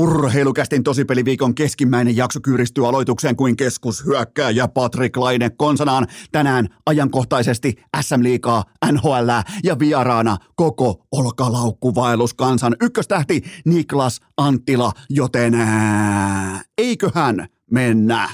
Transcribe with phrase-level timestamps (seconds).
[0.00, 8.64] Urheilukästin tosipeliviikon keskimmäinen jakso kyyristyy aloitukseen kuin keskushyökkääjä Patrick Laine konsanaan tänään ajankohtaisesti SM Liigaa,
[8.92, 9.30] NHL
[9.64, 18.28] ja vieraana koko olkalaukkuvaellus kansan ykköstähti Niklas Anttila, joten ää, eiköhän mennä.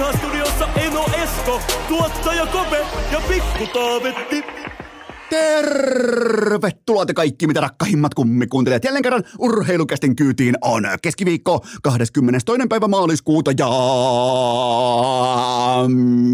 [0.00, 4.69] Salvoksen pihastudiossa Eno Esko, tuottaja Kope ja Pikku Taavetti.
[5.30, 8.84] Tervetuloa te kaikki, mitä rakkahimmat kummikuuntelijat.
[8.84, 12.52] Jälleen kerran urheilukästin kyytiin on keskiviikko 22.
[12.68, 13.68] päivä maaliskuuta ja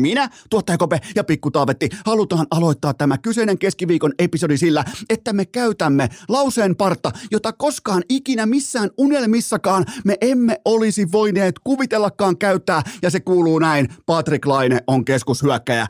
[0.00, 5.44] minä, tuottaja Kope ja Pikku Taavetti, halutaan aloittaa tämä kyseinen keskiviikon episodi sillä, että me
[5.44, 13.10] käytämme lauseen parta, jota koskaan ikinä missään unelmissakaan me emme olisi voineet kuvitellakaan käyttää ja
[13.10, 15.86] se kuuluu näin, Patrick Laine on keskushyökkäjä.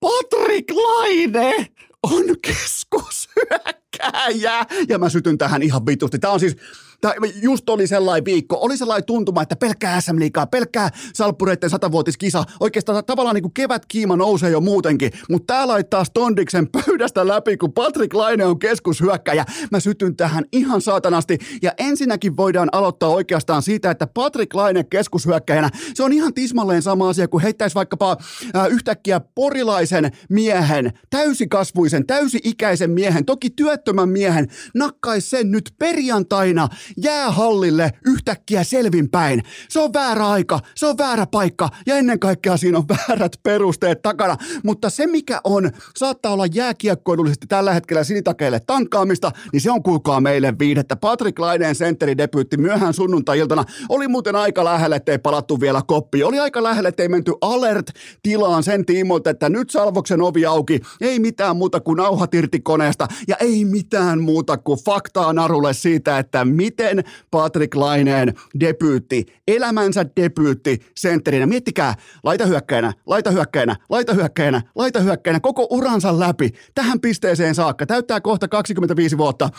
[0.00, 1.71] Patrick Laine
[2.02, 4.66] on keskushyökkääjä.
[4.88, 6.18] Ja mä sytyn tähän ihan vitusti.
[6.18, 6.56] Tämä on siis,
[7.02, 12.44] Tämä just oli sellainen viikko, oli sellainen tuntuma, että pelkkää SM Liigaa, pelkkää Salppureiden satavuotiskisa.
[12.60, 17.72] Oikeastaan tavallaan niin kuin kevätkiima nousee jo muutenkin, mutta tää laittaa Stondiksen pöydästä läpi, kun
[17.72, 19.44] Patrick Laine on keskushyökkäjä.
[19.70, 21.38] Mä sytyn tähän ihan saatanasti.
[21.62, 27.08] Ja ensinnäkin voidaan aloittaa oikeastaan siitä, että Patrick Laine keskushyökkäjänä, se on ihan tismalleen sama
[27.08, 28.16] asia kuin heittäisi vaikkapa
[28.56, 37.90] äh, yhtäkkiä porilaisen miehen, täysikasvuisen, täysi-ikäisen miehen, toki työttömän miehen, nakkaisi sen nyt perjantaina jäähallille
[38.06, 39.42] yhtäkkiä selvinpäin.
[39.68, 44.02] Se on väärä aika, se on väärä paikka ja ennen kaikkea siinä on väärät perusteet
[44.02, 44.36] takana.
[44.64, 50.20] Mutta se mikä on, saattaa olla jääkiekkoilullisesti tällä hetkellä sinitakeille tankaamista, niin se on kuulkaa
[50.20, 50.96] meille viidettä.
[50.96, 53.64] Patrick Laineen sentteri debyytti myöhään sunnuntai-iltana.
[53.88, 56.22] Oli muuten aika lähellä, ettei palattu vielä koppi.
[56.24, 60.80] Oli aika lähellä, ettei menty alert-tilaan sen tiimoilta, että nyt Salvoksen ovi auki.
[61.00, 66.18] Ei mitään muuta kuin nauhat irti koneesta ja ei mitään muuta kuin faktaa narulle siitä,
[66.18, 71.46] että miten miten Patrick Laineen debyytti, elämänsä debyytti sentterinä.
[71.46, 77.86] Miettikää, laita hyökkäinä, laita hyökkäinä, laita hyökkäinä, laita hyökkäinä, koko uransa läpi tähän pisteeseen saakka.
[77.86, 79.50] Täyttää kohta 25 vuotta.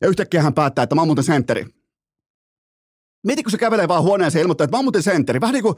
[0.00, 1.66] Ja yhtäkkiä hän päättää, että mä oon muuten sentteri.
[3.26, 5.40] Mieti, kun se kävelee vaan huoneeseen ja ilmoittaa, että mä oon muuten sentteri.
[5.40, 5.74] Vähän niin kuin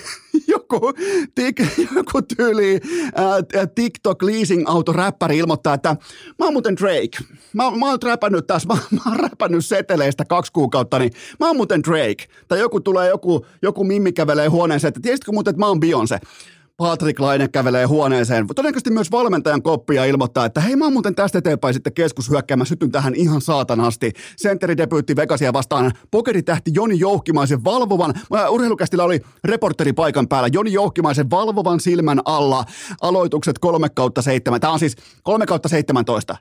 [0.72, 0.92] joku,
[1.34, 1.62] tik,
[1.96, 2.80] joku tyyli
[3.18, 5.96] äh, TikTok leasing auto räppäri ilmoittaa, että
[6.38, 7.18] mä oon muuten Drake.
[7.52, 11.56] Mä, mä oon räpännyt tässä, mä, mä oon räpännyt seteleistä kaksi kuukautta, niin mä oon
[11.56, 12.24] muuten Drake.
[12.48, 16.18] Tai joku tulee, joku, joku mimmi kävelee huoneeseen, että tiesitkö muuten, että mä oon Beyoncé.
[16.80, 18.46] Patrick Laine kävelee huoneeseen.
[18.46, 22.66] Todennäköisesti myös valmentajan koppia ilmoittaa, että hei mä oon muuten tästä eteenpäin sitten keskushyökkäämään.
[22.66, 24.12] Sytyn tähän ihan saatanasti.
[24.36, 28.14] Sentteridebyytti Vegasia vastaan pokeritähti Joni Jouhkimaisen valvovan.
[28.50, 30.48] Urheilukästillä oli reporteri paikan päällä.
[30.52, 32.64] Joni Jouhkimaisen valvovan silmän alla.
[33.00, 34.60] Aloitukset 3 kautta 7.
[34.60, 36.36] Tämä on siis 3 kautta 17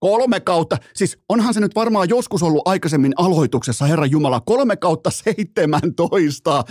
[0.00, 5.10] Kolme kautta, siis onhan se nyt varmaan joskus ollut aikaisemmin aloituksessa, Herra Jumala, kolme kautta
[5.10, 6.64] 17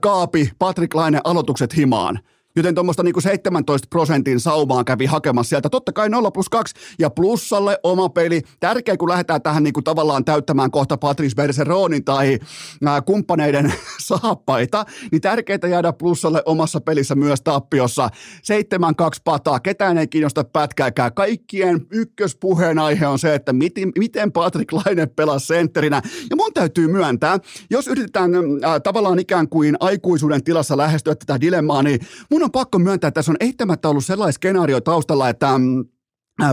[0.00, 2.20] kaapi Patrick Laine aloitukset himaan.
[2.56, 5.68] Joten tuommoista niinku 17 prosentin saumaa kävi hakemassa sieltä.
[5.68, 8.42] Totta kai 0 plus 2 ja plussalle oma peli.
[8.60, 12.38] Tärkeä, kun lähdetään tähän niinku tavallaan täyttämään kohta Patrice Bergeronin tai
[12.86, 13.72] ää, kumppaneiden
[14.08, 18.08] saappaita, niin tärkeää jäädä plussalle omassa pelissä myös tappiossa.
[18.08, 21.14] 7-2 pataa, ketään ei kiinnosta pätkääkään.
[21.14, 26.02] Kaikkien ykköspuheenaihe on se, että miten, miten Patrick Laine pelaa sentterinä.
[26.30, 27.38] Ja mun täytyy myöntää,
[27.70, 28.30] jos yritetään
[28.62, 32.00] ää, tavallaan ikään kuin aikuisuuden tilassa lähestyä tätä dilemmaa, niin
[32.30, 35.84] mun mun on pakko myöntää, että tässä on eittämättä ollut sellainen skenaario taustalla, että mm,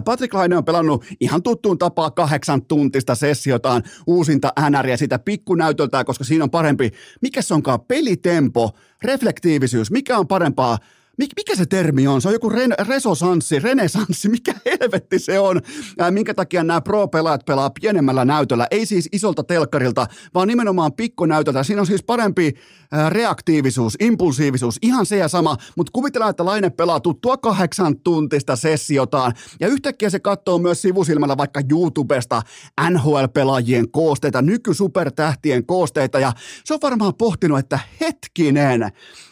[0.05, 6.23] Patrick Laine on pelannut ihan tuttuun tapaa kahdeksan tuntista sessiotaan uusinta NR sitä pikkunäytöltään, koska
[6.23, 8.71] siinä on parempi, mikä se onkaan, pelitempo,
[9.03, 10.77] reflektiivisyys, mikä on parempaa
[11.17, 12.21] Mik, mikä se termi on?
[12.21, 15.61] Se on joku ren, resosanssi, renesanssi, mikä helvetti se on?
[15.99, 18.67] Ää, minkä takia nämä pro-pelaajat pelaa pienemmällä näytöllä?
[18.71, 21.63] Ei siis isolta telkkarilta, vaan nimenomaan pikkunäytöltä.
[21.63, 22.53] Siinä on siis parempi
[22.91, 28.55] ää, reaktiivisuus, impulsiivisuus, ihan se ja sama, mutta kuvitellaan, että Laine pelaa tuttua kahdeksan tuntista
[28.55, 32.41] sessiotaan ja yhtäkkiä se katsoo myös sivusilmällä vaikka YouTubesta
[32.89, 36.31] NHL-pelaajien koosteita, nykysupertähtien koosteita ja
[36.65, 38.91] se on varmaan pohtinut, että hetkinen,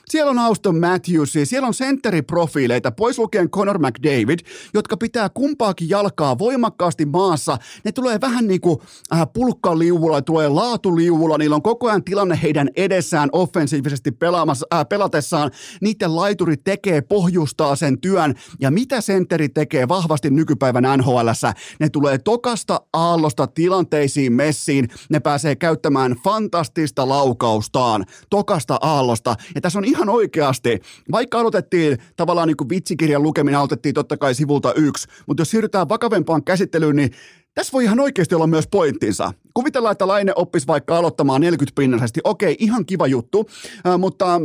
[0.10, 4.40] siellä on Auston Matthews, siellä on sentteriprofiileita, pois lukien Conor McDavid,
[4.74, 7.58] jotka pitää kumpaakin jalkaa voimakkaasti maassa.
[7.84, 8.80] Ne tulee vähän niin kuin
[9.14, 15.52] äh, pulkkaliuvulla, tulee laatuliuvulla, niillä on koko ajan tilanne heidän edessään offensiivisesti pelaamassa, äh, pelatessaan.
[15.82, 18.36] Niiden laituri tekee, pohjustaa sen työn.
[18.60, 21.30] Ja mitä sentteri tekee vahvasti nykypäivän NHL?
[21.80, 24.90] Ne tulee tokasta aallosta tilanteisiin messiin.
[25.10, 29.36] Ne pääsee käyttämään fantastista laukaustaan tokasta aallosta.
[29.56, 30.80] Ja tässä on ihan oikeasti,
[31.12, 35.90] vaikka aloitettiin tavallaan niin kuin vitsikirjan lukeminen, aloitettiin totta kai sivulta yksi, mutta jos siirrytään
[35.90, 37.12] vakavempaan käsittelyyn, niin
[37.54, 39.34] tässä voi ihan oikeasti olla myös pointtinsa.
[39.54, 42.22] Kuvitellaan, että Laine oppisi vaikka aloittamaan 40 pinnallisesti.
[42.24, 43.50] Okei, ihan kiva juttu,
[43.98, 44.42] mutta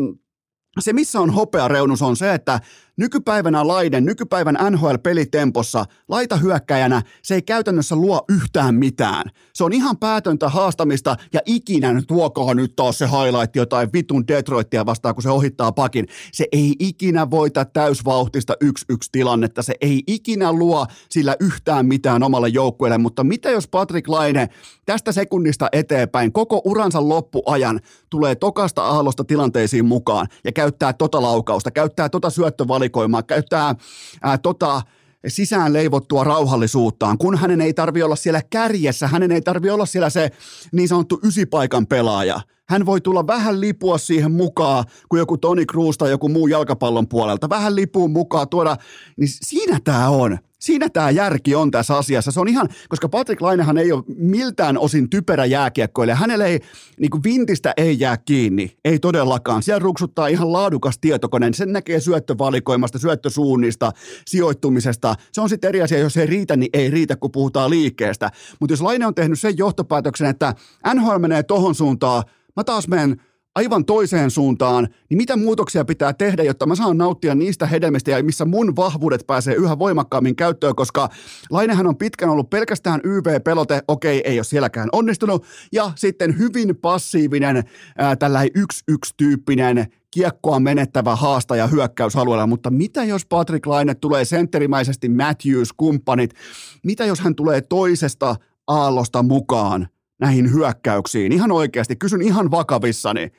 [0.81, 2.61] se missä on hopea reunus on se, että
[3.00, 9.31] Nykypäivänä Laiden, nykypäivän NHL-pelitempossa, laita hyökkäjänä, se ei käytännössä luo yhtään mitään.
[9.52, 14.87] Se on ihan päätöntä haastamista ja ikinä tuokohan nyt taas se highlight jotain vitun Detroitia
[14.87, 16.06] vastaan, kun se ohittaa pakin.
[16.32, 19.62] Se ei ikinä voita täysvauhtista yksi yksi tilannetta.
[19.62, 24.49] Se ei ikinä luo sillä yhtään mitään omalle joukkueelle, mutta mitä jos Patrick Laine
[24.87, 27.81] tästä sekunnista eteenpäin koko uransa loppuajan
[28.11, 33.75] tulee tokasta aallosta tilanteisiin mukaan ja käyttää tota laukausta, käyttää tota syöttövalikoimaa, valikoimaa, käyttää
[34.22, 34.82] ää, tota,
[35.26, 40.10] sisään leivottua rauhallisuuttaan, kun hänen ei tarvi olla siellä kärjessä, hänen ei tarvi olla siellä
[40.10, 40.31] se
[40.72, 42.40] niin sanottu ysipaikan pelaaja.
[42.69, 47.08] Hän voi tulla vähän lipua siihen mukaan, kuin joku Toni Kroos tai joku muu jalkapallon
[47.08, 47.48] puolelta.
[47.48, 48.76] Vähän lipuun mukaan tuoda,
[49.16, 50.38] niin siinä tämä on.
[50.60, 52.30] Siinä tämä järki on tässä asiassa.
[52.30, 56.16] Se on ihan, koska Patrick Lainehan ei ole miltään osin typerä jääkiekkoilija.
[56.16, 56.60] Hänelle ei,
[56.98, 59.62] niin kuin vintistä ei jää kiinni, ei todellakaan.
[59.62, 61.50] Siellä ruksuttaa ihan laadukas tietokone.
[61.52, 63.92] Sen näkee syöttövalikoimasta, syöttösuunnista,
[64.26, 65.14] sijoittumisesta.
[65.32, 68.30] Se on sitten eri asia, jos ei riitä, niin ei riitä, kun puhutaan liikkeestä.
[68.60, 70.54] Mutta jos Laine on tehnyt sen johtopäätöksen, että
[70.94, 72.22] NHL menee tohon suuntaan,
[72.56, 73.20] mä taas menen
[73.55, 78.23] aivan toiseen suuntaan, niin mitä muutoksia pitää tehdä, jotta mä saan nauttia niistä hedelmistä ja
[78.23, 81.08] missä mun vahvuudet pääsee yhä voimakkaammin käyttöön, koska
[81.50, 87.64] Lainehän on pitkään ollut pelkästään YV-pelote, okei, ei ole sielläkään onnistunut, ja sitten hyvin passiivinen,
[87.99, 96.31] ää, tällainen yksi-yksi-tyyppinen kiekkoa menettävä haastaja hyökkäysalueella, mutta mitä jos Patrick Laine tulee sentterimäisesti Matthews-kumppanit,
[96.85, 98.37] mitä jos hän tulee toisesta
[98.67, 99.88] aallosta mukaan–
[100.20, 101.32] näihin hyökkäyksiin.
[101.32, 103.32] Ihan oikeasti, kysyn ihan vakavissani.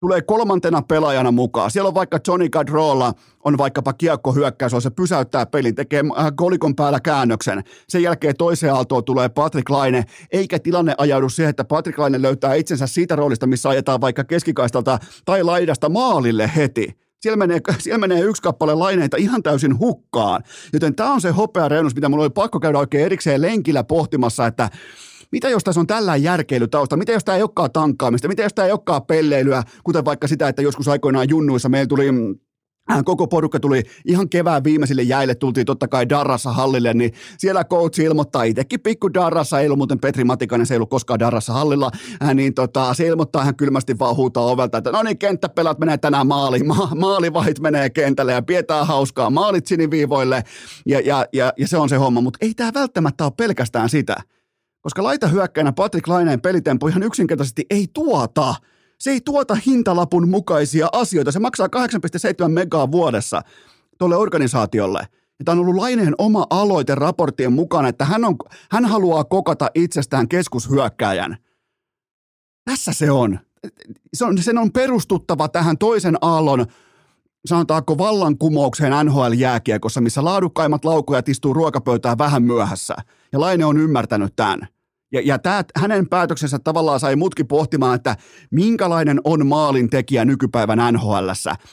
[0.00, 1.70] Tulee kolmantena pelaajana mukaan.
[1.70, 3.14] Siellä on vaikka Johnny Gadrolla,
[3.44, 7.64] on vaikkapa kiekkohyökkäys, se pysäyttää pelin, tekee äh, kolikon päällä käännöksen.
[7.88, 12.54] Sen jälkeen toiseen aaltoon tulee Patrick Laine, eikä tilanne ajaudu siihen, että Patrick Laine löytää
[12.54, 16.96] itsensä siitä roolista, missä ajetaan vaikka keskikaistalta tai laidasta maalille heti.
[17.20, 20.42] Siellä menee, siellä menee yksi kappale laineita ihan täysin hukkaan.
[20.72, 24.46] Joten tämä on se hopea reunus, mitä mulla oli pakko käydä oikein erikseen lenkillä pohtimassa,
[24.46, 24.70] että
[25.32, 26.96] mitä jos tässä on tällä järkeily tausta?
[26.96, 28.28] Mitä jos tämä ei olekaan tankkaamista?
[28.28, 32.08] Mitä jos tämä ei olekaan pelleilyä, kuten vaikka sitä, että joskus aikoinaan junnuissa meillä tuli
[32.92, 37.64] äh, koko porukka tuli ihan kevään viimeisille jäille, tultiin totta kai Darrassa hallille, niin siellä
[37.64, 41.52] coach ilmoittaa itsekin pikku Darrassa, ei ollut muuten Petri Matikainen, se ei ollut koskaan Darrassa
[41.52, 41.90] hallilla,
[42.22, 45.98] äh, niin tota, se ilmoittaa ihan kylmästi vaan huutaa ovelta, että no niin, kenttäpelat menee
[45.98, 50.42] tänään maaliin, Ma- maalivahit menee kentälle ja pidetään hauskaa, maalit siniviivoille
[50.86, 54.16] ja, ja, ja, ja se on se homma, mutta ei tämä välttämättä ole pelkästään sitä.
[54.82, 58.54] Koska laita hyökkäänä Patrick Laineen pelitempo ihan yksinkertaisesti ei tuota.
[58.98, 61.32] Se ei tuota hintalapun mukaisia asioita.
[61.32, 61.68] Se maksaa
[62.42, 63.42] 8,7 megaa vuodessa
[63.98, 64.98] tuolle organisaatiolle.
[65.38, 68.36] Ja tämä on ollut Laineen oma aloite raporttien mukaan, että hän, on,
[68.70, 71.36] hän haluaa kokata itsestään keskushyökkääjän.
[72.64, 73.38] Tässä se on.
[74.14, 74.38] Se on.
[74.38, 76.66] Sen on perustuttava tähän toisen aallon
[77.46, 82.96] sanotaanko vallankumoukseen NHL-jääkiekossa, missä laadukkaimmat laukujat istuu ruokapöytään vähän myöhässä.
[83.32, 84.68] Ja Laine on ymmärtänyt tämän.
[85.12, 88.16] Ja, ja tämä, hänen päätöksensä tavallaan sai mutki pohtimaan, että
[88.50, 91.28] minkälainen on maalin tekijä nykypäivän nhl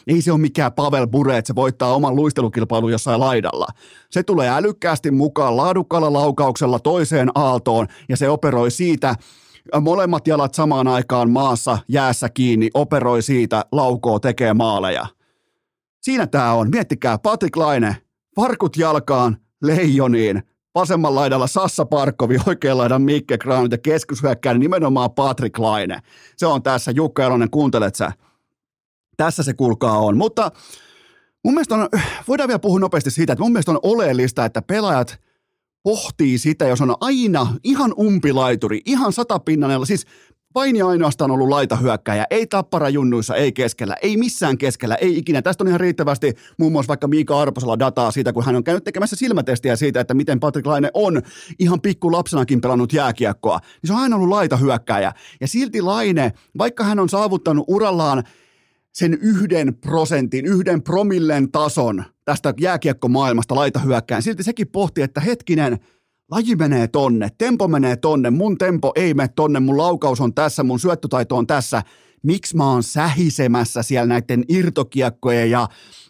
[0.08, 3.68] Ei se ole mikään Pavel Bure, että se voittaa oman luistelukilpailun jossain laidalla.
[4.12, 9.16] Se tulee älykkäästi mukaan laadukkaalla laukauksella toiseen aaltoon ja se operoi siitä
[9.82, 15.06] molemmat jalat samaan aikaan maassa jäässä kiinni, operoi siitä, laukoo, tekee maaleja.
[16.02, 16.70] Siinä tämä on.
[16.72, 17.98] Miettikää, Patrick Laine,
[18.36, 20.44] farkut jalkaan, leijoniin,
[20.78, 26.00] vasemman laidalla Sassa Parkovi, oikean laidan Mikke Granit ja keskushyökkäinen nimenomaan Patrick Laine.
[26.38, 26.92] Se on tässä.
[26.92, 28.12] Jukka Elonen, kuuntelet sä?
[29.18, 30.18] Tässä se kulkaa on.
[30.18, 30.52] Mutta
[31.44, 31.90] mun mielestä on,
[32.28, 35.20] voidaan vielä puhua nopeasti siitä, että mun mielestä on oleellista, että pelaajat
[35.84, 40.06] pohtii sitä, jos on aina ihan umpilaituri, ihan satapinnanella, siis
[40.56, 45.42] vain ja ainoastaan ollut laitahyökkäjä, ei tappara junnuissa, ei keskellä, ei missään keskellä, ei ikinä.
[45.42, 48.84] Tästä on ihan riittävästi muun muassa vaikka Miika Arposella dataa siitä, kun hän on käynyt
[48.84, 51.22] tekemässä silmätestiä siitä, että miten Patrick Laine on
[51.60, 53.60] ihan pikku lapsenakin pelannut jääkiekkoa.
[53.60, 55.14] Niin se on aina ollut laitahyökkäjä.
[55.42, 58.24] Ja silti Laine, vaikka hän on saavuttanut urallaan
[58.94, 64.22] sen yhden prosentin, yhden promillen tason tästä jääkiekkomaailmasta laita hyökkään.
[64.22, 65.80] Silti sekin pohti, että hetkinen,
[66.32, 70.64] laji menee tonne, tempo menee tonne, mun tempo ei mene tonne, mun laukaus on tässä,
[70.64, 71.84] mun syöttötaito on tässä.
[72.24, 75.68] Miksi mä oon sähisemässä siellä näiden irtokiekkojen ja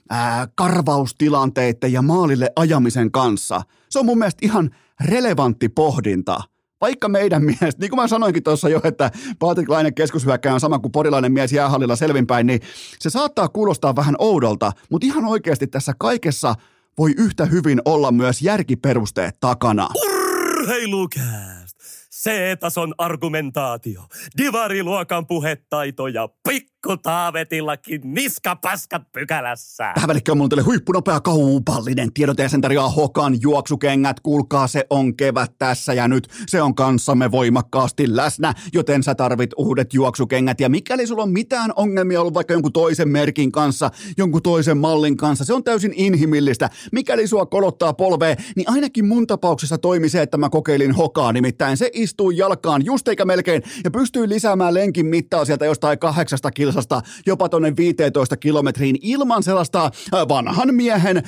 [0.09, 3.62] ää, karvaustilanteiden ja maalille ajamisen kanssa?
[3.89, 4.69] Se on mun mielestä ihan
[5.00, 6.38] relevantti pohdinta–
[6.81, 10.79] vaikka meidän mielestä, niin kuin mä sanoinkin tuossa jo, että Patrik Laine keskushyökkäjä on sama
[10.79, 12.59] kuin porilainen mies jäähallilla selvinpäin, niin
[13.00, 16.55] se saattaa kuulostaa vähän oudolta, mutta ihan oikeasti tässä kaikessa
[16.97, 19.89] voi yhtä hyvin olla myös järkiperusteet takana.
[19.95, 21.77] Urheilukääst!
[22.23, 24.01] C-tason argumentaatio,
[24.37, 26.29] divariluokan puhetaito ja
[26.77, 29.91] pikku taavetillakin niskapaskat pykälässä.
[29.93, 34.19] Tähän välikköön on mulla teille huippunopea kaupallinen tiedote ja sen tarjoaa Hokan juoksukengät.
[34.19, 36.27] Kuulkaa, se on kevät tässä ja nyt.
[36.48, 40.60] Se on kanssamme voimakkaasti läsnä, joten sä tarvit uudet juoksukengät.
[40.60, 45.17] Ja mikäli sulla on mitään ongelmia ollut vaikka jonkun toisen merkin kanssa, jonkun toisen mallin
[45.17, 46.69] kanssa, se on täysin inhimillistä.
[46.91, 51.77] Mikäli sua kolottaa polveen, niin ainakin mun tapauksessa toimi se, että mä kokeilin Hokaa, nimittäin
[51.77, 57.01] se istuu jalkaan just eikä melkein ja pystyy lisäämään lenkin mittaa sieltä jostain kahdeksasta kilsasta
[57.25, 61.24] jopa tonne 15 kilometriin ilman sellaista äh, vanhan miehen äh,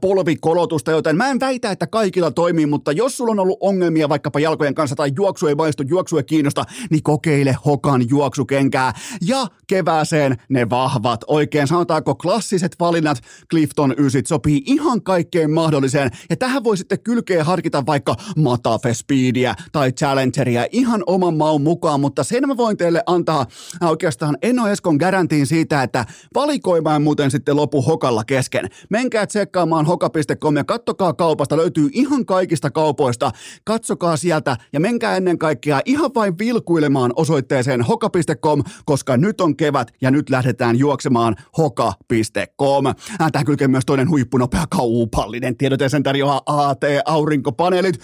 [0.00, 4.40] polvikolotusta, joten mä en väitä, että kaikilla toimii, mutta jos sulla on ollut ongelmia vaikkapa
[4.40, 8.92] jalkojen kanssa tai juoksu ei maistu, juoksu ei kiinnosta, niin kokeile Hokan juoksukenkää.
[9.26, 13.18] Ja kevääseen ne vahvat, oikein sanotaanko klassiset valinnat?
[13.50, 16.10] Clifton Ysit sopii ihan kaikkeen mahdolliseen.
[16.30, 22.00] Ja tähän voi sitten kylkeä harkita vaikka Matafe Speedia tai Challengeria ihan oman maun mukaan,
[22.00, 23.46] mutta sen mä voin teille antaa.
[23.82, 28.68] Äh, oikeastaan Eno Eskon garantiin siitä, että valikoimaan muuten sitten lopu Hokalla kesken.
[28.90, 33.30] Menkää tsekkaamaan hoka.com ja kattokaa kaupasta, löytyy ihan kaikista kaupoista.
[33.64, 39.90] Katsokaa sieltä ja menkää ennen kaikkea ihan vain vilkuilemaan osoitteeseen hoka.com, koska nyt on kevät
[40.00, 42.86] ja nyt lähdetään juoksemaan hoka.com.
[42.86, 42.94] Äh,
[43.32, 48.00] Tähän kylkee myös toinen huippunopea kaupallinen tiedote sen tarjoaa AT-aurinkopaneelit.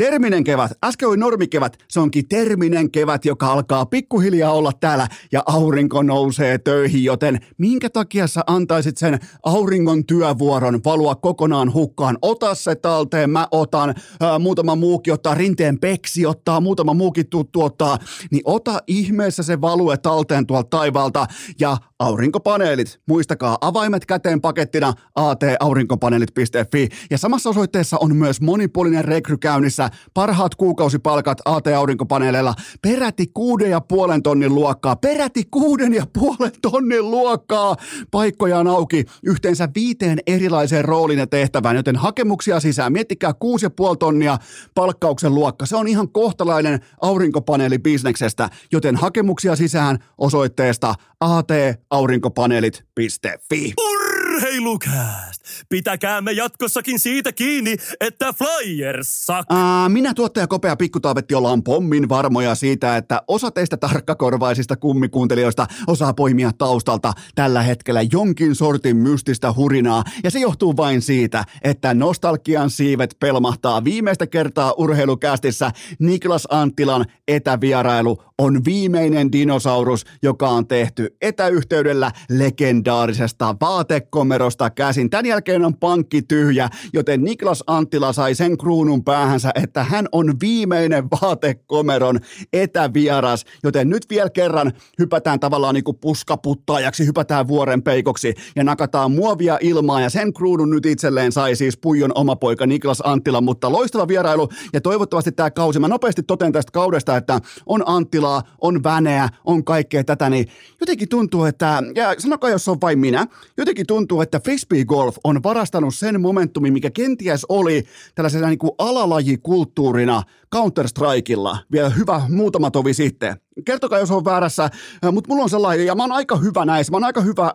[0.00, 5.42] Terminen kevät, äsken oli normikevät, se onkin terminen kevät, joka alkaa pikkuhiljaa olla täällä ja
[5.46, 12.18] aurinko nousee töihin, joten minkä takia sä antaisit sen auringon työvuoron valua kokonaan hukkaan?
[12.22, 17.62] Ota se talteen, mä otan, ää, muutama muukin ottaa, rinteen peksi ottaa, muutama muukin tuttu
[17.62, 17.98] ottaa,
[18.30, 21.26] niin ota ihmeessä se value talteen tuolta taivaalta.
[21.58, 23.00] Ja aurinkopaneelit.
[23.08, 31.38] Muistakaa, avaimet käteen pakettina ataurinkopaneelit.fi ja samassa osoitteessa on myös monipuolinen rekry käynnissä, parhaat kuukausipalkat
[31.44, 37.76] AT-aurinkopaneeleilla, peräti kuuden ja puolen tonnin luokkaa, peräti kuuden ja puolen tonnin luokkaa.
[38.10, 42.92] Paikkoja on auki yhteensä viiteen erilaiseen rooliin ja tehtävään, joten hakemuksia sisään.
[42.92, 44.38] Miettikää kuusi ja puoli tonnia
[44.74, 45.66] palkkauksen luokka.
[45.66, 53.74] Se on ihan kohtalainen aurinkopaneelibisneksestä, joten hakemuksia sisään osoitteesta ataurinkopaneelit.fi.
[53.80, 55.29] Urheilukääst!
[55.68, 59.46] Pitäkäämme jatkossakin siitä kiinni, että Flyers sak...
[59.50, 66.14] Ää, minä tuottaja Kopea Pikkutaavetti ollaan pommin varmoja siitä, että osa teistä tarkkakorvaisista kummikuuntelijoista osaa
[66.14, 70.04] poimia taustalta tällä hetkellä jonkin sortin mystistä hurinaa.
[70.24, 78.22] Ja se johtuu vain siitä, että nostalgian siivet pelmahtaa viimeistä kertaa urheilukästissä Niklas Anttilan etävierailu
[78.38, 85.10] on viimeinen dinosaurus, joka on tehty etäyhteydellä legendaarisesta vaatekomerosta käsin.
[85.10, 90.34] Tämän jälkeen on pankki tyhjä, joten Niklas Anttila sai sen kruunun päähänsä, että hän on
[90.40, 92.20] viimeinen vaatekomeron
[92.52, 93.44] etävieras.
[93.62, 99.58] Joten nyt vielä kerran hypätään tavallaan niin kuin puskaputtaajaksi, hypätään vuoren peikoksi ja nakataan muovia
[99.60, 104.08] ilmaa ja sen kruunun nyt itselleen sai siis Puijon oma poika Niklas Anttila, mutta loistava
[104.08, 109.28] vierailu ja toivottavasti tämä kausi, mä nopeasti toten tästä kaudesta, että on Anttilaa, on Väneä,
[109.44, 110.46] on kaikkea tätä, niin
[110.80, 115.29] jotenkin tuntuu, että, ja sanokaa jos on vain minä, jotenkin tuntuu, että frisbee golf on
[115.42, 117.84] varastanut sen momentumin, mikä kenties oli
[118.14, 120.22] tällaisena niin kuin alalajikulttuurina
[120.56, 123.36] Counter-Strikeilla vielä hyvä muutama tovi sitten.
[123.64, 124.70] Kertokaa, jos on väärässä,
[125.12, 127.52] mutta mulla on sellainen, ja mä oon aika hyvä näissä, mä oon aika hyvä,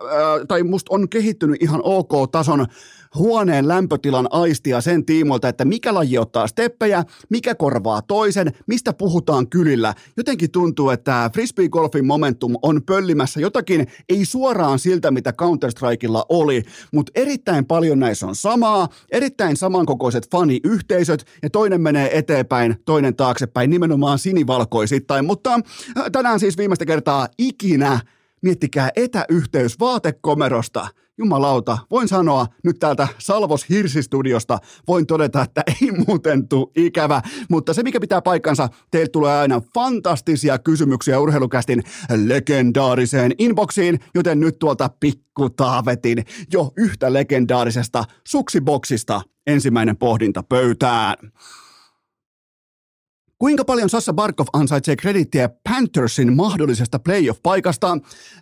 [0.47, 2.65] tai musta on kehittynyt ihan ok-tason
[3.15, 9.49] huoneen lämpötilan aistia sen tiimoilta, että mikä laji ottaa steppejä, mikä korvaa toisen, mistä puhutaan
[9.49, 9.93] kylillä.
[10.17, 17.11] Jotenkin tuntuu, että frisbee-golfin momentum on pöllimässä jotakin, ei suoraan siltä, mitä Counter-Strikeilla oli, mutta
[17.15, 24.19] erittäin paljon näissä on samaa, erittäin samankokoiset faniyhteisöt, ja toinen menee eteenpäin, toinen taaksepäin, nimenomaan
[24.19, 27.99] sinivalkoisittain, mutta äh, tänään siis viimeistä kertaa ikinä.
[28.41, 30.87] Miettikää etäyhteys vaatekomerosta.
[31.17, 37.73] Jumalauta, voin sanoa nyt täältä Salvos Hirsistudiosta, voin todeta, että ei muuten tule ikävä, mutta
[37.73, 41.83] se mikä pitää paikkansa, teiltä tulee aina fantastisia kysymyksiä urheilukästin
[42.25, 51.15] legendaariseen inboxiin, joten nyt tuolta pikku taavetin jo yhtä legendaarisesta suksiboksista ensimmäinen pohdinta pöytään.
[53.45, 57.97] Kuinka paljon Sassa Barkov ansaitsee kredittiä Panthersin mahdollisesta playoff-paikasta?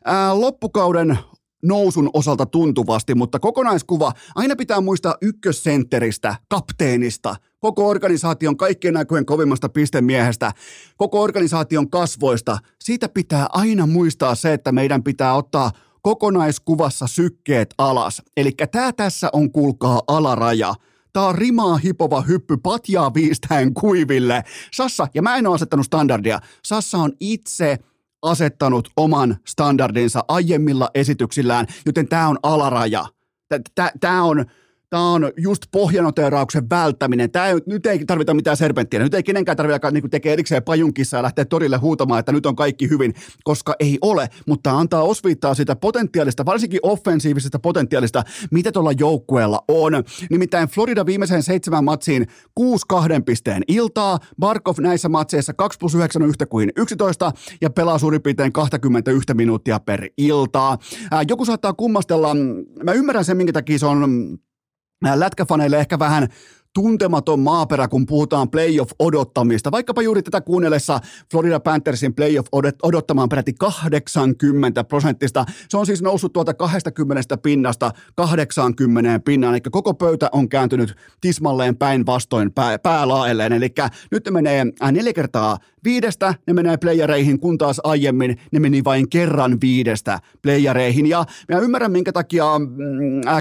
[0.05, 1.19] Ää, loppukauden
[1.63, 9.69] nousun osalta tuntuvasti, mutta kokonaiskuva aina pitää muistaa ykkössentteristä, kapteenista, koko organisaation kaikkien aikojen kovimmasta
[9.69, 10.51] pistemiehestä,
[10.97, 12.57] koko organisaation kasvoista.
[12.83, 18.21] Siitä pitää aina muistaa se, että meidän pitää ottaa kokonaiskuvassa sykkeet alas.
[18.37, 20.73] Eli tämä tässä on kuulkaa alaraja.
[21.13, 24.43] Tää on rimaa hipova hyppy patjaa viistäen kuiville.
[24.73, 27.79] Sassa, ja mä en ole asettanut standardia, Sassa on itse
[28.21, 33.05] asettanut oman standardinsa aiemmilla esityksillään, joten tämä on alaraja.
[33.99, 34.45] Tämä on,
[34.93, 37.31] Tämä on just pohjanoteerauksen välttäminen.
[37.31, 38.99] Tämä ei, nyt ei tarvita mitään serpenttiä.
[38.99, 42.45] Nyt ei kenenkään tarvitse alkaa niin tekee erikseen pajunkissa ja lähteä torille huutamaan, että nyt
[42.45, 44.29] on kaikki hyvin, koska ei ole.
[44.47, 49.93] Mutta antaa osviittaa sitä potentiaalista, varsinkin offensiivisesta potentiaalista, mitä tuolla joukkueella on.
[50.29, 54.19] Nimittäin Florida viimeiseen seitsemän matsiin 6 kahden pisteen iltaa.
[54.39, 57.31] Barkov näissä matseissa 2 plus 9 on yhtä kuin 11
[57.61, 60.77] ja pelaa suurin piirtein 21 minuuttia per iltaa.
[61.27, 62.35] joku saattaa kummastella,
[62.83, 64.37] mä ymmärrän sen, minkä takia se on
[65.15, 66.27] lätkäfaneille ehkä vähän
[66.73, 69.71] tuntematon maaperä, kun puhutaan playoff-odottamista.
[69.71, 70.99] Vaikkapa juuri tätä kuunnellessa
[71.31, 72.47] Florida Panthersin playoff
[72.83, 75.45] odottamaan peräti 80 prosenttista.
[75.69, 81.77] Se on siis noussut tuolta 20 pinnasta 80 pinnaan, eli koko pöytä on kääntynyt tismalleen
[81.77, 83.53] päinvastoin pää, päälaelleen.
[83.53, 83.69] Eli
[84.11, 89.09] nyt ne menee neljä kertaa viidestä, ne menee playereihin, kun taas aiemmin ne meni vain
[89.09, 91.05] kerran viidestä playereihin.
[91.05, 92.65] Ja mä ymmärrän, minkä takia mm,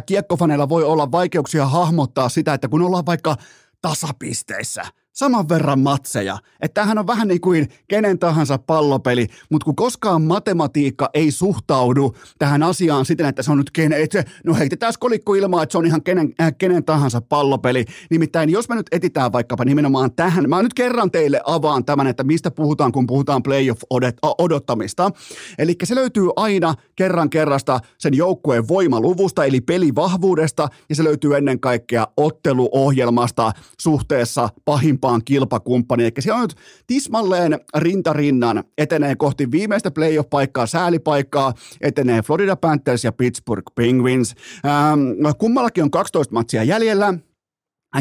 [0.06, 3.37] kiekkofaneilla voi olla vaikeuksia hahmottaa sitä, että kun ollaan vaikka
[3.82, 4.82] tasapisteissä–
[5.12, 6.38] saman verran matseja.
[6.61, 12.16] Että tämähän on vähän niin kuin kenen tahansa pallopeli, mutta kun koskaan matematiikka ei suhtaudu
[12.38, 15.78] tähän asiaan siten, että se on nyt kenen, että no heitetään kolikko ilmaa, että se
[15.78, 17.85] on ihan kenen, äh, kenen tahansa pallopeli.
[18.11, 22.25] Nimittäin jos me nyt etitään vaikkapa nimenomaan tähän, mä nyt kerran teille avaan tämän, että
[22.25, 25.11] mistä puhutaan, kun puhutaan playoff-odottamista.
[25.59, 31.61] Eli se löytyy aina kerran kerrasta sen joukkueen voimaluvusta, eli pelivahvuudesta, ja se löytyy ennen
[31.61, 36.04] kaikkea otteluohjelmasta suhteessa pahin pahimpaan kilpakumppaniin.
[36.04, 36.56] Eli siellä on nyt
[36.87, 44.34] tismalleen rintarinnan, etenee kohti viimeistä playoff-paikkaa, säälipaikkaa, etenee Florida Panthers ja Pittsburgh Penguins.
[44.65, 45.00] Ähm,
[45.38, 47.15] kummallakin on 12 matsia jäljellä,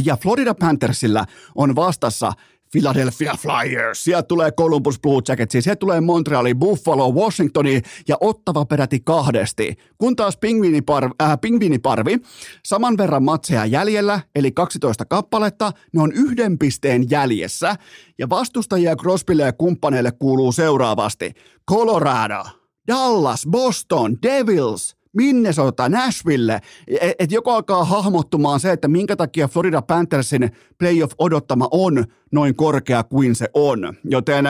[0.06, 2.34] ja Florida Panthersilla on vastassa
[2.72, 9.00] Philadelphia Flyers, sieltä tulee Columbus Blue Jackets, sieltä tulee Montreali, Buffalo, Washingtoni ja Ottava peräti
[9.00, 9.76] kahdesti.
[9.98, 12.18] Kun taas pingviiniparvi, äh, pingviiniparvi
[12.66, 17.76] saman verran matseja jäljellä, eli 12 kappaletta, ne on yhden pisteen jäljessä.
[18.18, 21.34] Ja vastustajia Crosbylle ja kumppaneille kuuluu seuraavasti
[21.70, 22.44] Colorado,
[22.88, 29.82] Dallas, Boston, Devils– Minnesota, Nashville, että et joko alkaa hahmottumaan se, että minkä takia Florida
[29.82, 33.94] Panthersin playoff-odottama on noin korkea kuin se on.
[34.04, 34.46] Joten,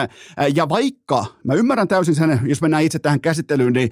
[0.54, 3.90] ja vaikka, mä ymmärrän täysin sen, jos mennään itse tähän käsittelyyn, niin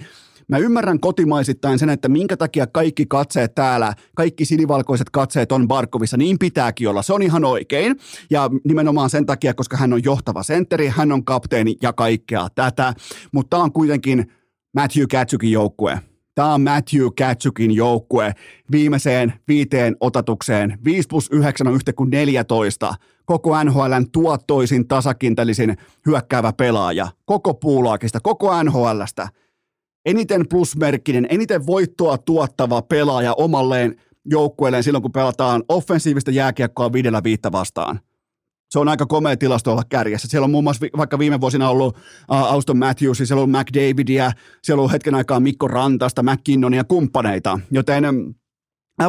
[0.48, 6.16] Mä ymmärrän kotimaisittain sen, että minkä takia kaikki katseet täällä, kaikki sinivalkoiset katseet on Barkovissa,
[6.16, 7.02] niin pitääkin olla.
[7.02, 7.96] Se on ihan oikein.
[8.30, 12.94] Ja nimenomaan sen takia, koska hän on johtava sentteri, hän on kapteeni ja kaikkea tätä.
[13.33, 14.33] Mutta on kuitenkin
[14.74, 16.00] Matthew Katsukin joukkue
[16.35, 18.33] Tämä on Matthew Katsukin joukkue
[18.73, 20.79] viimeiseen viiteen otatukseen.
[20.85, 22.95] 5 plus 9 on yhtä kuin 14.
[23.25, 27.09] Koko NHLn tuottoisin tasakintelisin hyökkäävä pelaaja.
[27.25, 29.29] Koko puulaakista, koko NHLstä.
[30.07, 37.53] Eniten plusmerkkinen, eniten voittoa tuottava pelaaja omalleen joukkueelleen silloin, kun pelataan offensiivista jääkiekkoa viidellä viittä
[37.53, 38.01] vastaan
[38.70, 40.28] se on aika komea tilasto olla kärjessä.
[40.28, 44.83] Siellä on muun muassa vaikka viime vuosina ollut uh, Auston Matthews, siellä on McDavidia, siellä
[44.83, 48.04] on hetken aikaa Mikko Rantasta, McKinnonia ja kumppaneita, joten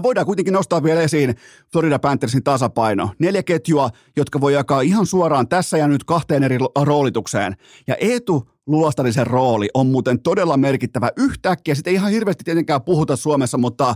[0.03, 1.35] Voidaan kuitenkin nostaa vielä esiin
[1.73, 3.09] Florida Panthersin tasapaino.
[3.19, 7.55] Neljä ketjua, jotka voi jakaa ihan suoraan tässä ja nyt kahteen eri roolitukseen.
[7.87, 11.75] Ja Eetu Luostarisen rooli on muuten todella merkittävä yhtäkkiä.
[11.75, 13.95] Sitten ei ihan hirveästi tietenkään puhuta Suomessa, mutta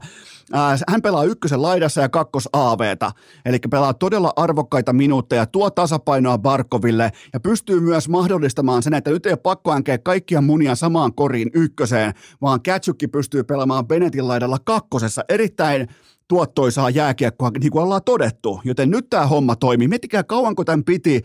[0.53, 3.11] ää, hän pelaa ykkösen laidassa ja kakkos AVta.
[3.45, 9.25] Eli pelaa todella arvokkaita minuutteja, tuo tasapainoa Barkoville ja pystyy myös mahdollistamaan sen, että nyt
[9.25, 14.57] ei ole pakko änkeä kaikkia munia samaan koriin ykköseen, vaan Kätsykki pystyy pelaamaan Benetin laidalla
[14.65, 15.87] kakkosessa erittäin
[16.27, 18.61] tuottoisaa jääkiekkoa, niin kuin ollaan todettu.
[18.63, 19.87] Joten nyt tämä homma toimii.
[19.87, 21.21] Miettikää kauanko tämän piti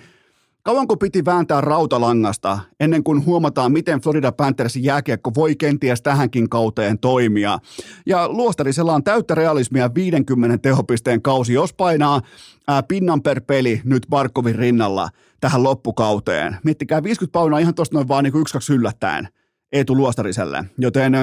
[0.62, 6.99] Kauanko piti vääntää rautalangasta ennen kuin huomataan, miten Florida Panthersin jääkiekko voi kenties tähänkin kauteen
[6.99, 7.59] toimia?
[8.07, 12.20] Ja Luostarisella on täyttä realismia 50 tehopisteen kausi, jos painaa
[12.68, 15.09] ää, pinnan per peli nyt Barkovin rinnalla
[15.40, 16.57] tähän loppukauteen.
[16.64, 19.29] Miettikää 50 paunaa ihan tuosta noin vaan niin yksi kaksi yllättäen
[19.73, 20.64] Eetu Luostariselle.
[20.79, 21.14] Joten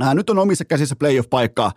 [0.00, 1.70] ää, nyt on omissa käsissä playoff-paikka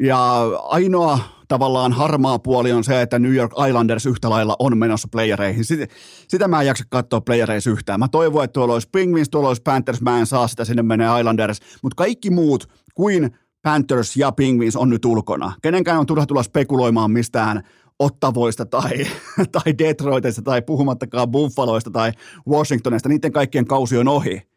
[0.00, 5.08] ja ainoa tavallaan harmaa puoli on se, että New York Islanders yhtä lailla on menossa
[5.12, 5.64] playereihin.
[5.64, 5.86] Sitä,
[6.28, 8.00] sitä mä en jaksa katsoa playereissa yhtään.
[8.00, 11.18] Mä toivon, että tuolla olisi Penguins, tuolla olisi Panthers, mä en saa sitä, sinne menee
[11.18, 13.30] Islanders, mutta kaikki muut kuin
[13.62, 15.52] Panthers ja Penguins on nyt ulkona.
[15.62, 17.62] Kenenkään on turha tulla spekuloimaan mistään
[17.98, 18.90] Ottavoista tai,
[19.52, 22.12] tai Detroitista tai puhumattakaan Buffaloista tai
[22.48, 23.08] Washingtonista.
[23.08, 24.51] Niiden kaikkien kausi on ohi.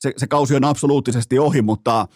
[0.00, 2.06] Se, se kausi on absoluuttisesti ohi, mutta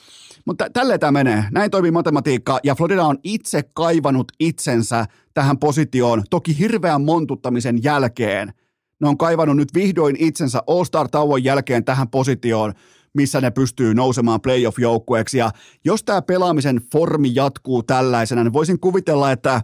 [0.47, 1.45] mutta tälleen tämä menee.
[1.51, 8.55] Näin toimii matematiikka ja Florida on itse kaivannut itsensä tähän positioon, toki hirveän montuttamisen jälkeen.
[9.01, 12.73] Ne on kaivannut nyt vihdoin itsensä All-Star-tauon jälkeen tähän positioon,
[13.15, 15.39] missä ne pystyy nousemaan playoff-joukkueeksi.
[15.39, 15.51] Ja
[15.85, 19.63] jos tämä pelaamisen formi jatkuu tällaisena, niin voisin kuvitella, että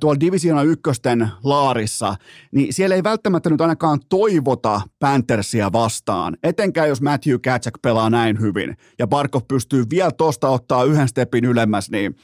[0.00, 2.14] tuolla Divisiona ykkösten laarissa,
[2.52, 8.40] niin siellä ei välttämättä nyt ainakaan toivota Panthersia vastaan, etenkään jos Matthew Katchak pelaa näin
[8.40, 12.16] hyvin, ja Barkov pystyy vielä tosta ottaa yhden stepin ylemmäs, niin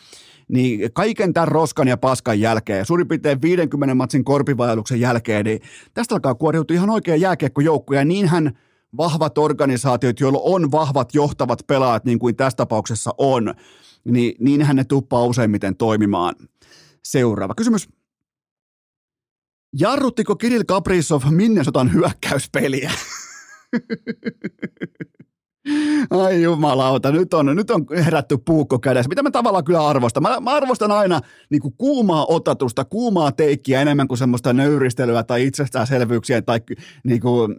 [0.49, 5.61] niin kaiken tämän roskan ja paskan jälkeen, suurin piirtein 50 matsin korpivaelluksen jälkeen, niin
[5.95, 8.59] tästä alkaa kuoriutua ihan oikea jääkiekkojoukko, ja niinhän
[8.97, 13.55] vahvat organisaatiot, joilla on vahvat johtavat pelaajat, niin kuin tässä tapauksessa on,
[14.05, 16.35] niin niinhän ne tuppaa useimmiten toimimaan.
[17.11, 17.89] Seuraava kysymys.
[19.81, 22.91] Jarruttiko Kirill Kaprizov Minnesotan hyökkäyspeliä?
[26.11, 29.09] Ai jumalauta, nyt on, nyt on herätty puukko kädessä.
[29.09, 30.23] Mitä mä tavallaan kyllä arvostan?
[30.23, 35.47] Mä, mä arvostan aina niin kuin kuumaa otatusta, kuumaa teikkiä enemmän kuin semmoista nöyristelyä tai
[35.47, 36.61] itsestäänselvyyksiä tai
[37.05, 37.57] niin kuin,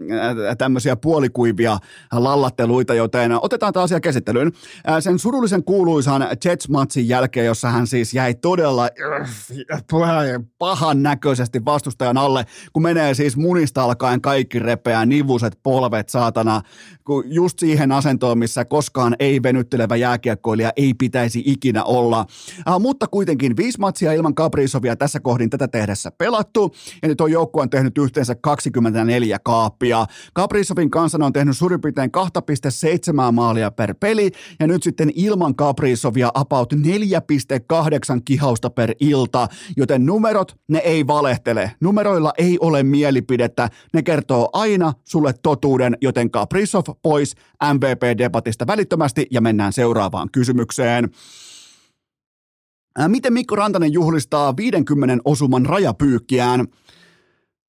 [0.57, 1.77] tämmöisiä puolikuivia
[2.11, 4.51] lallatteluita, joten otetaan tämä asia käsittelyyn.
[4.99, 12.45] Sen surullisen kuuluisan Jets-matsin jälkeen, jossa hän siis jäi todella äh, pahan näköisesti vastustajan alle,
[12.73, 16.61] kun menee siis munista alkaen kaikki repeää, nivuset, polvet, saatana,
[17.03, 22.25] kun just siihen asentoon, missä koskaan ei venyttelevä jääkiekkoilija ei pitäisi ikinä olla.
[22.69, 27.31] Uh, mutta kuitenkin viisi matsia ilman Kaprizovia tässä kohdin tätä tehdessä pelattu, ja nyt on
[27.31, 30.05] joukkue on tehnyt yhteensä 24 kaappia.
[30.33, 36.31] Kaprizovin kanssa on tehnyt suurin piirtein 2,7 maalia per peli, ja nyt sitten ilman Kaprizovia
[36.33, 36.79] about 4,8
[38.25, 41.71] kihausta per ilta, joten numerot, ne ei valehtele.
[41.79, 47.35] Numeroilla ei ole mielipidettä, ne kertoo aina sulle totuuden, joten Kaprizov pois
[47.95, 51.09] MVP-debatista välittömästi ja mennään seuraavaan kysymykseen.
[53.07, 56.67] Miten Mikko Rantanen juhlistaa 50 osuman rajapyykkiään?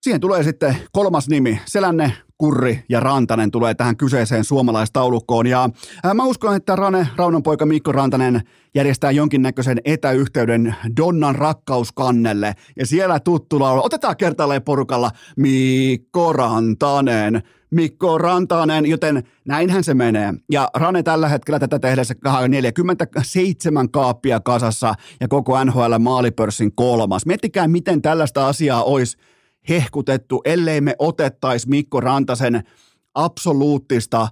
[0.03, 5.47] Siihen tulee sitten kolmas nimi, Selänne, Kurri ja Rantanen tulee tähän kyseiseen suomalaistaulukkoon.
[5.47, 5.71] Ja
[6.15, 8.41] mä uskon, että Rane, Raunonpoika Mikko Rantanen
[8.75, 12.55] järjestää jonkinnäköisen etäyhteyden Donnan rakkauskannelle.
[12.77, 13.81] Ja siellä tuttu laulu.
[13.85, 17.43] Otetaan kertaalleen porukalla Mikko Rantanen.
[17.71, 20.35] Mikko Rantanen, joten näinhän se menee.
[20.51, 22.15] Ja Rane tällä hetkellä tätä tehdessä
[22.49, 27.27] 47 kaappia kasassa ja koko NHL maalipörssin kolmas.
[27.27, 29.17] Miettikää, miten tällaista asiaa olisi
[29.69, 32.63] hehkutettu, ellei me otettaisi Mikko Rantasen
[33.15, 34.29] absoluuttista,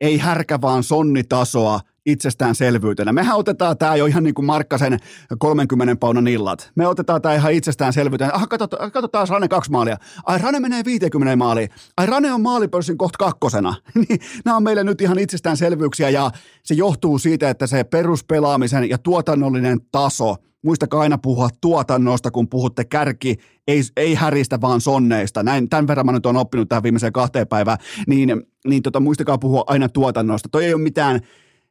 [0.00, 3.12] ei härkä vaan sonnitasoa itsestäänselvyytenä.
[3.12, 4.98] Mehän otetaan tämä jo ihan niin kuin Markkasen
[5.38, 6.70] 30 paunan illat.
[6.74, 8.30] Me otetaan tämä ihan itsestäänselvyytenä.
[8.34, 9.96] Ah, katsotaan, katsotaan Rane kaksi maalia.
[10.24, 11.68] Ai Rane menee 50 maaliin.
[11.96, 13.74] Ai Rane on maalipörssin kohta kakkosena.
[14.08, 16.30] Niin, nämä on meille nyt ihan itsestäänselvyyksiä ja
[16.62, 22.84] se johtuu siitä, että se peruspelaamisen ja tuotannollinen taso– muistakaa aina puhua tuotannosta, kun puhutte
[22.84, 23.36] kärki,
[23.68, 25.42] ei, ei häristä, vaan sonneista.
[25.42, 29.38] Näin, tämän verran mä nyt olen oppinut tähän viimeiseen kahteen päivään, niin, niin tota, muistakaa
[29.38, 30.48] puhua aina tuotannosta.
[30.52, 31.20] Toi ei ole mitään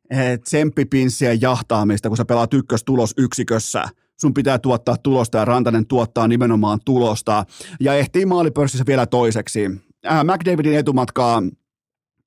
[0.10, 3.84] eh, tsemppipinssien jahtaamista, kun sä pelaat ykköstulosyksikössä.
[4.22, 7.46] Sun pitää tuottaa tulosta ja Rantanen tuottaa nimenomaan tulosta.
[7.80, 9.66] Ja ehtii maalipörssissä vielä toiseksi.
[10.06, 11.44] Äh, McDavidin etumatkaa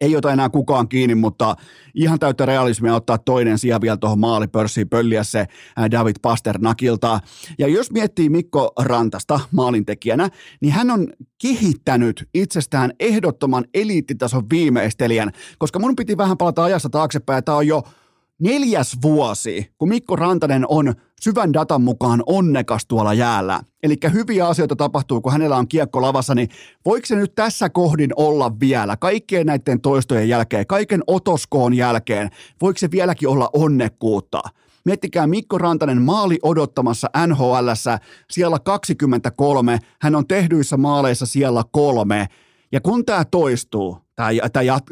[0.03, 1.57] ei ota enää kukaan kiinni, mutta
[1.95, 5.47] ihan täyttä realismia ottaa toinen sija vielä tuohon maalipörssiin pölliä se
[5.91, 7.21] David Pasternakilta.
[7.59, 10.29] Ja jos miettii Mikko Rantasta maalintekijänä,
[10.61, 11.09] niin hän on
[11.43, 17.83] kehittänyt itsestään ehdottoman eliittitason viimeistelijän, koska mun piti vähän palata ajassa taaksepäin, tämä on jo
[18.43, 23.61] neljäs vuosi, kun Mikko Rantanen on syvän datan mukaan onnekas tuolla jäällä.
[23.83, 26.49] Eli hyviä asioita tapahtuu, kun hänellä on kiekko lavassa, niin
[26.85, 32.79] voiko se nyt tässä kohdin olla vielä, kaikkien näiden toistojen jälkeen, kaiken otoskoon jälkeen, voiko
[32.79, 34.43] se vieläkin olla onnekkuutta?
[34.85, 37.99] Miettikää Mikko Rantanen maali odottamassa NHLssä
[38.31, 39.79] siellä 23.
[40.01, 42.27] Hän on tehdyissä maaleissa siellä kolme.
[42.73, 43.99] Ja kun tämä toistuu,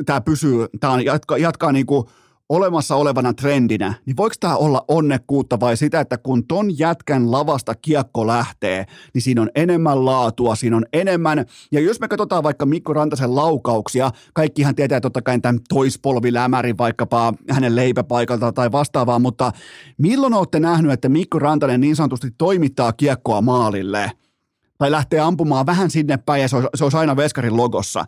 [0.07, 2.05] tämä pysyy, tämä jatkaa, jatkaa niin kuin
[2.51, 7.75] olemassa olevana trendinä, niin voiko tämä olla onnekkuutta vai sitä, että kun ton jätkän lavasta
[7.75, 12.67] kiekko lähtee, niin siinä on enemmän laatua, siinä on enemmän, ja jos me katsotaan vaikka
[12.67, 19.53] Mikko Rantasen laukauksia, kaikkihan tietää totta kai tämän toispolvilämärin vaikkapa hänen leipäpaikalta tai vastaavaa, mutta
[19.99, 24.13] milloin olette nähnyt, että Mikko Rantanen niin sanotusti toimittaa kiekkoa maalille?
[24.79, 28.05] Tai lähtee ampumaan vähän sinne päin ja se olisi, aina veskarin logossa.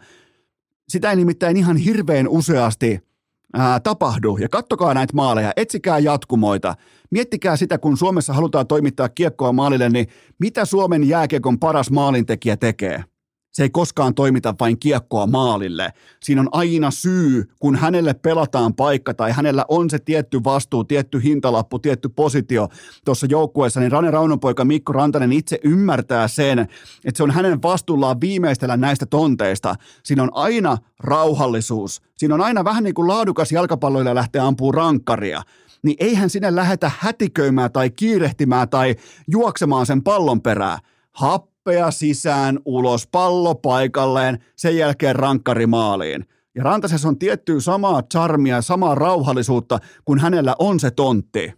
[0.88, 2.98] Sitä ei nimittäin ihan hirveän useasti–
[3.52, 4.36] ää, tapahdu.
[4.36, 6.74] Ja kattokaa näitä maaleja, etsikää jatkumoita.
[7.10, 10.06] Miettikää sitä, kun Suomessa halutaan toimittaa kiekkoa maalille, niin
[10.38, 13.04] mitä Suomen jääkiekon paras maalintekijä tekee?
[13.52, 15.92] Se ei koskaan toimita vain kiekkoa maalille.
[16.22, 21.22] Siinä on aina syy, kun hänelle pelataan paikka tai hänellä on se tietty vastuu, tietty
[21.22, 22.68] hintalappu, tietty positio
[23.04, 28.20] tuossa joukkueessa, niin Rane Raunopoika Mikko Rantanen itse ymmärtää sen, että se on hänen vastuullaan
[28.20, 29.74] viimeistellä näistä tonteista.
[30.02, 32.02] Siinä on aina rauhallisuus.
[32.16, 35.42] Siinä on aina vähän niin kuin laadukas jalkapalloilla lähtee ampuu rankkaria
[35.82, 38.96] niin eihän sinne lähetä hätiköimään tai kiirehtimään tai
[39.28, 40.78] juoksemaan sen pallon perään.
[41.12, 46.26] Hap happea sisään, ulos, pallo paikalleen, sen jälkeen rankkari maaliin.
[46.54, 51.52] Ja Rantasessa on tiettyä samaa charmia, samaa rauhallisuutta, kun hänellä on se tontti.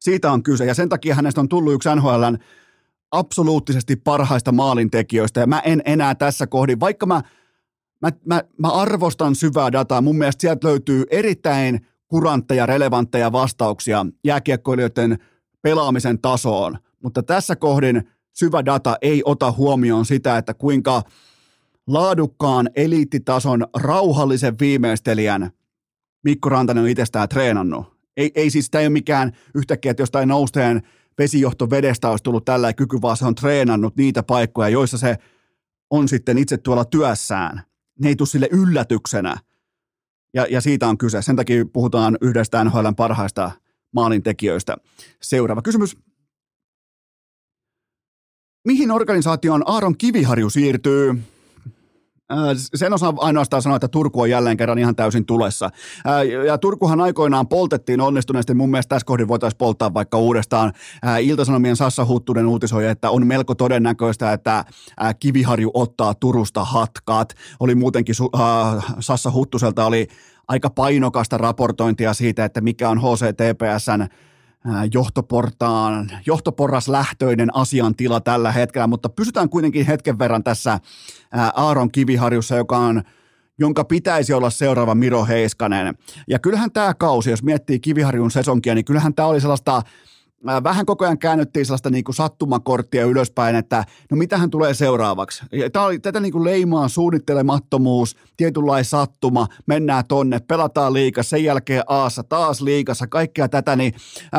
[0.00, 2.38] Siitä on kyse, ja sen takia hänestä on tullut yksi NHLn
[3.10, 7.22] absoluuttisesti parhaista maalintekijöistä, ja mä en enää tässä kohdin, vaikka mä,
[8.00, 15.18] mä, mä, mä arvostan syvää dataa, mun mielestä sieltä löytyy erittäin kurantteja, relevantteja vastauksia jääkiekkoilijoiden
[15.62, 21.02] pelaamisen tasoon, mutta tässä kohdin syvä data ei ota huomioon sitä, että kuinka
[21.86, 25.50] laadukkaan eliittitason rauhallisen viimeistelijän
[26.24, 27.92] Mikko Rantanen on itsestään treenannut.
[28.16, 30.82] Ei, ei siis tämä ei ole mikään yhtäkkiä, että jostain nousteen
[31.18, 35.16] vesijohtovedestä olisi tullut tällä kyky, vaan se on treenannut niitä paikkoja, joissa se
[35.90, 37.62] on sitten itse tuolla työssään.
[38.00, 39.36] Ne ei tule sille yllätyksenä.
[40.34, 41.22] Ja, ja siitä on kyse.
[41.22, 43.50] Sen takia puhutaan yhdestä NHLn parhaista
[43.94, 44.76] maalintekijöistä.
[45.22, 45.96] Seuraava kysymys
[48.64, 51.22] mihin organisaatioon Aaron Kiviharju siirtyy?
[52.32, 52.38] Äh,
[52.74, 55.70] sen osaa ainoastaan sanoa, että Turku on jälleen kerran ihan täysin tulessa.
[56.06, 58.54] Äh, ja Turkuhan aikoinaan poltettiin onnistuneesti.
[58.54, 60.72] Mun mielestä tässä kohdin voitaisiin polttaa vaikka uudestaan.
[61.06, 64.64] Äh, Iltasanomien Sassa Huttunen uutisoi, että on melko todennäköistä, että
[65.20, 67.34] Kiviharju ottaa Turusta hatkaat.
[67.60, 68.14] Oli muutenkin
[69.00, 70.06] Sassa Huttuselta oli
[70.48, 74.06] aika painokasta raportointia siitä, että mikä on HCTPSn
[74.92, 80.80] johtoportaan, johtoporras lähtöinen asiantila tällä hetkellä, mutta pysytään kuitenkin hetken verran tässä
[81.54, 83.02] Aaron Kiviharjussa, joka on
[83.58, 85.94] jonka pitäisi olla seuraava Miro Heiskanen.
[86.28, 89.82] Ja kyllähän tämä kausi, jos miettii Kiviharjun sesonkia, niin kyllähän tämä oli sellaista
[90.44, 95.44] vähän koko ajan käännyttiin sellaista niin kuin sattumakorttia ylöspäin, että no mitähän tulee seuraavaksi.
[95.72, 101.82] Tämä oli tätä niin kuin leimaa suunnittelemattomuus, tietynlainen sattuma, mennään tonne, pelataan liikassa, sen jälkeen
[101.86, 103.92] Aassa, taas liikassa, kaikkea tätä, niin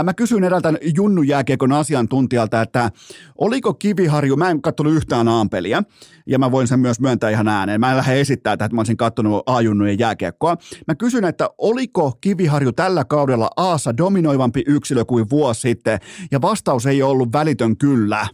[0.04, 2.92] mä kysyin eräältä Junnu jääkiekon asiantuntijalta, että
[3.38, 5.84] oliko Kiviharju, mä en katsonut yhtään aapeliä,
[6.28, 7.80] ja mä voin sen myös myöntää ihan ääneen.
[7.80, 10.58] Mä en lähde esittää, että mä olisin katsonut A-junnujen jääkiekkoa.
[10.88, 15.93] Mä kysyn, että oliko Kiviharju tällä kaudella Aassa dominoivampi yksilö kuin vuosi sitten,
[16.32, 18.28] ja vastaus ei ollut välitön kyllä.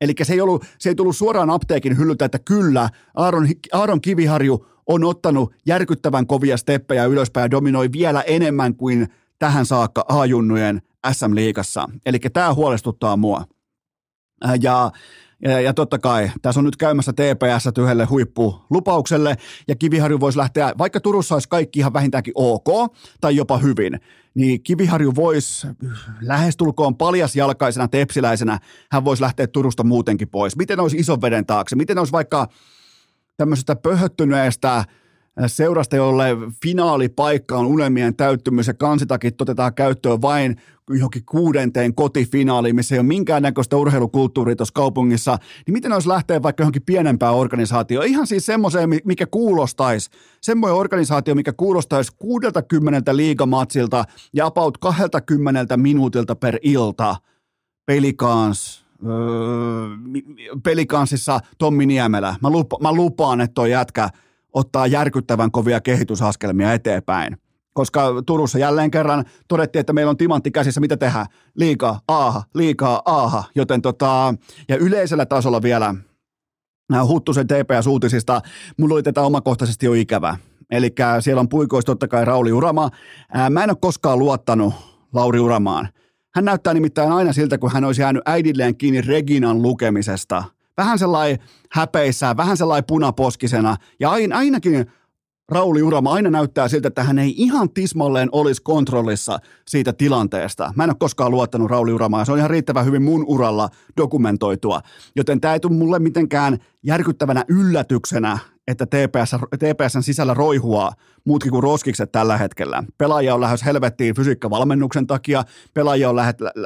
[0.00, 0.36] Eli se
[0.78, 6.56] se ei tullut suoraan apteekin hyllyltä, että kyllä, Aaron, Aaron Kiviharju on ottanut järkyttävän kovia
[6.56, 11.88] steppejä ylöspäin ja dominoi vielä enemmän kuin tähän saakka A-junnujen SM-liigassa.
[12.06, 13.44] Eli tämä huolestuttaa mua.
[14.60, 14.90] Ja
[15.42, 19.36] ja, ja totta kai, tässä on nyt käymässä TPS yhdelle huippulupaukselle,
[19.68, 24.00] ja Kiviharju voisi lähteä, vaikka Turussa olisi kaikki ihan vähintäänkin ok, tai jopa hyvin,
[24.34, 25.66] niin Kiviharju voisi
[26.20, 28.58] lähestulkoon paljasjalkaisena tepsiläisenä,
[28.92, 30.56] hän voisi lähteä Turusta muutenkin pois.
[30.56, 31.76] Miten olisi ison veden taakse?
[31.76, 32.48] Miten olisi vaikka
[33.36, 34.84] tämmöisestä pöhöttyneestä
[35.46, 36.24] seurasta, jolle
[36.62, 40.56] finaalipaikka on unelmien täyttymys ja kansitakit otetaan käyttöön vain
[40.90, 46.62] johonkin kuudenteen kotifinaaliin, missä ei ole minkäännäköistä urheilukulttuuria tuossa kaupungissa, niin miten olisi lähteä vaikka
[46.62, 48.06] johonkin pienempään organisaatioon?
[48.06, 56.36] Ihan siis semmoiseen, mikä kuulostaisi, semmoinen organisaatio, mikä kuulostaisi 60 liigamatsilta ja about 20 minuutilta
[56.36, 57.16] per ilta.
[57.86, 59.86] Pelikans, öö,
[60.62, 62.36] pelikansissa Tommi Niemelä.
[62.42, 64.08] Mä, lupa, mä lupaan, että toi jätkä–
[64.52, 67.36] ottaa järkyttävän kovia kehitysaskelmia eteenpäin.
[67.72, 71.26] Koska Turussa jälleen kerran todettiin, että meillä on timantti käsissä, mitä tehdään?
[71.54, 73.44] Liikaa, aaha, liikaa, aaha.
[73.54, 74.34] Joten tota,
[74.68, 75.94] ja yleisellä tasolla vielä
[77.08, 78.40] Huttusen TPS-uutisista,
[78.78, 80.36] mulla oli tätä omakohtaisesti jo ikävä.
[80.70, 82.90] Eli siellä on puikoista totta kai Rauli Urama.
[83.50, 84.74] Mä en ole koskaan luottanut
[85.12, 85.88] Lauri Uramaan.
[86.34, 90.44] Hän näyttää nimittäin aina siltä, kun hän olisi jäänyt äidilleen kiinni Reginan lukemisesta.
[90.76, 91.38] Vähän sellainen
[91.70, 93.76] häpeissään, vähän sellainen punaposkisena.
[94.00, 94.92] Ja ainakin
[95.52, 99.38] Rauli Urama aina näyttää siltä, että hän ei ihan tismalleen olisi kontrollissa
[99.68, 100.72] siitä tilanteesta.
[100.76, 103.68] Mä en ole koskaan luottanut Rauli Uramaa ja se on ihan riittävän hyvin mun uralla
[103.96, 104.80] dokumentoitua.
[105.16, 108.38] Joten tämä ei tule mulle mitenkään järkyttävänä yllätyksenä,
[108.68, 110.92] että TPS, TPSn sisällä roihua
[111.24, 112.84] muutkin kuin roskikset tällä hetkellä.
[112.98, 116.16] Pelaajia on lähes helvettiin fysiikkavalmennuksen takia, pelaajia on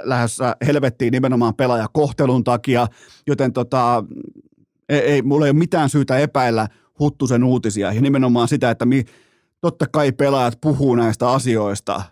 [0.05, 2.87] lähdössä helvettiin nimenomaan pelaajakohtelun takia,
[3.27, 4.05] joten tota,
[4.89, 6.69] ei, ei, mulla ei ole mitään syytä epäillä
[6.99, 9.05] Huttusen uutisia ja nimenomaan sitä, että mi,
[9.61, 12.03] totta kai pelaajat puhuu näistä asioista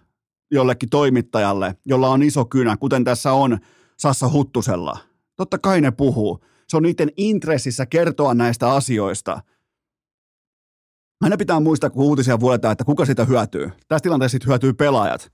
[0.50, 3.58] jollekin toimittajalle, jolla on iso kynä, kuten tässä on
[3.98, 4.98] Sassa Huttusella.
[5.36, 6.44] Totta kai ne puhuu.
[6.68, 9.40] Se on niiden intressissä kertoa näistä asioista.
[11.20, 13.70] Aina pitää muistaa, kun uutisia vuodetaan, että kuka sitä hyötyy.
[13.88, 15.32] Tässä tilanteessa sitten hyötyy pelaajat.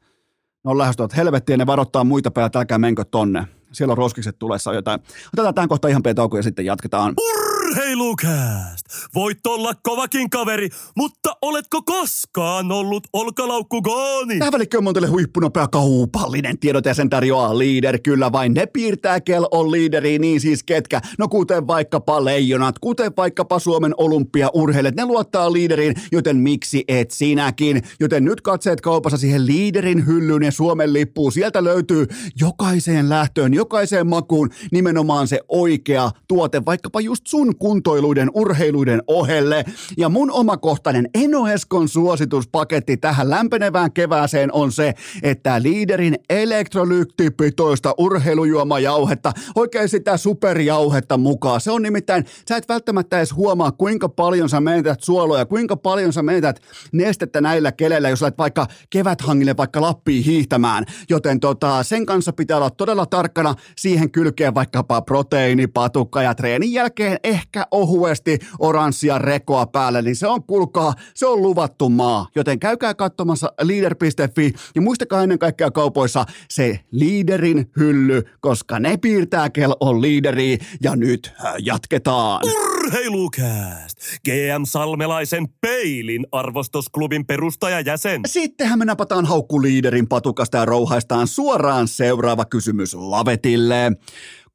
[0.64, 3.46] Ne on lähestyvät helvettiin ne varoittaa muita pelaajat, älkää menkö tonne.
[3.72, 5.00] Siellä on roskikset tulessa jotain.
[5.34, 7.14] Otetaan tämän kohta ihan pieni ja sitten jatketaan.
[7.20, 7.39] Urr!
[7.70, 8.86] Urheilukääst!
[9.14, 14.38] Voit olla kovakin kaveri, mutta oletko koskaan ollut olkalaukkugooni?
[14.38, 17.98] Tähän välikköön on teille huippunopea kaupallinen tiedot ja sen tarjoaa Leader.
[17.98, 21.00] Kyllä vain ne piirtää, kel on liideri, niin siis ketkä?
[21.18, 27.82] No kuten vaikkapa leijonat, kuten vaikkapa Suomen olympiaurheilijat, ne luottaa liideriin, joten miksi et sinäkin?
[28.00, 31.32] Joten nyt katseet kaupassa siihen liiderin hyllyyn ja Suomen lippuun.
[31.32, 32.06] Sieltä löytyy
[32.40, 39.64] jokaiseen lähtöön, jokaiseen makuun nimenomaan se oikea tuote, vaikkapa just sun kuntoiluiden, urheiluiden ohelle.
[39.96, 49.32] Ja mun omakohtainen Eno Eskon suosituspaketti tähän lämpenevään kevääseen on se, että liiderin elektrolyktipitoista urheilujuomajauhetta,
[49.54, 51.60] oikein sitä superjauhetta mukaan.
[51.60, 56.12] Se on nimittäin, sä et välttämättä edes huomaa, kuinka paljon sä menetät suoloja, kuinka paljon
[56.12, 56.60] sä menetät
[56.92, 60.84] nestettä näillä keleillä, jos olet vaikka keväthangille vaikka Lappiin hiihtämään.
[61.10, 67.18] Joten tota, sen kanssa pitää olla todella tarkkana siihen kylkeen vaikkapa proteiinipatukka ja treenin jälkeen
[67.24, 72.26] ehkä ehkä ohuesti oranssia rekoa päälle, niin se on, kuulkaa, se on luvattu maa.
[72.34, 79.50] Joten käykää katsomassa leader.fi ja muistakaa ennen kaikkea kaupoissa se liiderin hylly, koska ne piirtää
[79.50, 82.40] kel on liideri ja nyt äh, jatketaan.
[82.44, 83.98] Urheilukääst!
[84.24, 88.20] GM Salmelaisen Peilin arvostusklubin perustajajäsen.
[88.26, 93.92] Sittenhän me napataan haukkuliiderin patukasta ja rouhaistaan suoraan seuraava kysymys Lavetille.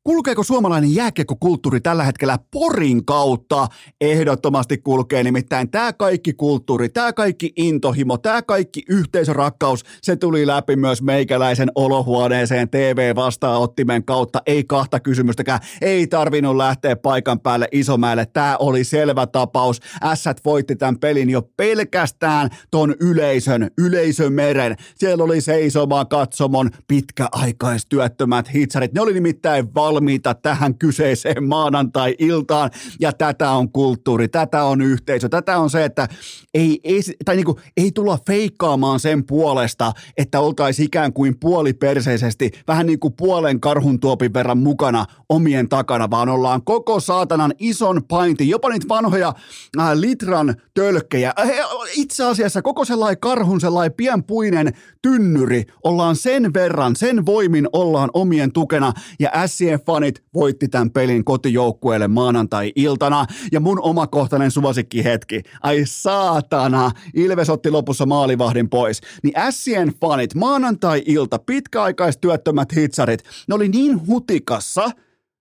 [0.08, 3.68] Kulkeeko suomalainen jääkiekkokulttuuri tällä hetkellä Porin kautta?
[4.02, 10.76] Ehdottomasti kulkee, nimittäin tämä kaikki kulttuuri, tämä kaikki intohimo, tämä kaikki yhteisörakkaus, se tuli läpi
[10.76, 14.42] myös meikäläisen olohuoneeseen TV-vastaanottimen kautta.
[14.46, 18.26] Ei kahta kysymystäkään, ei tarvinnut lähteä paikan päälle Isomäelle.
[18.26, 19.80] Tämä oli selvä tapaus.
[20.04, 24.76] Ässät voitti tämän pelin jo pelkästään ton yleisön, yleisömeren.
[24.96, 28.94] Siellä oli seisomaan katsomon pitkäaikaistyöttömät hitsarit.
[28.94, 35.30] Ne oli nimittäin val valmiita tähän kyseiseen maanantai-iltaan, ja tätä on kulttuuri, tätä on yhteisö,
[35.30, 36.08] tätä on se, että
[36.54, 42.52] ei, ei, tai niin kuin, ei tulla feikkaamaan sen puolesta, että oltaisiin ikään kuin puoliperseisesti,
[42.68, 48.02] vähän niin kuin puolen karhun tuopin verran mukana omien takana, vaan ollaan koko saatanan ison
[48.08, 49.34] painti, jopa niitä vanhoja
[49.80, 51.34] äh, litran tölkkejä.
[51.40, 51.50] Äh,
[51.96, 58.52] itse asiassa koko sellainen karhun sellainen pienpuinen tynnyri, ollaan sen verran, sen voimin ollaan omien
[58.52, 63.26] tukena, ja SCF fanit voitti tämän pelin kotijoukkueelle maanantai-iltana.
[63.52, 65.42] Ja mun omakohtainen suosikki hetki.
[65.64, 69.02] Ai saatana, Ilves otti lopussa maalivahdin pois.
[69.24, 74.90] Niin Sien fanit maanantai-ilta, pitkäaikaistyöttömät hitsarit, ne oli niin hutikassa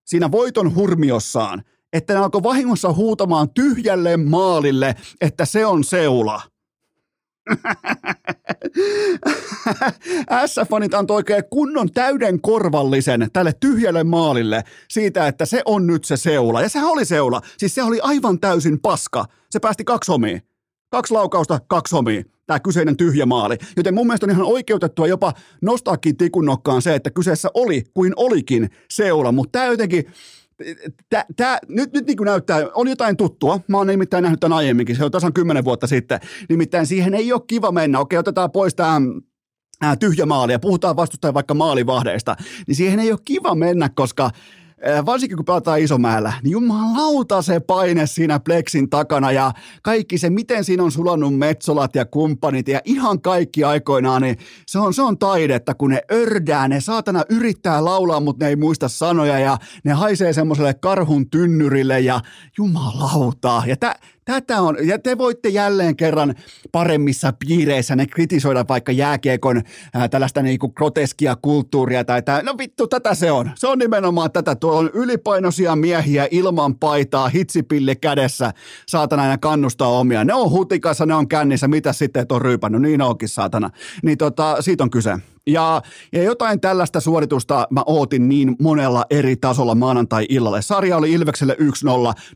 [0.05, 6.43] siinä voiton hurmiossaan, että ne alkoi vahingossa huutamaan tyhjälle maalille, että se on seula–
[10.47, 16.17] S-fanit antoi oikein kunnon täyden korvallisen tälle tyhjälle maalille siitä, että se on nyt se
[16.17, 16.63] seula.
[16.63, 17.41] Ja sehän oli seula.
[17.59, 19.25] Siis se oli aivan täysin paska.
[19.51, 20.41] Se päästi kaksi homia.
[20.91, 22.23] Kaksi laukausta, kaksi homia.
[22.47, 23.57] Tämä kyseinen tyhjä maali.
[23.77, 28.13] Joten mun mielestä on ihan oikeutettua jopa nostaakin tikun nokkaan se, että kyseessä oli kuin
[28.17, 29.33] olikin seula.
[29.33, 30.07] Mutta tämä jotenkin
[31.11, 33.61] Tää, tää, nyt, nyt niin kuin näyttää, on jotain tuttua.
[33.69, 36.21] Mä oon nimittäin nähnyt tämän aiemminkin, se on tasan kymmenen vuotta sitten.
[36.49, 37.99] Nimittäin siihen ei ole kiva mennä.
[37.99, 39.01] Okei, otetaan pois tämä
[40.01, 42.37] tyhjä maali ja puhutaan vastustajan vaikka maalivahdeista.
[42.67, 44.31] Niin siihen ei ole kiva mennä, koska
[45.07, 50.65] varsinkin kun pelataan Isomäellä, niin jumalauta se paine siinä Plexin takana ja kaikki se, miten
[50.65, 55.19] siinä on sulannut Metsolat ja kumppanit ja ihan kaikki aikoinaan, niin se on, se on
[55.19, 59.93] taidetta, kun ne ördää, ne saatana yrittää laulaa, mutta ne ei muista sanoja ja ne
[59.93, 62.21] haisee semmoiselle karhun tynnyrille ja
[62.59, 63.63] jumalauta.
[63.67, 63.95] Ja tä,
[64.25, 66.35] Tätä on, ja te voitte jälleen kerran
[66.73, 69.63] paremmissa piireissä ne kritisoida vaikka jääkiekon
[69.95, 73.51] ää, tällaista niinku groteskia kulttuuria tai tää, no vittu, tätä se on.
[73.55, 78.53] Se on nimenomaan tätä, tuolla on ylipainoisia miehiä ilman paitaa, hitsipilli kädessä,
[78.87, 80.25] saatana aina kannustaa omia.
[80.25, 83.71] Ne on hutikassa, ne on kännissä, mitä sitten et on ryypännyt, niin onkin saatana.
[84.03, 85.19] Niin tota, siitä on kyse.
[85.47, 85.83] Ja,
[86.13, 90.63] ja jotain tällaista suoritusta mä ootin niin monella eri tasolla maanantai-illalle.
[90.63, 91.65] Sarja oli Ilvekselle 1-0,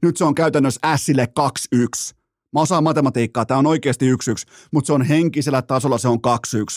[0.02, 1.28] nyt se on käytännössä Sille
[1.74, 2.16] 2-1.
[2.52, 4.16] Mä osaan matematiikkaa, tämä on oikeasti 1-1,
[4.72, 6.18] mutta se on henkisellä tasolla se on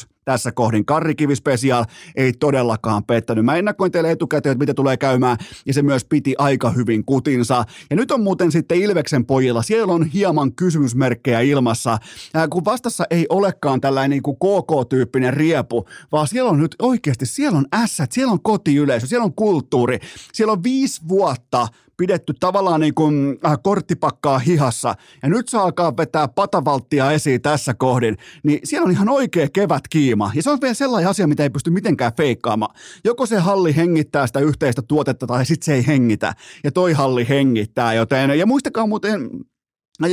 [0.07, 0.85] 2-1 tässä kohdin.
[0.85, 3.45] Karrikivi Special ei todellakaan pettänyt.
[3.45, 7.65] Mä ennakoin teille etukäteen, että mitä tulee käymään, ja se myös piti aika hyvin kutinsa.
[7.89, 11.91] Ja nyt on muuten sitten Ilveksen pojilla, siellä on hieman kysymysmerkkejä ilmassa,
[12.35, 17.25] äh, kun vastassa ei olekaan tällainen niin kuin KK-tyyppinen riepu, vaan siellä on nyt oikeasti,
[17.25, 19.99] siellä on ässät, siellä on kotiyleisö, siellä on kulttuuri,
[20.33, 21.67] siellä on viisi vuotta
[21.97, 27.73] pidetty tavallaan niin kuin äh, korttipakkaa hihassa, ja nyt saa alkaa vetää patavalttia esiin tässä
[27.73, 30.20] kohdin, niin siellä on ihan oikea kevät kiima.
[30.33, 32.75] Ja se on vielä sellainen asia, mitä ei pysty mitenkään feikkaamaan.
[33.03, 37.29] Joko se halli hengittää sitä yhteistä tuotetta, tai sitten se ei hengitä, ja toi halli
[37.29, 39.29] hengittää, joten, ja muistakaa muuten,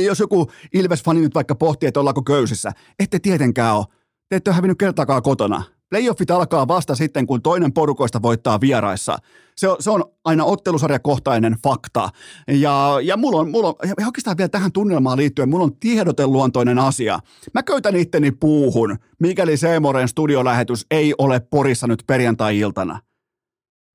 [0.05, 3.85] jos joku Ilves-fani nyt vaikka pohtii, että ollaanko köysissä, ette tietenkään ole.
[4.29, 5.63] Te ette ole hävinnyt kertaakaan kotona.
[5.89, 9.17] Playoffit alkaa vasta sitten, kun toinen porukoista voittaa vieraissa.
[9.57, 12.09] Se on, se on aina ottelusarjakohtainen fakta.
[12.47, 16.79] Ja, ja mulla on, mulla on, ja oikeastaan vielä tähän tunnelmaan liittyen, mulla on tiedoteluontoinen
[16.79, 17.19] asia.
[17.53, 22.99] Mä köytän itteni puuhun, mikäli Seemoren studiolähetys ei ole Porissa nyt perjantai-iltana.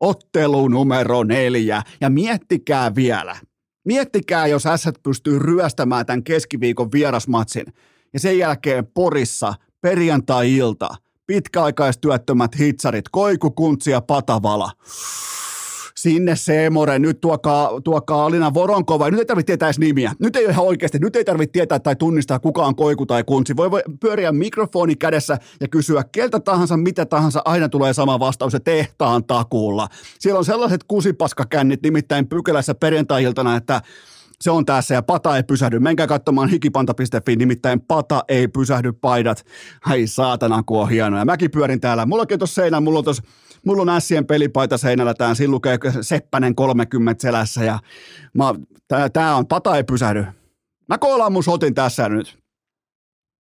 [0.00, 1.82] Ottelu numero neljä.
[2.00, 3.36] Ja miettikää vielä.
[3.84, 7.66] Miettikää, jos S pystyy ryöstämään tämän keskiviikon vierasmatsin.
[8.12, 10.88] Ja sen jälkeen Porissa perjantai-ilta–
[11.26, 14.70] pitkäaikaistyöttömät hitsarit, Koiku, Kuntsi ja Patavala.
[15.96, 19.10] Sinne Seemore, nyt tuokaa, tuokaa Alina Voronkova.
[19.10, 20.12] Nyt ei tarvitse tietää edes nimiä.
[20.18, 23.24] Nyt ei ole ihan oikeasti, nyt ei tarvitse tietää tai tunnistaa kuka on Koiku tai
[23.24, 23.56] Kuntsi.
[23.56, 28.52] Voi, voi pyöriä mikrofoni kädessä ja kysyä keltä tahansa, mitä tahansa, aina tulee sama vastaus
[28.52, 29.88] ja tehtaan takuulla.
[30.18, 33.82] Siellä on sellaiset kusipaskakännit nimittäin pykälässä perjantai-iltana, että
[34.44, 35.78] se on tässä ja pata ei pysähdy.
[35.78, 39.46] Menkää katsomaan hikipanta.fi, nimittäin pata ei pysähdy paidat.
[39.86, 41.24] Ai saatana, kun on hienoja.
[41.24, 42.06] Mäkin pyörin täällä.
[42.06, 43.22] Mulla on tuossa seinä, mulla on tuossa
[43.66, 47.78] mulla on Ässien pelipaita seinällä, tää siinä lukee Seppänen 30 selässä ja
[48.34, 48.54] mä,
[48.88, 50.24] tää, tää, on, pata ei pysähdy.
[50.88, 52.38] Mä koolaan mun sotin tässä nyt.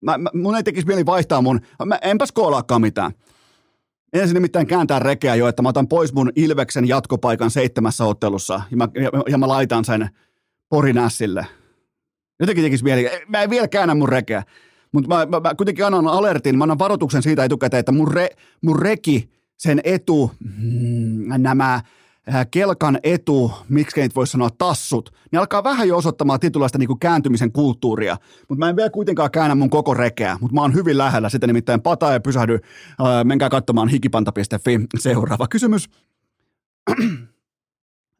[0.06, 3.12] Mä, mä, mun ei tekisi mieli vaihtaa mun, mä, enpäs koolaakaan mitään.
[4.14, 8.78] Ensin nimittäin kääntää rekeä jo, että mä otan pois mun Ilveksen jatkopaikan seitsemässä ottelussa ja
[8.78, 10.10] mä, ja, ja mä laitan sen
[10.70, 11.48] Porin ässille.
[12.40, 13.10] Jotenkin tekisi mieli.
[13.28, 14.44] Mä en vielä käännä mun rekeä.
[14.92, 18.30] Mutta mä, mä, mä, kuitenkin annan alertin, mä annan varoituksen siitä etukäteen, että mun, re,
[18.62, 25.40] mun reki, sen etu, mm, nämä äh, kelkan etu, miksi ei voi sanoa tassut, niin
[25.40, 28.18] alkaa vähän jo osoittamaan tietynlaista niin kääntymisen kulttuuria.
[28.50, 31.48] Mutta mä en vielä kuitenkaan käännä mun koko rekeä, mutta mä oon hyvin lähellä sitä
[31.48, 32.54] nimittäin pata ja pysähdy.
[32.54, 34.80] Äh, menkää katsomaan hikipanta.fi.
[35.00, 35.90] Seuraava kysymys.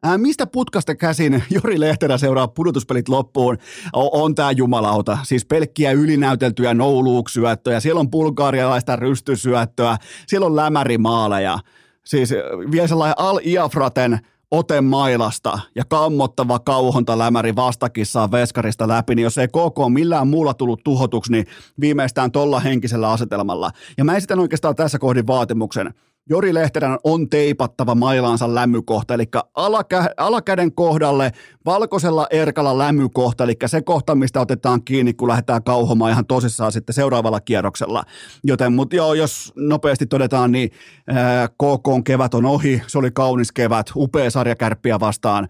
[0.02, 3.58] Ää, mistä putkasta käsin Jori Lehterä seuraa pudotuspelit loppuun?
[3.92, 5.18] O- on tämä jumalauta.
[5.22, 7.80] Siis pelkkiä ylinäyteltyjä nouluuksyöttöjä.
[7.80, 9.96] Siellä on bulgaarialaista rystysyöttöä.
[10.26, 11.58] Siellä on lämärimaaleja.
[12.04, 12.30] Siis
[12.72, 14.18] vielä sellainen Al-Iafraten
[14.50, 20.54] ote mailasta ja kammottava kauhonta lämäri vastakissaan veskarista läpi, niin jos ei koko millään muulla
[20.54, 21.46] tullut tuhotuksi, niin
[21.80, 23.70] viimeistään tolla henkisellä asetelmalla.
[23.98, 25.94] Ja mä esitän oikeastaan tässä kohdin vaatimuksen–
[26.30, 29.24] Jori Lehterän on teipattava mailaansa lämmykohta, eli
[29.54, 31.32] alakä, alakäden kohdalle
[31.66, 36.94] valkoisella erkalla lämmykohta, eli se kohta, mistä otetaan kiinni, kun lähdetään kauhomaan ihan tosissaan sitten
[36.94, 38.02] seuraavalla kierroksella.
[38.44, 40.70] Joten, mutta joo, jos nopeasti todetaan, niin
[41.08, 45.48] ää, KK kevät on ohi, se oli kaunis kevät, upea sarjakärppiä vastaan,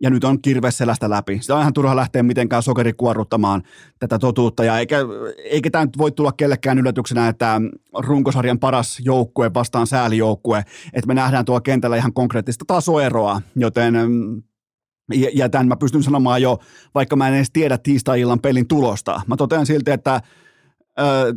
[0.00, 1.38] ja nyt on kirveselästä läpi.
[1.40, 3.62] Sitä on ihan turha lähteä mitenkään sokerikuorruttamaan
[3.98, 4.98] tätä totuutta, ja eikä,
[5.44, 7.60] eikä tämä nyt voi tulla kellekään yllätyksenä, että
[7.98, 10.58] runkosarjan paras joukkue vastaan säälijoukkue,
[10.92, 13.94] että me nähdään tuolla kentällä ihan konkreettista tasoeroa, joten
[15.14, 16.58] ja, ja tämän mä pystyn sanomaan jo,
[16.94, 19.20] vaikka mä en edes tiedä tiistai-illan pelin tulosta.
[19.26, 20.20] Mä totean silti, että
[21.00, 21.32] öö,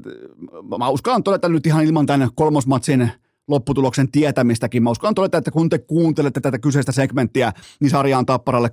[0.78, 3.12] mä uskallan todeta nyt ihan ilman tämän kolmosmatsin
[3.50, 4.84] lopputuloksen tietämistäkin.
[4.84, 8.70] Mä uskon todeta, että kun te kuuntelette tätä kyseistä segmenttiä, niin sarja on Tapparalle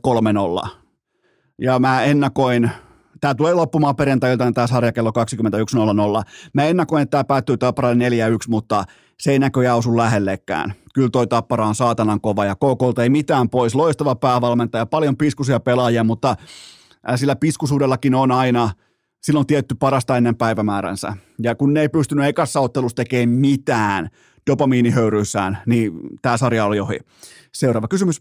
[0.65, 0.69] 3-0.
[1.61, 2.71] Ja mä ennakoin,
[3.21, 6.31] tämä tulee loppumaan perjantai tämä sarja kello 21.00.
[6.55, 8.11] Mä ennakoin, että tämä päättyy Tapparalle 4-1,
[8.49, 8.85] mutta
[9.21, 10.75] se ei näköjään osu lähellekään.
[10.95, 13.75] Kyllä toi Tappara on saatanan kova ja KKlta ei mitään pois.
[13.75, 16.37] Loistava päävalmentaja, paljon piskuisia pelaajia, mutta
[17.17, 18.71] sillä piskusuudellakin on aina–
[19.27, 21.17] silloin tietty parasta ennen päivämääränsä.
[21.43, 24.09] Ja kun ne ei pystynyt ekassa ottelussa tekemään mitään,
[24.51, 25.93] dopamiinihöyryissään, niin
[26.23, 26.99] tämä sarja oli ohi.
[27.55, 28.21] Seuraava kysymys.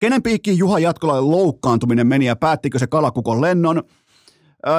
[0.00, 3.82] Kenen piikkiin Juha Jatkolalle loukkaantuminen meni ja päättikö se kalakukon lennon?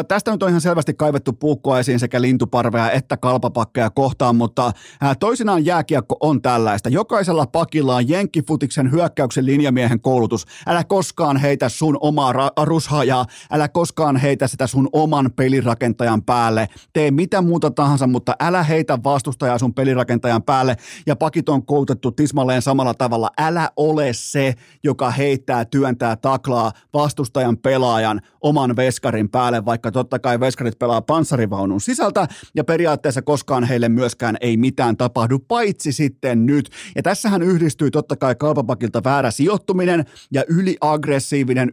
[0.07, 4.71] Tästä nyt on ihan selvästi kaivettu puukkoa esiin sekä lintuparvea että kalpapakkeja kohtaan, mutta
[5.19, 6.89] toisinaan jääkiekko on tällaista.
[6.89, 10.45] Jokaisella pakilla on jenkkifutiksen hyökkäyksen linjamiehen koulutus.
[10.67, 16.67] Älä koskaan heitä sun omaa ra- rushajaa, älä koskaan heitä sitä sun oman pelirakentajan päälle.
[16.93, 20.77] Tee mitä muuta tahansa, mutta älä heitä vastustajaa sun pelirakentajan päälle.
[21.07, 23.29] Ja pakit on koulutettu tismalleen samalla tavalla.
[23.38, 24.53] Älä ole se,
[24.84, 31.82] joka heittää, työntää, taklaa vastustajan pelaajan oman veskarin päälle, vaikka totta kai veskarit pelaa panssarivaunun
[31.82, 36.69] sisältä ja periaatteessa koskaan heille myöskään ei mitään tapahdu, paitsi sitten nyt.
[36.95, 41.72] Ja tässähän yhdistyy totta kai kalpapakilta väärä sijoittuminen ja yliaggressiivinen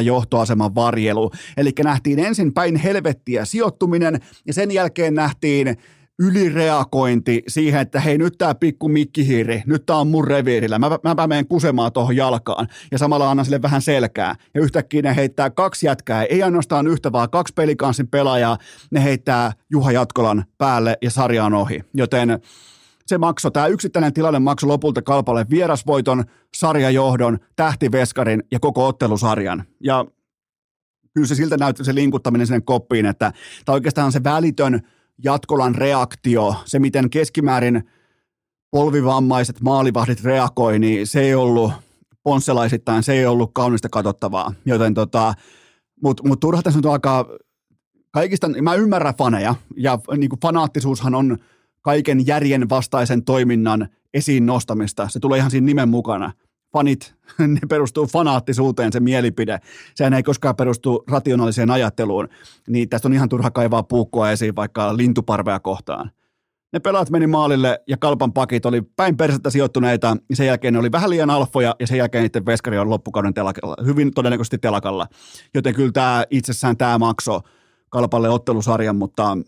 [0.02, 1.30] johtoaseman varjelu.
[1.56, 5.76] Eli nähtiin ensin päin helvettiä sijoittuminen ja sen jälkeen nähtiin
[6.18, 11.26] ylireagointi siihen, että hei nyt tämä pikku mikkihiiri, nyt tämä on mun reviirillä, mä, mä,
[11.26, 12.68] menen kusemaan tuohon jalkaan.
[12.92, 14.34] Ja samalla annan sille vähän selkää.
[14.54, 18.58] Ja yhtäkkiä ne heittää kaksi jätkää, ei ainoastaan yhtä vaan kaksi pelikanssin pelaajaa,
[18.90, 22.40] ne heittää Juha Jatkolan päälle ja sarja on ohi, joten
[23.06, 26.24] se maksoi, tämä yksittäinen tilanne maksoi lopulta kalpalle vierasvoiton,
[26.56, 29.64] sarjajohdon, tähtiveskarin ja koko ottelusarjan.
[29.80, 30.04] Ja
[31.14, 33.32] kyllä se siltä näytti se linkuttaminen sinne koppiin, että
[33.64, 34.80] tämä oikeastaan se välitön
[35.24, 37.82] Jatkolan reaktio, se miten keskimäärin
[38.70, 41.72] polvivammaiset maalivahdit reagoi, niin se ei ollut
[42.22, 44.52] ponsselaisittain, se ei ollut kaunista katsottavaa.
[44.64, 45.34] Joten tota,
[46.02, 47.24] mutta mut turha tässä nyt alkaa,
[48.10, 51.38] kaikista, mä ymmärrän faneja, ja niin kuin fanaattisuushan on
[51.82, 55.08] kaiken järjen vastaisen toiminnan esiin nostamista.
[55.08, 56.32] Se tulee ihan siinä nimen mukana.
[56.72, 59.58] Fanit, ne perustuu fanaattisuuteen, se mielipide.
[59.94, 62.28] Sehän ei koskaan perustu rationaaliseen ajatteluun.
[62.68, 66.10] Niin tästä on ihan turha kaivaa puukkoa esiin vaikka lintuparvea kohtaan.
[66.72, 70.16] Ne pelaat meni maalille ja kalpan pakit oli päin persettä sijoittuneita.
[70.30, 73.34] Ja sen jälkeen ne oli vähän liian alfoja ja sen jälkeen niiden veskari on loppukauden
[73.34, 75.06] telakalla, hyvin todennäköisesti telakalla.
[75.54, 77.40] Joten kyllä tämä itsessään tämä makso
[77.90, 79.38] kalpalle ottelusarjan, mutta,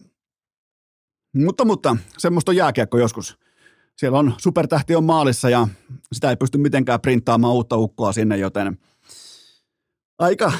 [1.36, 3.38] mutta, mutta semmoista on jääkiekko joskus.
[4.00, 5.68] Siellä on supertähti on maalissa ja
[6.12, 8.78] sitä ei pysty mitenkään printtaamaan uutta ukkoa sinne, joten
[10.18, 10.52] aika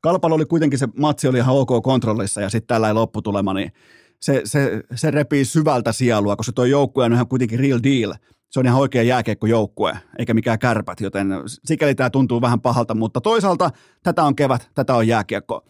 [0.00, 3.72] Kalpalla oli kuitenkin se matsi oli ihan ok kontrollissa ja sitten tällä lopputulema, niin
[4.20, 8.14] se, se, se repii syvältä sielua, koska tuo joukkue on ihan kuitenkin real deal.
[8.50, 11.28] Se on ihan oikea jääkiekkojoukkue, eikä mikään kärpät, joten
[11.64, 13.70] sikäli tämä tuntuu vähän pahalta, mutta toisaalta
[14.02, 15.64] tätä on kevät, tätä on jääkiekko.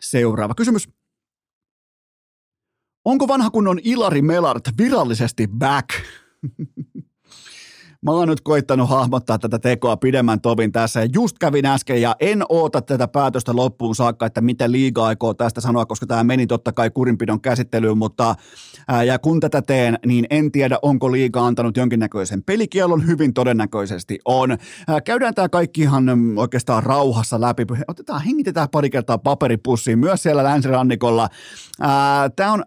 [0.00, 0.88] Seuraava kysymys.
[3.06, 5.88] Onko vanha kunnon Ilari Melart virallisesti back?
[8.02, 12.16] Mä oon nyt koittanut hahmottaa tätä tekoa pidemmän tovin tässä ja just kävin äsken ja
[12.20, 16.46] en oota tätä päätöstä loppuun saakka, että mitä liiga aikoo tästä sanoa, koska tämä meni
[16.46, 18.34] totta kai kurinpidon käsittelyyn, mutta
[18.88, 24.18] ää, ja kun tätä teen, niin en tiedä, onko liiga antanut jonkinnäköisen pelikielon, hyvin todennäköisesti
[24.24, 24.58] on.
[24.88, 26.04] Ää, käydään tämä kaikki ihan
[26.36, 31.28] oikeastaan rauhassa läpi, otetaan, hengitetään pari kertaa paperipussiin myös siellä länsirannikolla.
[32.36, 32.64] Tämä on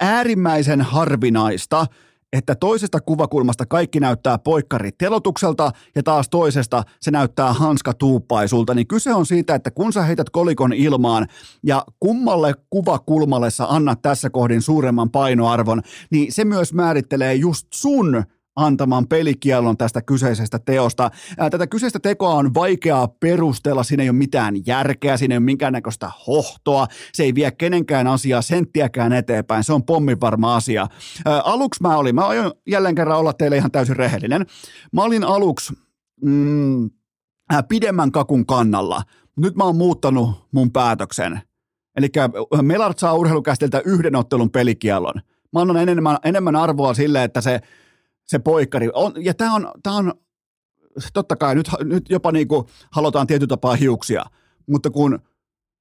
[0.00, 1.86] äärimmäisen harvinaista,
[2.32, 8.86] että toisesta kuvakulmasta kaikki näyttää poikkari telotukselta ja taas toisesta se näyttää hanska tuuppaisulta, niin
[8.86, 11.26] kyse on siitä, että kun sä heität kolikon ilmaan
[11.62, 18.24] ja kummalle kuvakulmalle sä annat tässä kohdin suuremman painoarvon, niin se myös määrittelee just sun
[18.58, 21.10] antaman pelikiellon tästä kyseisestä teosta.
[21.50, 26.10] Tätä kyseistä tekoa on vaikeaa perustella, siinä ei ole mitään järkeä, siinä ei ole minkäännäköistä
[26.26, 30.86] hohtoa, se ei vie kenenkään asiaa senttiäkään eteenpäin, se on pomminvarma asia.
[31.44, 34.46] Aluksi mä olin, mä aion jälleen kerran olla teille ihan täysin rehellinen,
[34.92, 35.72] mä olin aluksi
[36.24, 36.90] mm,
[37.68, 39.02] pidemmän kakun kannalla,
[39.36, 41.40] nyt mä oon muuttanut mun päätöksen.
[41.96, 42.08] Eli
[42.62, 45.14] Melart saa urheilukästiltä yhden ottelun pelikielon.
[45.52, 47.60] Mä annan enemmän, enemmän arvoa sille, että se
[48.28, 48.88] se poikkari.
[48.94, 50.12] On, ja tämä on, tää on,
[51.12, 54.24] totta kai nyt, nyt jopa niin kuin halutaan tietyllä tapaa hiuksia,
[54.66, 55.18] mutta kun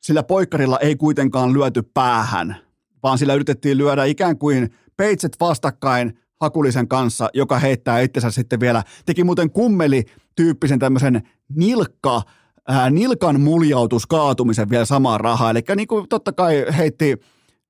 [0.02, 2.56] sillä poikkarilla ei kuitenkaan lyöty päähän,
[3.04, 8.84] vaan sillä yritettiin lyödä ikään kuin peitset vastakkain hakulisen kanssa, joka heittää itsensä sitten vielä,
[9.06, 10.04] teki muuten kummeli
[10.36, 11.22] tyyppisen tämmöisen
[11.56, 12.22] nilkka,
[12.68, 15.52] ää, nilkan muljautus kaatumisen vielä samaan rahaa.
[15.52, 17.18] Eli niin kuin totta kai heitti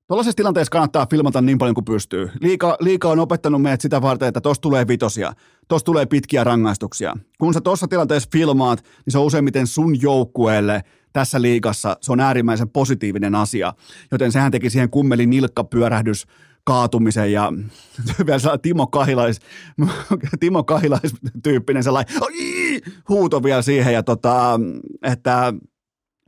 [0.08, 2.30] Tuollaisessa tilanteessa kannattaa filmata niin paljon kuin pystyy.
[2.40, 5.32] Liika, liika on opettanut meidät sitä varten, että tuossa tulee vitosia,
[5.68, 7.16] tuossa tulee pitkiä rangaistuksia.
[7.38, 10.82] Kun sä tuossa tilanteessa filmaat, niin se on useimmiten sun joukkueelle
[11.12, 13.74] tässä liigassa, se on äärimmäisen positiivinen asia.
[14.12, 16.26] Joten sehän teki siihen kummeli nilkkapyörähdys
[16.64, 17.52] kaatumisen ja
[18.26, 19.40] vielä sellainen Timo Kahilais,
[20.40, 22.14] Timo Kahilais tyyppinen sellainen
[23.08, 24.60] huuto vielä siihen ja tota,
[25.02, 25.52] että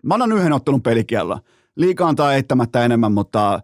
[0.04, 1.38] mä annan yhden ottelun pelikiellä
[1.80, 3.60] liika antaa eittämättä enemmän, mutta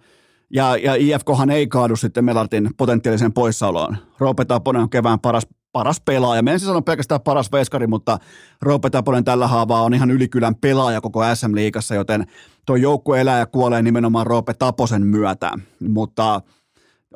[0.51, 3.97] ja, ja IFKhan ei kaadu sitten Melartin potentiaalisen poissaoloon.
[4.19, 6.43] Roope Taponen on kevään paras paras pelaaja.
[6.43, 8.19] Mä en siis sano pelkästään paras veskari, mutta
[8.63, 12.27] Roope Taponen tällä haavaa on ihan ylikylän pelaaja koko SM-liigassa, joten
[12.67, 15.51] tuo joukkue elää ja kuolee nimenomaan Roope Taposen myötä.
[15.89, 16.43] Mutta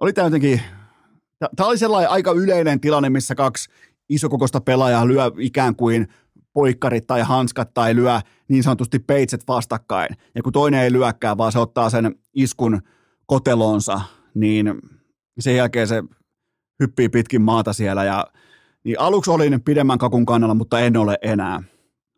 [0.00, 0.60] oli tämä jotenkin,
[1.56, 3.70] tämä oli sellainen aika yleinen tilanne, missä kaksi
[4.08, 6.08] isokokoista pelaajaa lyö ikään kuin
[6.52, 10.16] poikkarit tai hanskat tai lyö niin sanotusti peitset vastakkain.
[10.34, 12.80] Ja kun toinen ei lyökkää, vaan se ottaa sen iskun
[13.26, 14.00] kotelonsa,
[14.34, 14.74] niin
[15.38, 16.02] sen jälkeen se
[16.80, 18.04] hyppii pitkin maata siellä.
[18.04, 18.26] Ja,
[18.84, 21.62] niin aluksi olin pidemmän kakun kannalla, mutta en ole enää.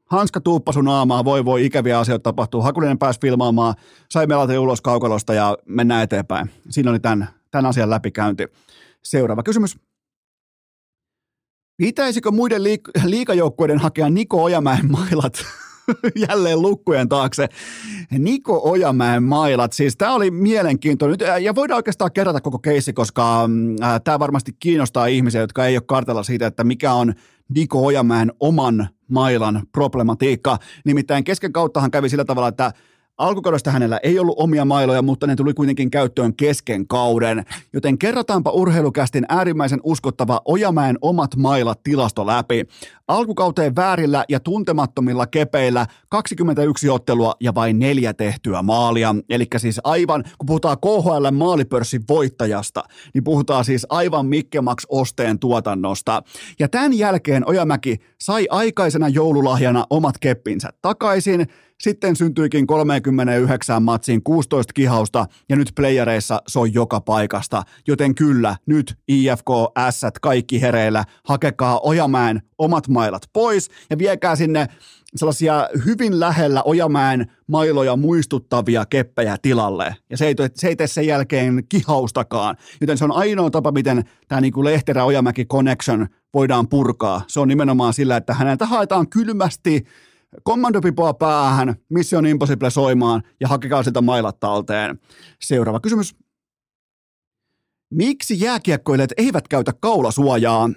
[0.06, 2.62] Hanska tuuppasu naamaa, voi voi, ikäviä asioita tapahtuu.
[2.62, 3.74] Hakulinen pääsi filmaamaan,
[4.10, 6.50] sai melata ulos kaukalosta ja mennään eteenpäin.
[6.70, 8.46] Siinä oli tämän, tämän asian läpikäynti.
[9.02, 9.78] Seuraava kysymys.
[11.76, 15.44] Pitäisikö muiden liik- liikajoukkueiden hakea Niko Ojamäen mailat
[16.28, 17.48] jälleen lukkujen taakse?
[18.10, 21.44] Niko Ojamäen mailat, siis tämä oli mielenkiintoinen.
[21.44, 23.48] Ja voidaan oikeastaan kerrata koko keissi, koska
[23.82, 27.14] äh, tämä varmasti kiinnostaa ihmisiä, jotka ei ole kartalla siitä, että mikä on
[27.48, 30.58] Niko Ojamäen oman mailan problematiikka.
[30.84, 32.72] Nimittäin kesken kauttahan kävi sillä tavalla, että
[33.22, 38.50] Alkukaudesta hänellä ei ollut omia mailoja, mutta ne tuli kuitenkin käyttöön kesken kauden, joten kerrataanpa
[38.50, 42.64] urheilukästin äärimmäisen uskottava Ojamäen omat mailat tilasto läpi.
[43.08, 49.14] Alkukauteen väärillä ja tuntemattomilla kepeillä 21 ottelua ja vain neljä tehtyä maalia.
[49.30, 52.82] Eli siis aivan, kun puhutaan KHL maalipörssin voittajasta,
[53.14, 56.22] niin puhutaan siis aivan Mikke Max Osteen tuotannosta.
[56.58, 61.46] Ja tämän jälkeen Ojamäki sai aikaisena joululahjana omat keppinsä takaisin,
[61.82, 67.62] sitten syntyikin 39 matsiin 16 kihausta ja nyt playereissa se on joka paikasta.
[67.88, 69.48] Joten kyllä, nyt IFK,
[69.90, 74.66] S, kaikki hereillä, hakekaa Ojamäen omat mailat pois ja viekää sinne
[75.16, 79.96] sellaisia hyvin lähellä Ojamäen mailoja muistuttavia keppejä tilalle.
[80.10, 82.56] Ja se ei, se ei tee sen jälkeen kihaustakaan.
[82.80, 87.22] Joten se on ainoa tapa, miten tämä niin Lehterä Ojamäki connection voidaan purkaa.
[87.28, 89.84] Se on nimenomaan sillä, että häneltä haetaan kylmästi
[90.42, 94.98] Kommandopipoa päähän, Mission Impossible soimaan ja hakekaa sitä mailat talteen.
[95.40, 96.14] Seuraava kysymys.
[97.90, 100.70] Miksi jääkiekkoilijat eivät käytä kaulasuojaa?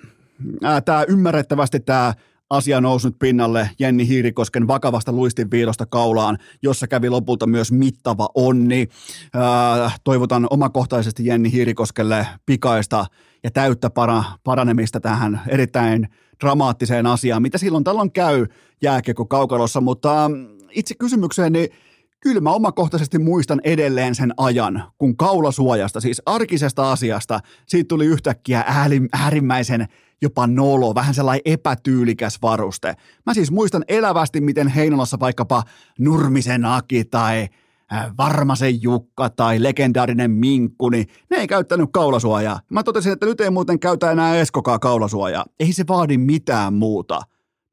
[0.85, 2.13] Tämä ymmärrettävästi tämä
[2.49, 8.87] asia noussut pinnalle Jenni Hiirikosken vakavasta luistinviilosta kaulaan, jossa kävi lopulta myös mittava onni.
[10.03, 13.05] toivotan omakohtaisesti Jenni Hiirikoskelle pikaista
[13.43, 16.07] ja täyttä para, paranemista tähän erittäin
[16.39, 18.45] dramaattiseen asiaan, mitä silloin tällöin käy
[18.81, 21.69] jääkiekko kaukalossa, mutta mm, itse kysymykseen, niin
[22.19, 28.63] kyllä mä omakohtaisesti muistan edelleen sen ajan, kun kaulasuojasta, siis arkisesta asiasta, siitä tuli yhtäkkiä
[29.13, 29.87] äärimmäisen
[30.21, 32.95] jopa nolo, vähän sellainen epätyylikäs varuste.
[33.25, 35.63] Mä siis muistan elävästi, miten Heinolassa vaikkapa
[35.99, 37.47] Nurmisen Aki tai
[38.17, 42.59] Varmasen Jukka tai legendaarinen Minkku, niin ne ei käyttänyt kaulasuojaa.
[42.71, 45.45] Mä totesin, että nyt ei muuten käytä enää Eskokaa kaulasuojaa.
[45.59, 47.21] Ei se vaadi mitään muuta.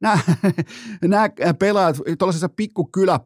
[0.01, 0.19] Nämä,
[1.05, 2.49] nämä pelaajat tuollaisessa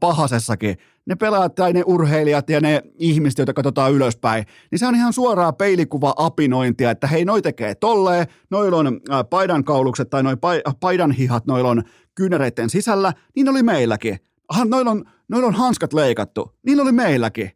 [0.00, 0.76] pahasessakin,
[1.06, 5.12] ne pelaajat tai ne urheilijat ja ne ihmiset, joita katsotaan ylöspäin, niin se on ihan
[5.12, 10.36] suoraa peilikuva apinointia, että hei, noi tekee tolleen, noilla on äh, paidan kaulukset tai noi
[10.80, 11.82] paidan hihat, noilla on
[12.14, 14.18] kyynäreiden sisällä, niin oli meilläkin.
[14.48, 16.54] Aha, noilla on, noilla on hanskat leikattu.
[16.66, 17.50] Niin oli meilläkin.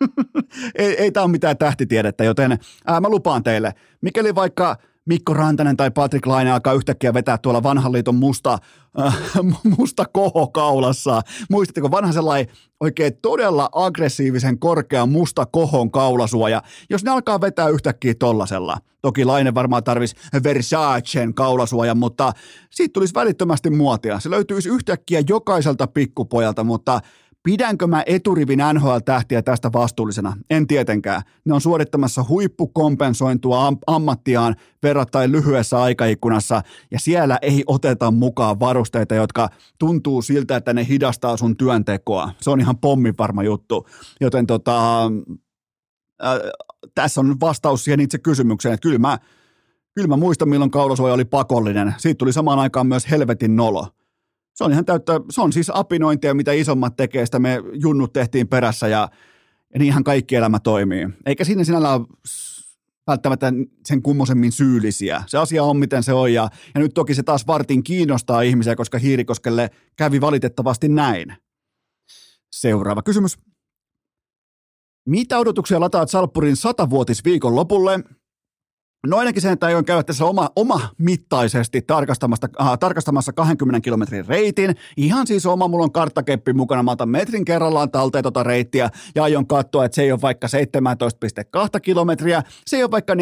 [0.74, 4.76] ei, ei tämä ole mitään tähtitiedettä, joten ää, mä lupaan teille, mikäli vaikka
[5.06, 8.58] Mikko Rantanen tai Patrick Laine alkaa yhtäkkiä vetää tuolla vanhan liiton musta,
[9.00, 9.18] äh,
[9.78, 11.22] musta koho kaulassa.
[11.50, 18.14] Muistatteko vanha sellainen oikein todella aggressiivisen korkean musta kohon kaulasuoja, jos ne alkaa vetää yhtäkkiä
[18.18, 18.78] tollasella.
[19.02, 22.32] Toki Laine varmaan tarvisi Versacen kaulasuojan, mutta
[22.70, 24.20] siitä tulisi välittömästi muotia.
[24.20, 27.00] Se löytyisi yhtäkkiä jokaiselta pikkupojalta, mutta
[27.48, 30.36] Pidänkö mä eturivin NHL-tähtiä tästä vastuullisena?
[30.50, 31.22] En tietenkään.
[31.44, 39.14] Ne on suorittamassa huippukompensointua am- ammattiaan verrattain lyhyessä aikaikkunassa, ja siellä ei oteta mukaan varusteita,
[39.14, 42.30] jotka tuntuu siltä, että ne hidastaa sun työntekoa.
[42.40, 43.86] Se on ihan pommivarma juttu.
[44.20, 46.38] Joten tota, äh,
[46.94, 49.18] tässä on vastaus siihen itse kysymykseen, että kyllä mä,
[49.94, 51.94] kyllä mä muistan, milloin kaulasuoja oli pakollinen.
[51.98, 53.88] Siitä tuli samaan aikaan myös helvetin nolo
[54.54, 58.48] se on ihan täyttä, se on siis apinointia, mitä isommat tekee, sitä me junnut tehtiin
[58.48, 59.08] perässä ja,
[59.74, 61.08] ja niinhän kaikki elämä toimii.
[61.26, 62.06] Eikä siinä sinällä ole
[63.06, 63.52] välttämättä
[63.86, 65.22] sen kummosemmin syyllisiä.
[65.26, 68.76] Se asia on, miten se on, ja, ja nyt toki se taas vartin kiinnostaa ihmisiä,
[68.76, 71.36] koska Hiirikoskelle kävi valitettavasti näin.
[72.52, 73.38] Seuraava kysymys.
[75.08, 78.00] Mitä odotuksia lataat Salppurin satavuotisviikon lopulle?
[79.06, 84.26] No ainakin sen, että aion käydä tässä oma, oma mittaisesti tarkastamassa, äh, tarkastamassa 20 kilometrin
[84.26, 84.76] reitin.
[84.96, 89.22] Ihan siis oma, mulla on karttakeppi mukana, mä otan metrin kerrallaan talteen tota reittiä ja
[89.22, 93.20] aion katsoa, että se ei ole vaikka 17,2 kilometriä, se ei ole vaikka 14,6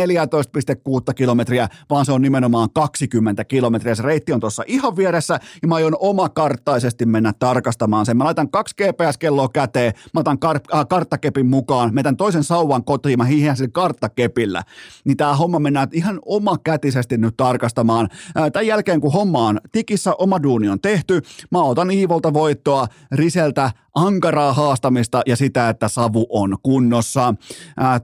[1.15, 3.95] kilometriä, vaan se on nimenomaan 20 kilometriä.
[3.95, 8.17] Se reitti on tuossa ihan vieressä ja mä aion omakarttaisesti mennä tarkastamaan sen.
[8.17, 13.19] Mä laitan kaksi GPS-kelloa käteen, mä otan kar- äh, karttakepin mukaan, metän toisen sauvan kotiin,
[13.19, 14.63] mä hiihän sillä karttakepillä.
[15.05, 18.09] Niin tää homma mennään ihan omakätisesti nyt tarkastamaan.
[18.53, 23.71] Tämän jälkeen, kun homma on tikissä, oma duuni on tehty, mä otan Iivolta voittoa, Riseltä
[23.95, 27.35] ankaraa haastamista ja sitä, että savu on kunnossa.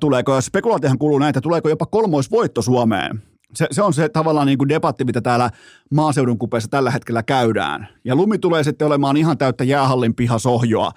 [0.00, 3.22] Tuleeko, spekulaatiohan kuuluu näin, että tuleeko jopa kolmoisvoitto Suomeen?
[3.54, 5.50] Se, se on se tavallaan niin kuin debatti, mitä täällä
[5.94, 7.88] maaseudun kupeessa tällä hetkellä käydään.
[8.04, 10.92] Ja lumi tulee sitten olemaan ihan täyttä jäähallin pihasohjoa,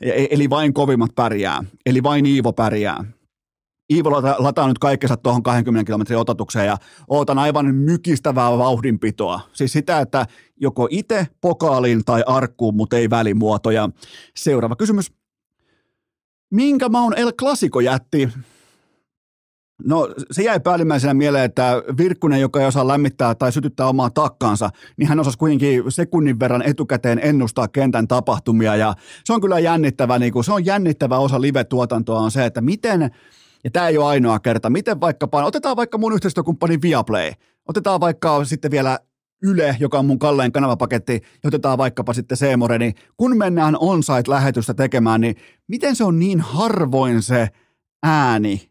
[0.00, 3.04] e, e, eli vain kovimmat pärjää, eli vain Iivo pärjää.
[3.92, 6.76] Iivo lataa nyt kaikkensa tuohon 20 kilometrin ototukseen ja
[7.08, 9.40] ootan aivan mykistävää vauhdinpitoa.
[9.52, 10.26] Siis sitä, että
[10.60, 13.90] joko itse pokaaliin tai arkkuun, mutta ei välimuotoja.
[14.36, 15.12] Seuraava kysymys.
[16.50, 18.28] Minkä maun El Clasico jätti?
[19.84, 24.70] No se jäi päällimmäisenä mieleen, että Virkkunen, joka ei osaa lämmittää tai sytyttää omaa takkaansa,
[24.96, 30.18] niin hän osasi kuitenkin sekunnin verran etukäteen ennustaa kentän tapahtumia ja se on kyllä jännittävä,
[30.18, 33.10] niin kuin, se on jännittävä osa live-tuotantoa on se, että miten–
[33.66, 34.70] ja tämä ei ole ainoa kerta.
[34.70, 37.32] Miten vaikkapa, otetaan vaikka mun yhteistyökumppani Viaplay,
[37.68, 38.98] otetaan vaikka sitten vielä
[39.42, 44.74] Yle, joka on mun kallein kanavapaketti, ja otetaan vaikkapa sitten Seemore, niin kun mennään on-site-lähetystä
[44.74, 45.36] tekemään, niin
[45.68, 47.48] miten se on niin harvoin se
[48.02, 48.70] ääni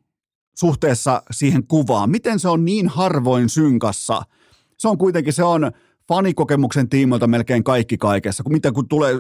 [0.56, 2.10] suhteessa siihen kuvaan?
[2.10, 4.22] Miten se on niin harvoin synkassa?
[4.78, 5.72] Se on kuitenkin, se on
[6.08, 9.14] fanikokemuksen tiimoilta melkein kaikki kaikessa, kun mitä kun tulee,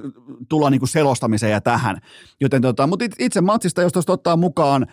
[0.49, 1.97] tullaan niin kuin selostamiseen ja tähän.
[2.41, 4.88] Joten tota, mutta itse matsista, jos tuosta ottaa mukaan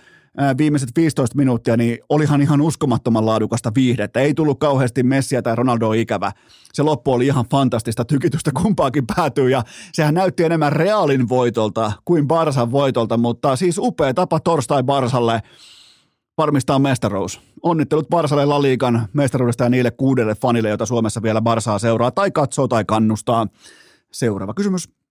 [0.59, 4.21] viimeiset 15 minuuttia, niin olihan ihan uskomattoman laadukasta viihdettä.
[4.21, 6.33] Ei tullut kauheasti Messiä tai Ronaldo ikävä.
[6.73, 9.63] Se loppu oli ihan fantastista tykitystä kumpaakin päätyy ja
[9.93, 15.43] sehän näytti enemmän Realin voitolta kuin Barsan voitolta, mutta siis upea tapa torstai Barsalle
[16.39, 17.41] varmistaa mestaruus.
[17.63, 22.31] Onnittelut Barsalle La Liigan mestaruudesta ja niille kuudelle fanille, joita Suomessa vielä Barsaa seuraa tai
[22.31, 23.47] katsoo tai kannustaa.
[24.13, 25.02] Seuraava kysymys.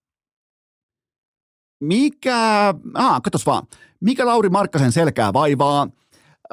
[1.81, 3.67] Mikä, ah, katos vaan,
[3.99, 5.87] mikä Lauri Markkasen selkää vaivaa?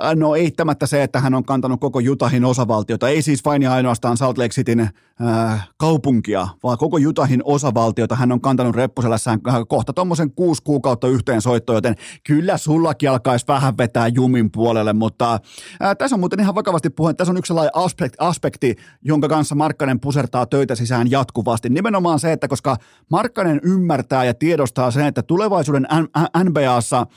[0.04, 3.72] Äh, no eittämättä se, että hän on kantanut koko Jutahin osavaltiota, ei siis vain ja
[3.72, 8.16] ainoastaan Salt Lake Cityn äh, kaupunkia, vaan koko Jutahin osavaltiota.
[8.16, 11.94] Hän on kantanut reppuselässään äh, kohta tuommoisen kuusi kuukautta yhteen soittoon, joten
[12.26, 17.16] kyllä sullakin alkaisi vähän vetää jumin puolelle, mutta äh, tässä on muuten ihan vakavasti puheen,
[17.16, 21.68] tässä on yksi sellainen aspekti, aspekti, jonka kanssa Markkanen pusertaa töitä sisään jatkuvasti.
[21.68, 22.76] Nimenomaan se, että koska
[23.10, 25.86] Markkanen ymmärtää ja tiedostaa sen, että tulevaisuuden
[26.44, 27.06] NBAssa–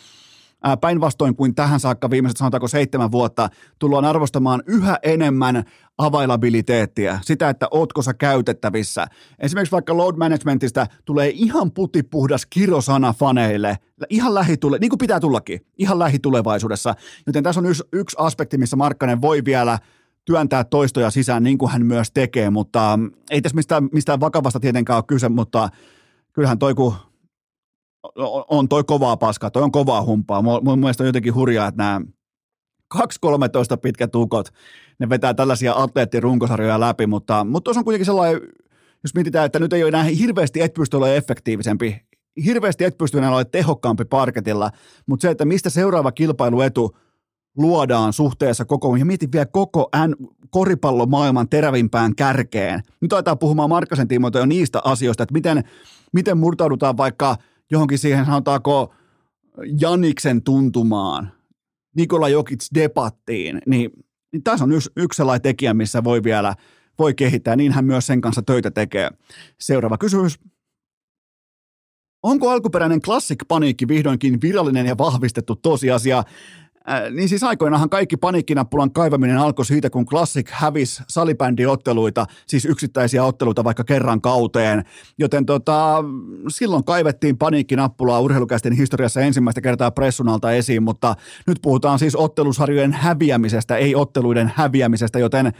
[0.82, 3.49] päinvastoin kuin tähän saakka viimeiset sanotaanko seitsemän vuotta,
[3.80, 5.64] tullaan arvostamaan yhä enemmän
[5.97, 9.07] availabiliteettiä, sitä, että ootko sä käytettävissä.
[9.39, 13.78] Esimerkiksi vaikka load managementista tulee ihan putipuhdas kirosana faneille,
[14.09, 16.95] ihan lähitule, niin kuin pitää tullakin, ihan lähitulevaisuudessa.
[17.28, 19.80] Joten tässä on yksi, yksi aspekti, missä Markkanen voi vielä
[20.26, 22.99] työntää toistoja sisään, niin kuin hän myös tekee, mutta
[23.30, 25.70] ei tässä mistään, mistään vakavasta tietenkään ole kyse, mutta
[26.34, 26.93] kyllähän toi, kun
[28.49, 30.41] on toi kovaa paskaa, toi on kovaa humpaa.
[30.41, 32.01] Mun mielestä on jotenkin hurjaa, että nämä
[32.95, 33.01] 2-13
[33.81, 34.49] pitkät ukot,
[34.99, 38.41] ne vetää tällaisia atleettirunkosarjoja läpi, mutta, mutta tuossa on kuitenkin sellainen,
[39.03, 42.01] jos mietitään, että nyt ei ole enää hirveästi et pysty olemaan efektiivisempi,
[42.45, 44.71] hirveästi et pysty enää olemaan tehokkaampi parketilla,
[45.05, 46.97] mutta se, että mistä seuraava kilpailuetu
[47.57, 52.81] luodaan suhteessa koko, ja mietin vielä koko N, koripallomaailman terävimpään kärkeen.
[53.01, 55.63] Nyt aletaan puhumaan Markkasen tiimoilta jo niistä asioista, että miten,
[56.13, 57.35] miten murtaudutaan vaikka–
[57.72, 58.93] johonkin siihen sanotaanko
[59.82, 61.32] Janiksen tuntumaan,
[61.95, 63.91] Nikola Jokic debattiin, niin,
[64.32, 66.55] niin tässä on yksi, yksi sellainen tekijä, missä voi vielä
[66.99, 69.09] voi kehittää, niin hän myös sen kanssa töitä tekee.
[69.59, 70.39] Seuraava kysymys.
[72.24, 76.24] Onko alkuperäinen Classic Paniikki vihdoinkin virallinen ja vahvistettu tosiasia?
[76.89, 83.23] Äh, niin siis aikoinaanhan kaikki paniikkinappulan kaivaminen alkoi siitä, kun Classic hävisi salibändiotteluita, siis yksittäisiä
[83.23, 84.84] otteluita vaikka kerran kauteen.
[85.17, 86.03] Joten tota,
[86.47, 91.15] silloin kaivettiin paniikkinappulaa urheilukäisten historiassa ensimmäistä kertaa pressunalta esiin, mutta
[91.47, 95.51] nyt puhutaan siis ottelusarjojen häviämisestä, ei otteluiden häviämisestä, joten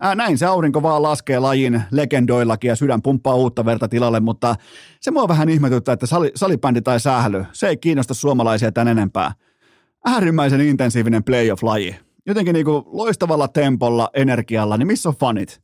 [0.00, 4.54] Ää, näin se aurinko vaan laskee lajin legendoillakin ja sydän pumppaa uutta verta tilalle, mutta
[5.00, 9.32] se mua vähän ihmetyttää, että sali, salibändi tai sähly, se ei kiinnosta suomalaisia tän enempää
[10.06, 11.96] äärimmäisen intensiivinen playoff-laji.
[12.26, 15.62] Jotenkin niin kuin loistavalla tempolla, energialla, niin missä on fanit?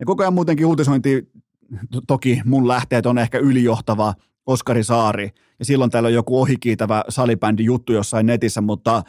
[0.00, 1.30] Ja koko ajan muutenkin uutisointi,
[2.06, 4.14] toki mun lähteet on ehkä ylijohtava
[4.46, 9.02] Oskari Saari, ja silloin täällä on joku ohikiitävä salibändi juttu jossain netissä, mutta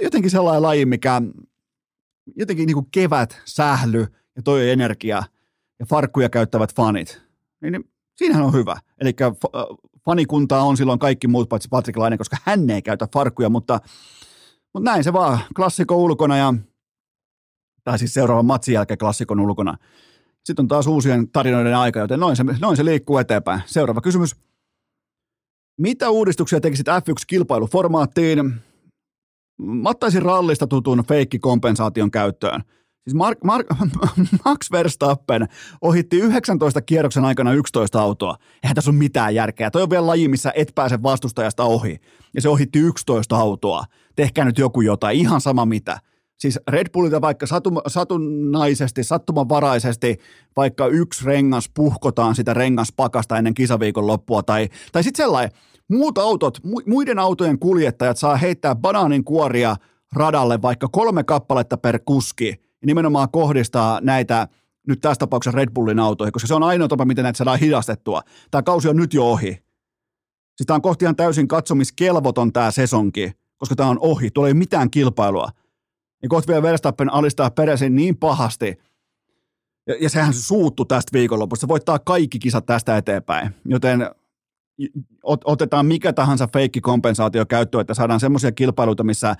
[0.00, 1.22] jotenkin sellainen laji, mikä
[2.36, 4.06] jotenkin niin kuin kevät, sähly
[4.36, 5.22] ja toi energia
[5.78, 7.22] ja farkkuja käyttävät fanit,
[7.60, 7.84] niin,
[8.16, 8.76] siinähän on hyvä.
[9.00, 9.12] Eli
[10.04, 13.80] fanikuntaa on silloin kaikki muut paitsi Patrick Laine, koska hän ei käytä farkkuja, mutta,
[14.74, 16.54] mutta näin se vaan, klassikko ulkona ja
[17.84, 19.76] tai siis seuraavan matsin jälkeen klassikon ulkona.
[20.44, 23.60] Sitten on taas uusien tarinoiden aika, joten noin se, noin se liikkuu eteenpäin.
[23.66, 24.36] Seuraava kysymys.
[25.80, 28.52] Mitä uudistuksia tekisit F1-kilpailuformaattiin?
[29.58, 32.62] Mä ottaisin rallista tutun feikkikompensaation käyttöön.
[33.04, 33.66] Siis Mark, Mark,
[34.44, 35.48] Max Verstappen
[35.80, 38.36] ohitti 19 kierroksen aikana 11 autoa.
[38.62, 39.70] Eihän tässä ole mitään järkeä.
[39.70, 41.96] Toi on vielä laji, missä et pääse vastustajasta ohi.
[42.34, 43.84] Ja se ohitti 11 autoa.
[44.16, 46.00] Tehkää nyt joku jotain, ihan sama mitä.
[46.38, 50.18] Siis Red Bullilta vaikka satum, satunnaisesti, sattumanvaraisesti,
[50.56, 55.52] vaikka yksi rengas puhkotaan sitä rengaspakasta ennen kisaviikon loppua, tai, tai sitten sellainen,
[55.88, 59.76] muut autot, muiden autojen kuljettajat saa heittää banaanin kuoria
[60.12, 64.48] radalle vaikka kolme kappaletta per kuski, nimenomaan kohdistaa näitä
[64.88, 68.22] nyt tässä tapauksessa Red Bullin autoihin, koska se on ainoa tapa, miten näitä saadaan hidastettua.
[68.50, 69.62] Tämä kausi on nyt jo ohi.
[70.56, 74.54] Siis tämä on kohti ihan täysin katsomiskelvoton tämä sesonki, koska tämä on ohi, tuolla ei
[74.54, 75.48] mitään kilpailua
[76.22, 78.78] niin kohta vielä Verstappen alistaa Peresin niin pahasti,
[79.86, 81.60] ja, ja sehän suuttu tästä viikonlopusta.
[81.60, 83.54] Se voittaa kaikki kisat tästä eteenpäin.
[83.64, 84.10] Joten
[85.22, 89.34] ot, otetaan mikä tahansa feikkikompensaatio käyttöön, että saadaan semmoisia kilpailuita, missä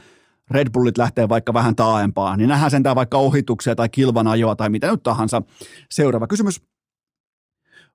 [0.51, 4.71] Red Bullit lähtee vaikka vähän taaempaa, niin nähdään sentään vaikka ohituksia tai kilvan ajoa tai
[4.71, 5.43] mitä nyt tahansa.
[5.91, 6.63] Seuraava kysymys.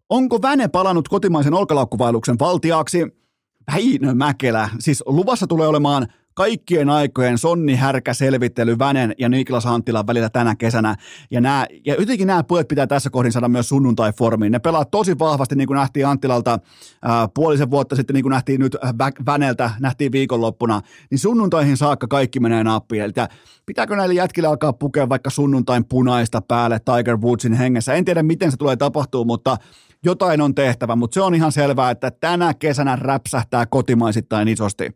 [0.10, 3.08] Onko Väne palannut kotimaisen olkalaukkuvailuksen valtiaaksi?
[3.72, 4.70] Väinö Mäkelä.
[4.80, 6.08] Siis luvassa tulee olemaan
[6.38, 10.96] kaikkien aikojen Sonni Härkä selvittely Vänen ja Niklas Anttilan välillä tänä kesänä.
[11.32, 14.52] Ja, nämä, ja jotenkin nämä pojat pitää tässä kohdin saada myös sunnuntai-formiin.
[14.52, 16.60] Ne pelaa tosi vahvasti, niin kuin nähtiin Anttilalta
[17.02, 18.78] ää, puolisen vuotta sitten, niin kuin nähtiin nyt
[19.26, 20.82] Väneltä, nähtiin viikonloppuna.
[21.12, 23.04] Niin sunnuntaihin saakka kaikki menee nappiin.
[23.04, 23.14] Eli
[23.66, 27.94] pitääkö näille jätkille alkaa pukea vaikka sunnuntain punaista päälle Tiger Woodsin hengessä?
[27.94, 29.58] En tiedä, miten se tulee tapahtuu, mutta
[30.06, 34.92] jotain on tehtävä, mutta se on ihan selvää, että tänä kesänä räpsähtää kotimaisittain isosti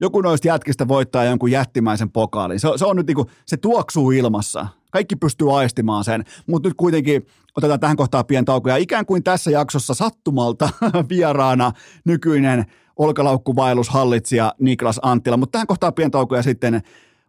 [0.00, 2.60] joku noista jätkistä voittaa jonkun jättimäisen pokaalin.
[2.60, 4.66] Se, se on nyt niinku, se tuoksuu ilmassa.
[4.90, 7.26] Kaikki pystyy aistimaan sen, mutta nyt kuitenkin
[7.56, 8.68] otetaan tähän kohtaan pieni tauko.
[8.68, 10.68] Ja ikään kuin tässä jaksossa sattumalta
[11.10, 11.72] vieraana
[12.04, 12.64] nykyinen
[12.96, 15.36] olkalaukkuvailushallitsija Niklas Anttila.
[15.36, 16.82] Mutta tähän kohtaan pieni tauko ja sitten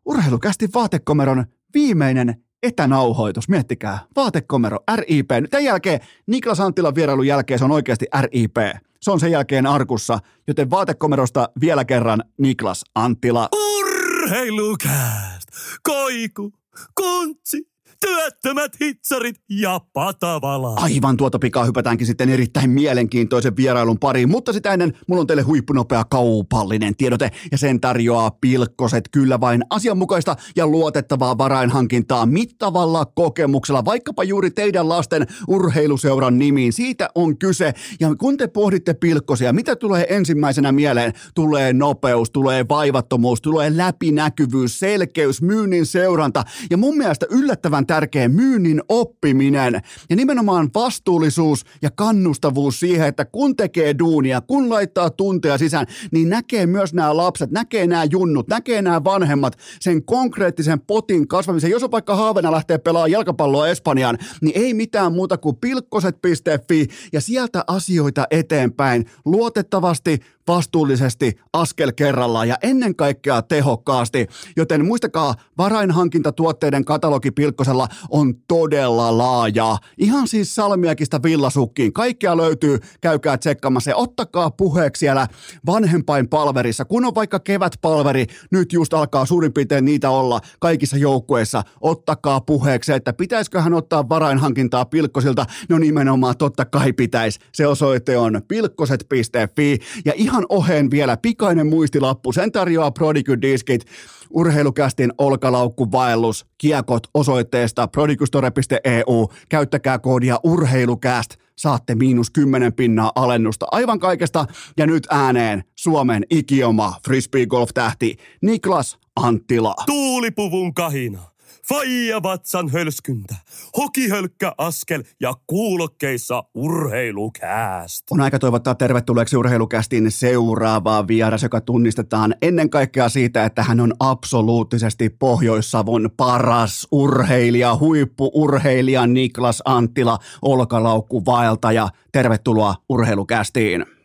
[0.06, 3.50] urheilukästi vaatekomeron viimeinen etänauhoitus.
[3.50, 5.28] Miettikää, vaatekomero, RIP.
[5.50, 8.58] Tämän jälkeen Niklas Anttilan vierailun jälkeen se on oikeasti RIP.
[9.02, 13.50] Se on sen jälkeen arkussa, joten vaatekomerosta vielä kerran Niklas Anttila.
[13.78, 15.48] Urheilukääst!
[15.84, 16.54] Koiku!
[16.96, 17.77] Kuntsi!
[18.00, 20.74] Työttömät hitsarit ja patavala.
[20.74, 25.44] Aivan tuota pikaa hypätäänkin sitten erittäin mielenkiintoisen vierailun pariin, mutta sitä ennen mulla on teille
[25.44, 33.86] huippunopea kaupallinen tiedote ja sen tarjoaa pilkkoset kyllä vain asianmukaista ja luotettavaa varainhankintaa mittavalla kokemuksella,
[33.86, 36.74] vaikkapa juuri teidän lasten urheiluseuran nimiin.
[36.74, 41.14] Siitä on kyse ja kun te pohditte pilkkosia, mitä tulee ensimmäisenä mieleen?
[41.36, 48.82] Tulee nopeus, tulee vaivattomuus, tulee läpinäkyvyys, selkeys, myynnin seuranta ja mun mielestä yllättävän tärkeä myynnin
[48.90, 55.86] oppiminen ja nimenomaan vastuullisuus ja kannustavuus siihen, että kun tekee duunia, kun laittaa tunteja sisään,
[56.12, 61.72] niin näkee myös nämä lapset, näkee nämä junnut, näkee nämä vanhemmat sen konkreettisen potin kasvamisen.
[61.72, 67.22] Jos on vaikka haavena lähtee pelaamaan jalkapalloa Espanjaan, niin ei mitään muuta kuin pilkkoset.fi ja
[67.22, 74.28] sieltä asioita eteenpäin luotettavasti, vastuullisesti, askel kerrallaan ja ennen kaikkea tehokkaasti.
[74.56, 79.78] Joten muistakaa, varainhankintatuotteiden katalogi Pilkkosella on todella laaja.
[79.98, 81.94] Ihan siis salmiakista villasukkiin.
[81.94, 85.28] Kaikkea löytyy, käykää tsekkaamassa ja ottakaa puheeksi siellä
[85.66, 86.86] vanhempain palverissa.
[86.86, 91.64] Kun on vaikka kevätpalveri, nyt just alkaa suurin piirtein niitä olla kaikissa joukkueissa.
[91.82, 95.46] Ottakaa puheeksi, että pitäisiköhän ottaa varainhankintaa Pilkkosilta.
[95.70, 97.40] No nimenomaan totta kai pitäisi.
[97.54, 102.32] Se osoite on pilkkoset.fi ja ihan ihan oheen vielä pikainen muistilappu.
[102.32, 103.86] Sen tarjoaa Prodigy Diskit,
[104.30, 109.30] urheilukästin olkalaukkuvaellus, kiekot osoitteesta prodigustore.eu.
[109.50, 114.46] Käyttäkää koodia urheilukäst, saatte miinus 10 pinnaa alennusta aivan kaikesta.
[114.78, 119.76] Ja nyt ääneen Suomen ikioma frisbee-golf-tähti Niklas Anttila.
[119.86, 121.22] Tuulipuvun kahina
[121.70, 123.36] faija vatsan hölskyntä,
[123.78, 128.06] hokihölkkä askel ja kuulokkeissa urheilukääst.
[128.12, 133.94] On aika toivottaa tervetulleeksi urheilukästin seuraavaa vieras, joka tunnistetaan ennen kaikkea siitä, että hän on
[134.00, 141.90] absoluuttisesti Pohjois-Savon paras urheilija, huippuurheilija Niklas Anttila, olkalaukku vaeltaja.
[142.12, 143.97] Tervetuloa urheilukästiin.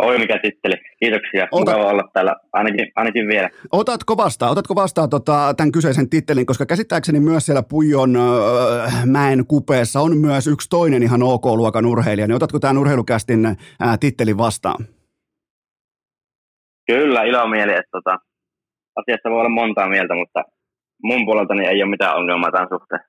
[0.00, 0.74] Oi mikä titteli.
[1.02, 1.48] Kiitoksia.
[1.52, 3.50] Ota- Mukava olla täällä ainakin, ainakin vielä.
[3.72, 9.46] Otatko vastaan, otatko vastaan tota, tämän kyseisen tittelin, koska käsittääkseni myös siellä Pujon äh, mäen
[9.46, 14.84] kupeessa on myös yksi toinen ihan OK-luokan urheilija, niin otatko tämän urheilukästin äh, tittelin vastaan?
[16.86, 18.18] Kyllä, ilomieli, että tota,
[18.96, 20.44] asiasta voi olla montaa mieltä, mutta
[21.02, 23.00] mun puolelta niin ei ole mitään ongelmaa tämän suhteen.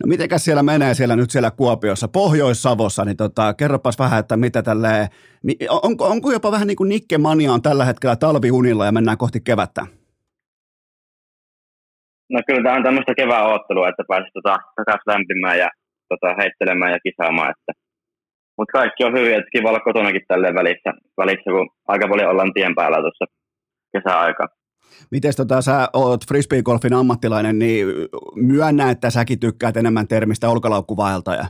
[0.00, 4.62] No mitenkäs siellä menee siellä nyt siellä Kuopiossa, Pohjois-Savossa, niin tota, kerropas vähän, että mitä
[4.62, 5.08] tälle,
[5.82, 9.40] onko, onko jopa vähän niin kuin Nikke Mania on tällä hetkellä talviunilla ja mennään kohti
[9.40, 9.86] kevättä?
[12.32, 15.68] No kyllä tämä on tämmöistä kevään oottelua, että pääsisi tota, takaisin lämpimään ja
[16.08, 17.50] tota, heittelemään ja kisaamaan.
[17.50, 17.72] Että.
[18.58, 22.54] Mutta kaikki on hyvin, että kiva olla kotonakin tälleen välissä, välissä, kun aika paljon ollaan
[22.54, 23.24] tien päällä tuossa
[23.92, 24.57] kesäaikaa.
[25.10, 27.86] Miten tota, sä oot frisbeegolfin ammattilainen, niin
[28.34, 31.44] myönnä, että säkin tykkäät enemmän termistä olkalaukkuvaeltaja.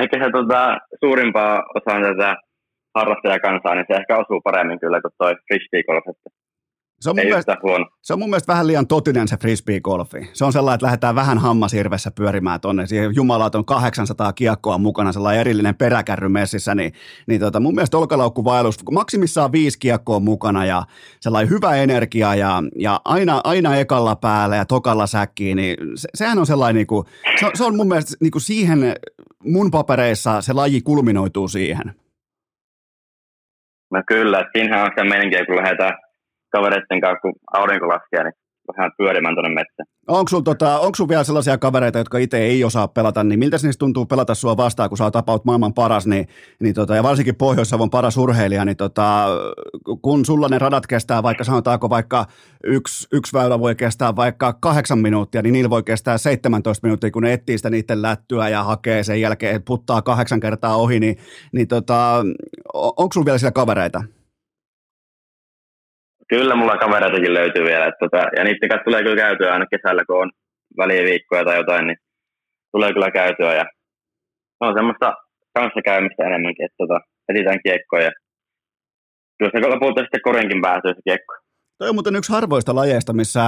[0.00, 2.36] Ehkä se tota, suurimpaa osaan tätä
[2.94, 6.04] harrastajakansaa, niin se ehkä osuu paremmin kyllä kuin toi frisbeegolf.
[7.00, 7.86] Se on, mun ei mielestä, huono.
[8.02, 10.26] se on mun mielestä vähän liian totinen se frisbee-golfi.
[10.32, 12.86] Se on sellainen, että lähdetään vähän hammasirvessä pyörimään tonne.
[12.86, 16.74] Siihen jumalaton 800 kiekkoa mukana, sellainen erillinen peräkärry messissä.
[16.74, 16.92] Niin,
[17.26, 20.82] niin tota, mun mielestä olkalaukkuvaellus, maksimissaan viisi kiekkoa mukana ja
[21.20, 26.38] sellainen hyvä energia ja, ja aina, aina ekalla päällä ja tokalla säkkiin, niin se, sehän
[26.38, 27.06] on sellainen, niin kuin,
[27.40, 28.78] se, se on mun mielestä niin kuin siihen
[29.44, 31.94] mun papereissa se laji kulminoituu siihen.
[33.90, 35.94] No kyllä, että siinähän on se meininki, kun lähdetään
[36.56, 38.36] kavereiden kanssa, kun aurinko laskee, niin
[38.76, 39.86] vähän pyörimään tuonne metsään.
[40.08, 43.68] Onko sulla tota, sul vielä sellaisia kavereita, jotka itse ei osaa pelata, niin miltä se
[43.78, 46.28] tuntuu pelata sua vastaan, kun sä oot about maailman paras, niin,
[46.60, 49.26] niin tota, ja varsinkin Pohjois-Savon paras urheilija, niin tota,
[50.02, 52.26] kun sulla ne radat kestää vaikka sanotaanko vaikka
[52.64, 57.22] yksi, yksi väylä voi kestää vaikka kahdeksan minuuttia, niin niillä voi kestää 17 minuuttia, kun
[57.22, 61.16] ne etsii sitä niiden lättyä ja hakee sen jälkeen, puttaa kahdeksan kertaa ohi, niin,
[61.52, 62.24] niin tota,
[62.74, 64.02] onko sulla vielä siellä kavereita?
[66.28, 67.86] Kyllä mulla kavereitakin löytyy vielä.
[67.86, 70.30] Että tota, ja niiden kanssa tulee kyllä käytyä aina kesällä, kun on
[70.76, 71.96] väliviikkoja tai jotain, niin
[72.72, 73.54] tulee kyllä käytyä.
[73.54, 73.64] Ja
[74.58, 75.14] se on semmoista
[75.54, 78.04] kanssakäymistä enemmänkin, että tota, etsitään kiekkoja.
[78.04, 78.12] Ja
[79.38, 81.34] kyllä se lopulta sitten korinkin päätyy se kiekko.
[81.78, 83.42] Toi on muuten yksi harvoista lajeista, missä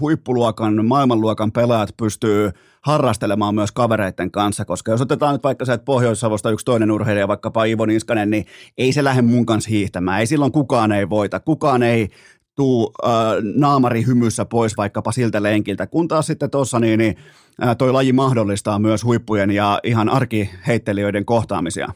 [0.00, 5.84] huippuluokan, maailmanluokan pelaajat pystyy harrastelemaan myös kavereiden kanssa, koska jos otetaan nyt vaikka se, että
[5.84, 8.44] Pohjois-Savosta yksi toinen urheilija, vaikkapa Ivo Niskanen, niin
[8.78, 10.20] ei se lähde mun kanssa hiihtämään.
[10.20, 12.08] Ei silloin kukaan ei voita, kukaan ei
[12.56, 13.10] tuu äh,
[13.56, 17.16] naamari hymyssä pois vaikkapa siltä lenkiltä, kun taas sitten tuossa niin, niin
[17.62, 21.88] äh, toi laji mahdollistaa myös huippujen ja ihan arkiheittelijöiden kohtaamisia.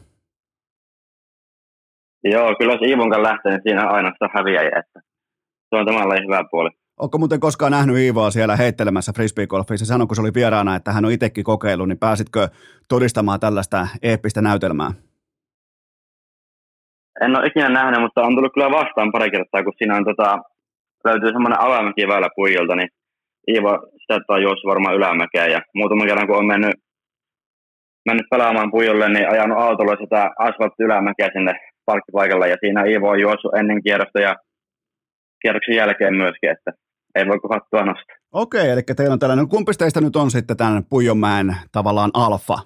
[2.24, 4.78] Joo, kyllä kanssa lähtee, niin siinä aina sitä häviäjä.
[4.78, 4.97] Että
[5.70, 6.70] se on lajin hyvä puoli.
[6.98, 9.86] Onko muuten koskaan nähnyt Iivoa siellä heittelemässä frisbeegolfissa?
[9.86, 12.48] Sanoi, kun se oli vieraana, että hän on itsekin kokeillut, niin pääsitkö
[12.88, 14.90] todistamaan tällaista eeppistä näytelmää?
[17.20, 20.38] En ole ikinä nähnyt, mutta on tullut kyllä vastaan pari kertaa, kun siinä on tota,
[21.04, 22.88] löytyy semmoinen alamäki väylä puijolta, niin
[23.48, 26.74] Iivo sitä on juossut varmaan ylämäkeä ja muutaman kerran kun on mennyt,
[28.06, 31.52] mennyt pelaamaan pujolle, niin ajanut autolla sitä asfaltti ylämäkeä sinne
[31.84, 34.34] parkkipaikalle ja siinä Iivo on juossut ennen kierrosta ja
[35.42, 36.72] kierroksen jälkeen myöskin, että
[37.14, 38.16] ei voi kuin hattua nostaa.
[38.32, 42.58] Okei, eli teillä on tällainen, kumpi teistä nyt on sitten tämän Puijonmäen tavallaan alfa?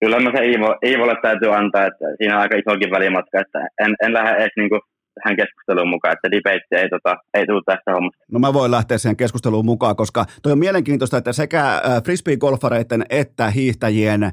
[0.00, 3.94] Kyllä mä se Iivo, Iivolle täytyy antaa, että siinä on aika isokin välimatka, että en,
[4.02, 4.80] en lähde edes niinku
[5.24, 8.24] tähän keskusteluun mukaan, että debate ei, tota, ei tule tästä hommasta.
[8.32, 13.04] No mä voin lähteä siihen keskusteluun mukaan, koska toi on mielenkiintoista, että sekä äh, frisbee-golfareiden
[13.10, 14.32] että hiihtäjien äh,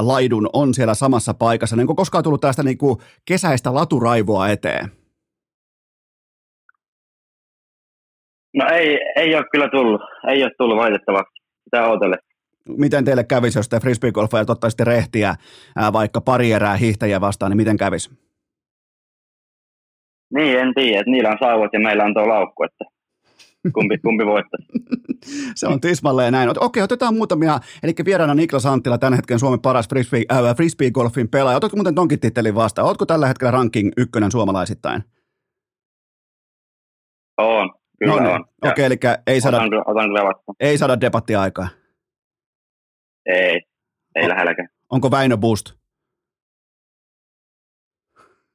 [0.00, 1.76] laidun on siellä samassa paikassa.
[1.76, 4.88] Niin onko koskaan tullut tästä niinku kesäistä laturaivoa eteen?
[8.54, 12.16] No ei, ei ole kyllä tullut, ei ole tullut valitettavasti sitä ootelle.
[12.68, 15.34] Miten teille kävisi, jos te frisbee-golfajat ottaisitte rehtiä
[15.76, 18.10] ää, vaikka pari erää hiihtäjiä vastaan, niin miten kävisi?
[20.34, 22.84] Niin, en tiedä, että niillä on sauvat ja meillä on tuo laukku, että
[23.72, 24.66] kumpi, kumpi voittaisi.
[25.54, 26.50] Se on tismalleen näin.
[26.60, 27.58] Okei, otetaan muutamia.
[27.82, 31.56] Eli vieraana Niklas Anttila, tämän hetken Suomen paras frisbee, äh, frisbee-golfin pelaaja.
[31.56, 32.88] Otatko muuten tonkin tittelin vastaan?
[32.88, 35.04] Ootko tällä hetkellä ranking ykkönen suomalaisittain?
[37.38, 38.34] On, kyllä no, niin.
[38.34, 38.44] on.
[38.62, 40.10] Okei, eli ei saada, Otan, otan
[40.60, 41.68] ei saada debattiaikaa.
[43.26, 43.60] Ei,
[44.16, 44.68] ei O- lähelläkään.
[44.90, 45.72] Onko Väinö Boost?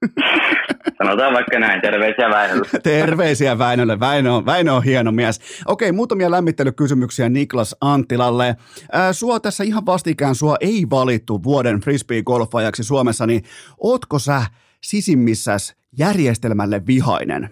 [0.97, 2.67] Sanotaan vaikka näin, terveisiä Väinölle.
[2.83, 3.99] Terveisiä Väinölle.
[3.99, 5.63] Väinö on, Väinö on hieno mies.
[5.67, 8.55] Okei, muutamia lämmittelykysymyksiä Niklas Anttilalle.
[8.91, 13.41] Ää, sua tässä ihan vastikään, sua ei valittu vuoden frisbee-golfajaksi Suomessa, niin
[13.83, 14.41] ootko sä
[14.83, 17.49] sisimmissäs järjestelmälle vihainen?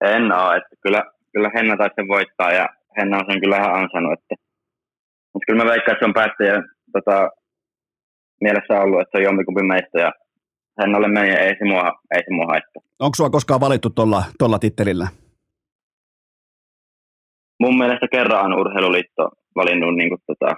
[0.00, 1.02] En oo, että kyllä,
[1.32, 4.34] kyllä Henna taisi sen voittaa ja Henna on sen kyllä ihan ansainnut, että
[5.32, 7.30] Mutta kyllä mä veikkaan, että se on päättäjä tota,
[8.42, 10.12] mielessä ollut, että se on jompikumpi meistä ja
[10.80, 11.82] Hennalle meni ja ei se mua,
[12.14, 12.82] ei se mua haittaa.
[12.98, 15.06] Onko sua koskaan valittu tuolla tolla tittelillä?
[17.60, 20.56] Mun mielestä kerran on Urheiluliitto valinnut niin kuin, tota,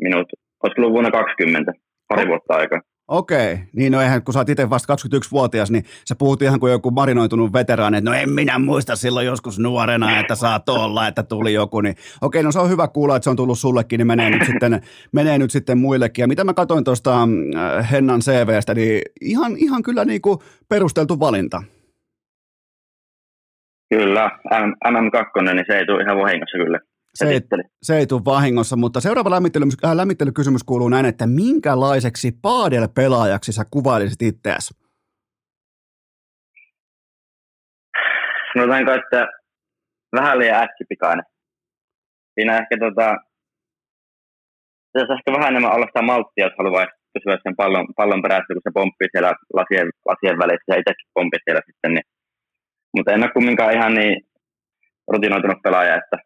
[0.00, 0.26] minut,
[0.62, 1.72] olisiko ollut vuonna 20,
[2.08, 2.28] pari Oh.
[2.28, 2.80] vuotta aikaa.
[3.08, 6.72] Okei, niin no eihän, kun sä oot itse vasta 21-vuotias, niin sä puhut ihan kuin
[6.72, 11.22] joku marinoitunut veteraani, että no en minä muista silloin joskus nuorena, että saa olla, että
[11.22, 14.06] tuli joku, niin okei, no se on hyvä kuulla, että se on tullut sullekin, niin
[14.06, 14.80] menee nyt sitten,
[15.12, 16.22] menee nyt sitten muillekin.
[16.22, 20.38] Ja mitä mä katsoin tuosta äh, Hennan CVstä, niin ihan, ihan kyllä niin kuin
[20.68, 21.62] perusteltu valinta.
[23.94, 26.78] Kyllä, M- MM2, niin se ei tule ihan vahingossa kyllä.
[27.18, 27.40] Se, ei,
[27.82, 33.64] se ei tule vahingossa, mutta seuraava lämmittely, äh, lämmittelykysymys kuuluu näin, että minkälaiseksi paadel-pelaajaksi sä
[33.70, 34.74] kuvailisit itseäsi?
[38.52, 39.26] Sanotaanko, että
[40.16, 41.24] vähän liian äkkipikainen.
[42.34, 43.16] Siinä ehkä tota,
[44.92, 48.66] pitäisi ehkä vähän enemmän olla sitä malttia, jos haluaisi pysyä sen pallon, pallon perässä, kun
[48.66, 51.92] se pomppii siellä lasien, lasien välissä ja itsekin pomppii siellä sitten.
[51.94, 52.06] Niin.
[52.94, 54.16] Mutta en ole kumminkaan ihan niin
[55.12, 56.16] rutinoitunut pelaaja, että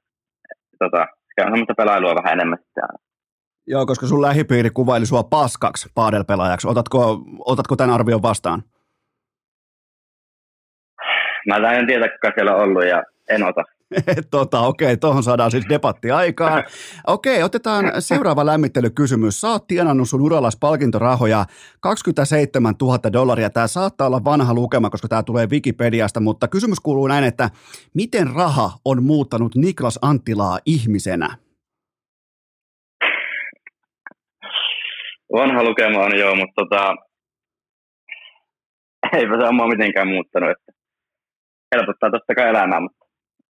[0.85, 1.07] tota,
[1.41, 2.99] semmoista pelailua vähän enemmän sitten aina.
[3.67, 6.69] Joo, koska sun lähipiiri kuvaili sua paskaksi paadelpelaajaksi.
[6.69, 8.63] Otatko, otatko tämän arvion vastaan?
[11.49, 13.63] Mä en tiedä, kuka siellä on ollut ja en ota.
[14.31, 16.65] Tota, okei, tuohon saadaan siis debatti aikaan.
[17.07, 19.41] Okei, otetaan seuraava lämmittelykysymys.
[19.41, 21.45] Sä oot tienannut sun urallas palkintorahoja
[21.81, 23.51] 27 000 dollaria.
[23.51, 27.51] Tämä saattaa olla vanha lukema, koska tämä tulee Wikipediasta, mutta kysymys kuuluu näin, että
[27.95, 31.37] miten raha on muuttanut Niklas Anttilaa ihmisenä?
[35.33, 36.95] Vanha lukema on joo, mutta tota,
[39.19, 40.51] eipä se ole mua mitenkään muuttanut.
[40.51, 40.73] Että
[41.75, 43.00] helpottaa totta kai elämää, mutta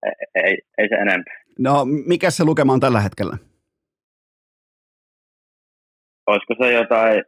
[0.04, 1.34] ei, ei, ei se enempää.
[1.60, 3.38] No, mikä se lukema on tällä hetkellä?
[6.28, 7.24] Olisiko se jotain,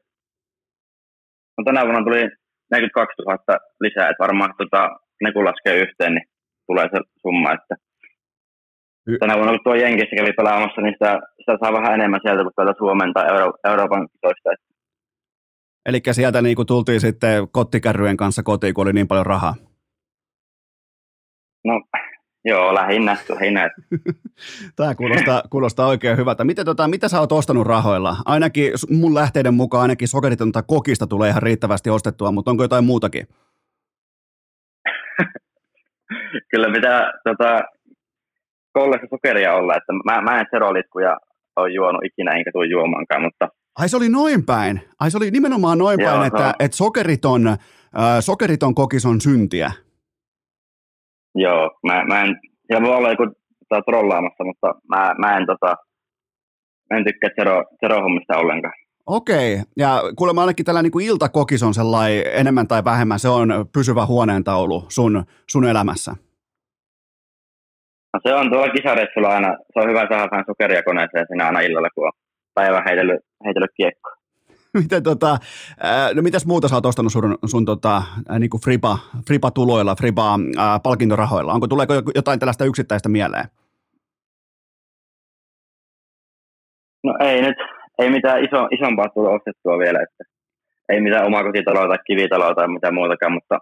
[1.58, 2.30] no tänä vuonna tuli
[2.72, 4.90] 42 000 lisää, että varmaan tota,
[5.24, 6.28] ne kun laskee yhteen, niin
[6.68, 7.76] tulee se summa, että
[9.08, 12.44] Y- tänä vuonna kun tuo Jenkissä kävi pelaamassa, niin sitä, sitä saa vähän enemmän sieltä
[12.44, 14.52] kuin täältä Suomen tai Euro, Euroopan kisoista.
[14.54, 14.72] että
[15.86, 19.56] Eli sieltä niin kuin tultiin sitten kottikärryjen kanssa kotiin, kun oli niin paljon rahaa.
[21.66, 21.82] No,
[22.46, 23.70] joo, lähinnä, lähinnä.
[24.76, 26.44] Tämä kuulostaa, kuulostaa oikein hyvältä.
[26.44, 28.16] Miten, tota, mitä sä oot ostanut rahoilla?
[28.26, 33.28] Ainakin mun lähteiden mukaan ainakin sokeritonta kokista tulee ihan riittävästi ostettua, mutta onko jotain muutakin?
[36.52, 37.62] kyllä pitää tota,
[38.74, 41.18] kollessa sokeria olla, että mä, mä en serolitkuja
[41.56, 43.48] ole juonut ikinä, enkä tule juomaankaan, mutta
[43.80, 44.82] Ai se oli noin päin.
[45.00, 46.54] Ai se oli nimenomaan noin Joo, päin, että, joo.
[46.60, 47.58] että sokeriton, äh,
[48.20, 49.72] sokeriton kokis on syntiä.
[51.36, 53.26] Joo, mä, mä en, siellä voi olla joku
[53.70, 55.76] tota, trollaamassa, mutta mä, mä en tota,
[56.90, 58.74] mä en tykkää zero, zero-hommista ollenkaan.
[59.06, 63.50] Okei, ja kuulemma ainakin tällä niin kuin iltakokis on sellainen enemmän tai vähemmän, se on
[63.74, 66.12] pysyvä huoneentaulu sun, sun elämässä.
[68.14, 71.60] No, se on tuolla kisareissulla aina, se on hyvä saada vähän sokeria koneeseen siinä aina
[71.60, 72.12] illalla, kun on
[72.54, 74.21] päivä heitellyt, heitellyt kiekkoa.
[74.82, 75.38] Miten tota,
[76.16, 78.98] no mitäs muuta sä oot ostanut sun, sun tota, ää, niinku fripa,
[79.28, 81.54] fripa-tuloilla, fripa-palkintorahoilla?
[81.54, 83.46] Onko, tuleeko jotain tällaista yksittäistä mieleen?
[87.04, 87.58] No ei nyt,
[88.00, 90.24] ei mitään iso, isompaa tullut ostettua vielä, että
[90.90, 93.60] ei mitään omakotitaloa tai kivitaloa tai mitään muutakaan, mutta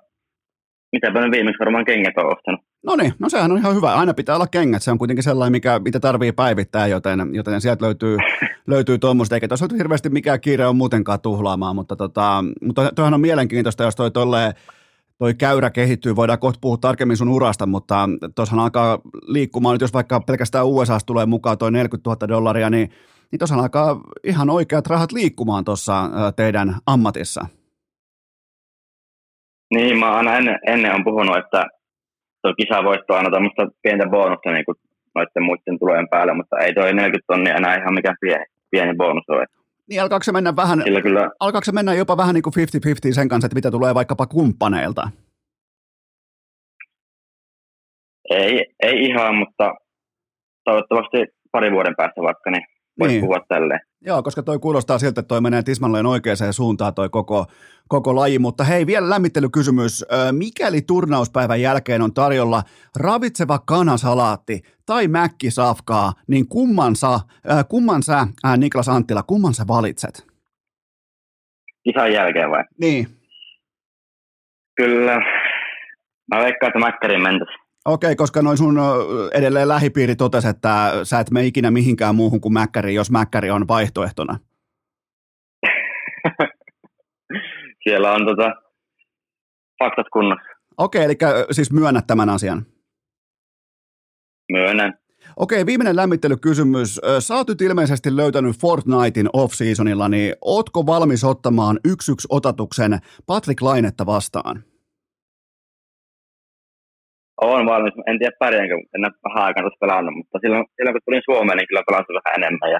[0.92, 2.62] mitäpä nyt viimeksi varmaan kengät on ostanut.
[2.86, 3.94] No niin, no sehän on ihan hyvä.
[3.94, 4.84] Aina pitää olla kengät.
[4.84, 8.18] Se on kuitenkin sellainen, mikä, mitä tarvii päivittää, joten, joten sieltä löytyy,
[8.68, 9.36] löytyy tuommoista.
[9.36, 13.96] Eikä tuossa hirveästi mikään kiire on muutenkaan tuhlaamaan, mutta, tota, mutta toihan on mielenkiintoista, jos
[13.96, 14.54] toi tolleen
[15.18, 19.94] toi käyrä kehittyy, voidaan kohta puhua tarkemmin sun urasta, mutta tuossahan alkaa liikkumaan nyt, jos
[19.94, 22.90] vaikka pelkästään USA tulee mukaan toi 40 000 dollaria, niin,
[23.32, 27.46] niin tuossahan alkaa ihan oikeat rahat liikkumaan tuossa teidän ammatissa.
[29.74, 31.66] Niin, mä aina ennen, ennen on puhunut, että
[32.42, 34.76] tuo kisavoitto on aina tämmöistä pientä bonusta niin kuin
[35.16, 39.30] noiden muiden tulojen päälle, mutta ei toi 40 tonnia enää ihan mikään pieni, pieni bonus
[39.30, 39.46] ole.
[39.90, 43.14] Niin alkaako se mennä vähän, Sillä kyllä, alkaako se mennä jopa vähän niin kuin 50-50
[43.14, 45.10] sen kanssa, että mitä tulee vaikkapa kumppaneilta?
[48.30, 49.76] ei, ei ihan, mutta
[50.64, 51.18] toivottavasti
[51.52, 52.66] pari vuoden päästä vaikka, niin
[53.00, 53.22] voisi Niin.
[53.22, 53.80] puhua tälleen.
[54.02, 57.46] Joo, koska toi kuulostaa siltä, että toi menee tismalleen oikeaan suuntaan toi koko,
[57.88, 58.40] koko laji.
[58.40, 60.06] Mutta hei, vielä lämmittelykysymys.
[60.32, 62.64] Mikäli turnauspäivän jälkeen on tarjolla
[62.96, 67.08] ravitseva kanasalaatti tai mäkkisafkaa, niin kumman sä,
[67.70, 70.28] kumman sä äh, Niklas Anttila, kumman sä valitset?
[71.84, 72.64] Kisan jälkeen vai?
[72.82, 73.08] Niin.
[74.76, 75.16] Kyllä.
[76.36, 77.59] Mä veikkaan, että Mäkkäriin mentäisiin.
[77.86, 78.80] Okei, koska noin sun
[79.34, 83.68] edelleen lähipiiri totesi, että sä et mene ikinä mihinkään muuhun kuin Mäkkäri, jos Mäkkäri on
[83.68, 84.40] vaihtoehtona.
[87.84, 88.52] Siellä on tota,
[89.84, 90.50] faktat kunnossa.
[90.78, 91.18] Okei, eli
[91.52, 92.66] siis myönnät tämän asian.
[94.52, 94.94] Myönnän.
[95.36, 97.02] Okei, viimeinen lämmittelykysymys.
[97.20, 104.06] Sä oot nyt ilmeisesti löytänyt Fortnitein off-seasonilla, niin ootko valmis ottamaan yksi otatuksen Patrick Lainetta
[104.06, 104.64] vastaan?
[107.42, 107.94] Olen valmis.
[108.08, 111.58] En tiedä pärjäänkö, en ole vähän aikaa tuossa pelannut, mutta silloin, silloin kun tulin Suomeen,
[111.58, 112.72] niin kyllä pelasin vähän enemmän.
[112.76, 112.80] Ja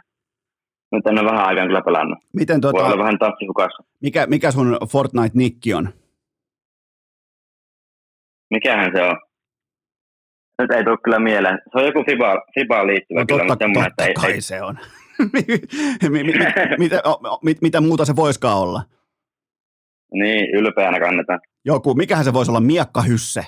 [0.92, 2.20] nyt en ole vähän aikaa kyllä pelannut.
[2.34, 3.84] Miten Voi tota, olla vähän tanssihukassa.
[4.02, 5.90] mikä, mikä sun Fortnite-nikki on?
[8.50, 9.18] Mikähän se on?
[10.62, 11.60] Nyt ei tule kyllä mieleen.
[11.72, 14.62] Se on joku FIBA, FIBaan liittyvä No kyllä, totta, mutta totta ei, kai ei, se
[14.62, 14.78] on.
[15.34, 15.42] mi,
[16.10, 16.34] mi, mi,
[16.78, 18.82] mitä, o- o- mit, mitä muuta se voiskaan olla?
[20.14, 21.40] niin ylpeänä kannetaan.
[21.66, 23.46] Joku, mikähän se voisi olla, miekkahysse?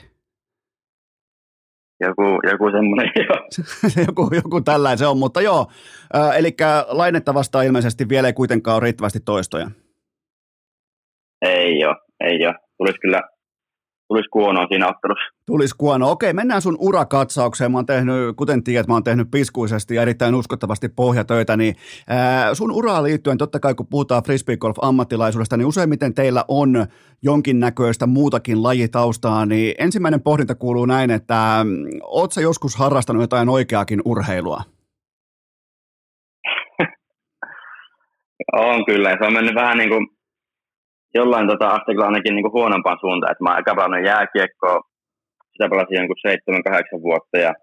[2.01, 3.47] Joku, joku semmoinen, joo.
[4.07, 5.67] joku, joku tällainen se on, mutta joo.
[6.15, 6.55] Äh, eli
[6.87, 9.71] lainetta vastaan ilmeisesti vielä ei kuitenkaan ole riittävästi toistoja.
[11.41, 12.55] Ei ole, ei ole.
[12.77, 13.21] Tulisi kyllä,
[14.11, 15.31] tulisi kuonoa siinä ottelussa.
[15.45, 16.11] Tulisi kuono.
[16.11, 17.71] Okei, mennään sun urakatsaukseen.
[17.71, 21.75] Mä oon tehnyt, kuten tiedät, mä oon tehnyt piskuisesti ja erittäin uskottavasti pohjatöitä, niin
[22.07, 26.85] ää, sun uraan liittyen, totta kai kun puhutaan frisbeegolf-ammattilaisuudesta, niin useimmiten teillä on
[27.23, 33.49] jonkinnäköistä muutakin lajitaustaa, niin ensimmäinen pohdinta kuuluu näin, että mm, oot sä joskus harrastanut jotain
[33.49, 34.61] oikeaakin urheilua?
[38.53, 40.07] On kyllä, se on mennyt vähän niin kuin
[41.13, 43.31] jollain tota asteella ainakin niin kuin huonompaan suuntaan.
[43.31, 44.81] Että mä oon pelannut jääkiekkoa,
[45.51, 46.23] sitä pelasin jonkun
[46.99, 47.53] 7-8 vuotta ja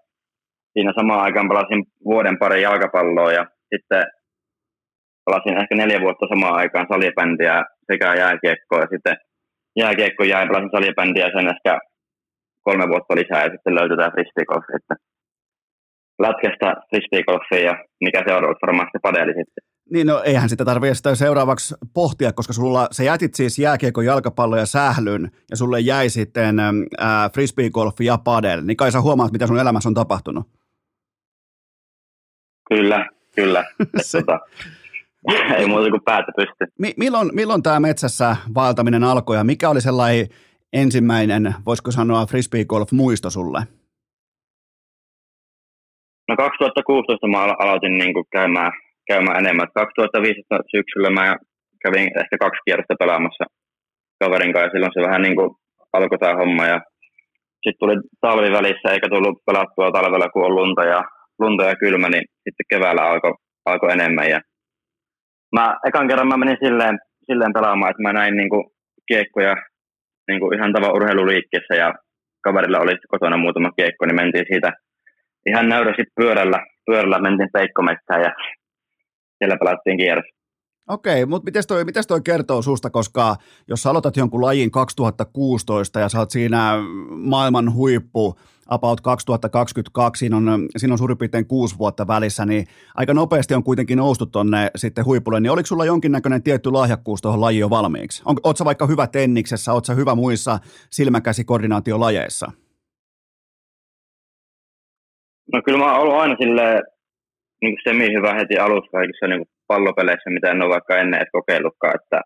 [0.73, 3.45] siinä samaan aikaan pelasin vuoden pari jalkapalloa ja
[3.75, 4.03] sitten
[5.25, 9.15] pelasin ehkä neljä vuotta samaan aikaan salibändiä sekä jääkiekkoa ja sitten
[9.81, 11.79] jääkiekko jäi, pelasin salibändiä sen ehkä
[12.61, 14.95] kolme vuotta lisää ja sitten löytyi tämä frisbeegolf, että
[16.25, 17.73] lätkästä frisbeegolfia ja
[18.05, 19.68] mikä seuraavaksi varmaan sitten padeli sitten.
[19.91, 24.57] Niin no eihän sitä tarvitse sitä seuraavaksi pohtia, koska sulla, sä jätit siis jääkiekon, jalkapallo
[24.57, 29.47] ja sählyn ja sulle jäi sitten ää, frisbeegolf ja padel, niin kai sä huomaat, mitä
[29.47, 30.47] sun elämässä on tapahtunut.
[32.69, 33.65] Kyllä, kyllä.
[34.01, 34.39] Se- tota,
[35.57, 36.73] ei muuta kuin päätä pysty.
[36.79, 40.27] Mi- milloin, milloin tämä metsässä vaeltaminen alkoi ja mikä oli sellainen
[40.73, 43.59] ensimmäinen, voisiko sanoa, frisbeegolf-muisto sulle?
[46.27, 48.71] No 2016 mä alo- aloitin niin kuin käymään,
[49.11, 49.67] käymään enemmän.
[49.73, 51.25] 2015 syksyllä mä
[51.83, 53.43] kävin ehkä kaksi kierrosta pelaamassa
[54.21, 55.49] kaverin kanssa ja silloin se vähän niin kuin
[55.93, 56.79] alkoi tämä homma ja
[57.63, 61.01] sitten tuli talvi välissä eikä tullut pelattua talvella kun on lunta ja,
[61.39, 63.33] lunta ja kylmä, niin sitten keväällä alkoi
[63.65, 64.39] alko enemmän ja
[65.55, 66.95] mä ekan kerran mä menin silleen,
[67.25, 68.65] silleen pelaamaan, että mä näin niin kuin
[69.07, 69.55] kiekkoja
[70.27, 71.93] niin kuin ihan tavan urheiluliikkeessä ja
[72.43, 74.71] kaverilla oli kotona muutama kiekko, niin mentiin siitä
[75.49, 78.31] ihan nöyrä sitten pyörällä, pyörällä mentiin peikkometsään ja
[79.39, 80.25] siellä pelattiin kierros.
[80.89, 83.35] Okei, mutta mites toi, mites toi kertoo susta, koska
[83.67, 86.73] jos sä aloitat jonkun lajin 2016 ja sä oot siinä
[87.09, 88.35] maailman huippu
[88.67, 93.63] about 2022, siinä on, siinä on suurin piirtein kuusi vuotta välissä, niin aika nopeasti on
[93.63, 98.23] kuitenkin noustu tonne sitten huipulle, niin oliko sulla jonkinnäköinen tietty lahjakkuus tuohon lajiin jo valmiiksi?
[98.25, 100.59] On, oot sä vaikka hyvä tenniksessä, oot sä hyvä muissa
[100.89, 102.51] silmäkäsikoordinaatiolajeissa?
[105.53, 106.83] No kyllä mä oon ollut aina silleen
[107.61, 111.21] niin kuin semi hyvä heti alussa kaikissa niin kuin pallopeleissä, mitä en ole vaikka ennen
[111.21, 112.21] et kokeillutkaan, että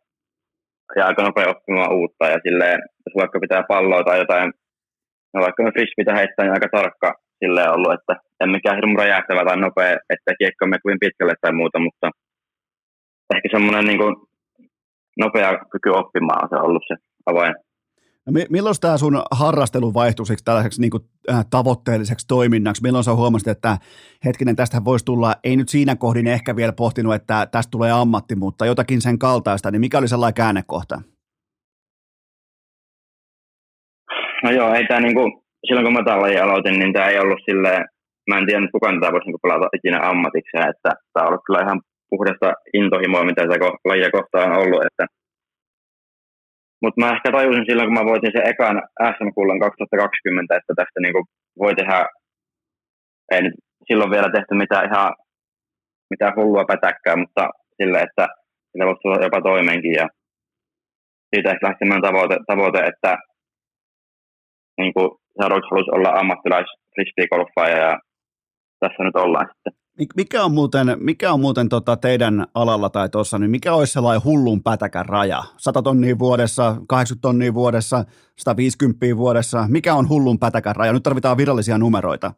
[0.96, 4.54] ja aika nopea oppimaan uutta ja silleen, jos vaikka pitää palloa tai jotain,
[5.34, 9.46] no vaikka me frisbeitä heittää, niin aika tarkka silleen ollut, että en mikään hirmu räjähtävä
[9.46, 12.08] tai nopea, että kiekko me kuin pitkälle tai muuta, mutta
[13.36, 14.16] ehkä semmoinen niin kuin
[15.20, 16.96] nopea kyky oppimaan on se ollut se
[17.26, 17.56] avain.
[18.26, 21.04] No, mi- milloin tämä sun harrastelu vaihtui tällaiseksi niin kuin,
[21.50, 22.84] tavoitteelliseksi toiminnaksi?
[22.84, 23.78] Milloin sä huomasit, että
[24.26, 28.36] hetkinen, tästä voisi tulla, ei nyt siinä kohdin ehkä vielä pohtinut, että tästä tulee ammatti,
[28.36, 31.02] mutta jotakin sen kaltaista, niin mikä oli sellainen käännekohta?
[34.44, 37.86] No joo, ei tämä niinku, silloin kun mä tämän aloitin, niin tämä ei ollut silleen,
[38.30, 41.82] mä en tiedä kukaan tätä voisi niinku ikinä ammatikseen, että tämä on ollut kyllä ihan
[42.10, 45.06] puhdasta intohimoa, mitä sitä lajia kohtaan on ollut, että
[46.84, 48.78] mutta mä ehkä tajusin silloin, kun mä voitin sen ekan
[49.16, 51.22] SM-kullan 2020, että tästä niinku
[51.60, 52.00] voi tehdä,
[53.32, 53.56] ei nyt
[53.88, 55.10] silloin vielä tehty mitään ihan
[56.10, 57.44] mitään hullua pätäkkää, mutta
[57.78, 58.26] sille, että
[58.72, 59.96] sillä voisi tulla jopa toimeenkin.
[60.02, 60.08] Ja
[61.30, 63.12] siitä ehkä lähti tavoite, tavoite että
[64.78, 66.70] niin kuin seuraavaksi haluaisi olla ammattilais
[67.84, 68.00] ja
[68.80, 69.83] tässä nyt ollaan sitten.
[70.16, 74.24] Mikä on muuten, mikä on muuten tota teidän alalla tai tuossa, niin mikä olisi sellainen
[74.24, 75.44] hullun pätäkän raja?
[75.58, 78.06] 100 tonnia vuodessa, 80 tonnia vuodessa,
[78.38, 79.66] 150 vuodessa.
[79.70, 80.94] Mikä on hullun pätäkän raja?
[80.94, 82.32] Nyt tarvitaan virallisia numeroita.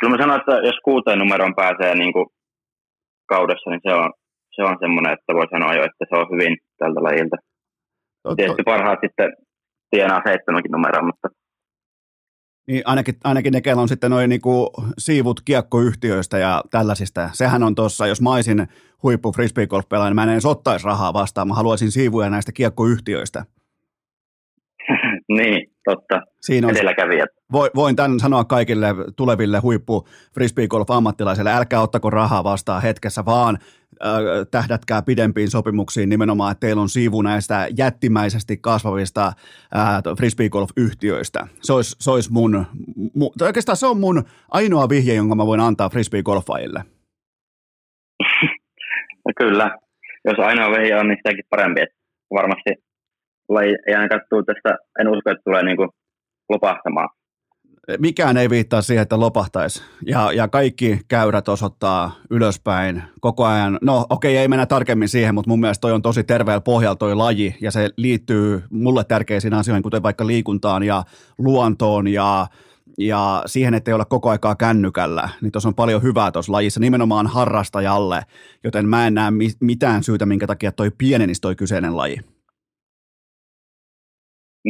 [0.00, 2.26] Kyllä mä sanon, että jos kuuteen numeroon pääsee niin kuin
[3.28, 4.12] kaudessa, niin se on,
[4.54, 7.36] se on semmoinen, että voi sanoa jo, että se on hyvin tältä lajilta.
[8.36, 9.28] Tietysti parhaat sitten
[9.90, 11.28] tienaa seitsemänkin numeroa, mutta
[12.66, 17.30] niin ainakin, ainakin ne, on sitten noin niinku siivut kiekkoyhtiöistä ja tällaisista.
[17.32, 18.68] Sehän on tuossa, jos mä olisin
[19.02, 21.48] huippu frisbeegolf niin mä en edes ottaisi rahaa vastaan.
[21.48, 23.44] Mä haluaisin siivuja näistä kiekkoyhtiöistä.
[25.28, 26.20] Niin, totta.
[26.40, 27.28] Siinä on, Edelläkävijät.
[27.52, 28.86] Voin tämän sanoa kaikille
[29.16, 31.50] tuleville huippu frisbeegolf-ammattilaisille.
[31.50, 33.58] Älkää ottako rahaa vastaan hetkessä, vaan
[34.04, 34.10] äh,
[34.50, 41.46] tähdätkää pidempiin sopimuksiin nimenomaan, että teillä on siivu näistä jättimäisesti kasvavista äh, frisbeegolf-yhtiöistä.
[41.62, 42.66] Se olisi, se olisi mun,
[43.14, 46.80] mu, oikeastaan se on mun ainoa vihje, jonka mä voin antaa frisbeegolfaajille.
[49.26, 49.70] no kyllä,
[50.24, 51.80] jos ainoa vihje on, niin sitäkin parempi.
[51.80, 51.96] Että
[52.34, 52.85] varmasti
[53.48, 55.88] laji ei ainakaan tule tästä, en usko, että tulee niin kuin
[56.48, 57.08] lopahtamaan.
[57.98, 59.82] Mikään ei viittaa siihen, että lopahtaisi.
[60.06, 63.78] Ja, ja kaikki käyrät osoittaa ylöspäin koko ajan.
[63.82, 66.96] No okei, okay, ei mennä tarkemmin siihen, mutta mun mielestä toi on tosi terveellä pohjalla
[66.96, 67.54] toi laji.
[67.60, 71.02] Ja se liittyy mulle tärkeisiin asioihin, kuten vaikka liikuntaan ja
[71.38, 72.46] luontoon ja
[72.98, 76.80] ja siihen, että ei ole koko aikaa kännykällä, niin tuossa on paljon hyvää tuossa lajissa,
[76.80, 78.22] nimenomaan harrastajalle,
[78.64, 82.20] joten mä en näe mitään syytä, minkä takia toi pienenisi toi kyseinen laji.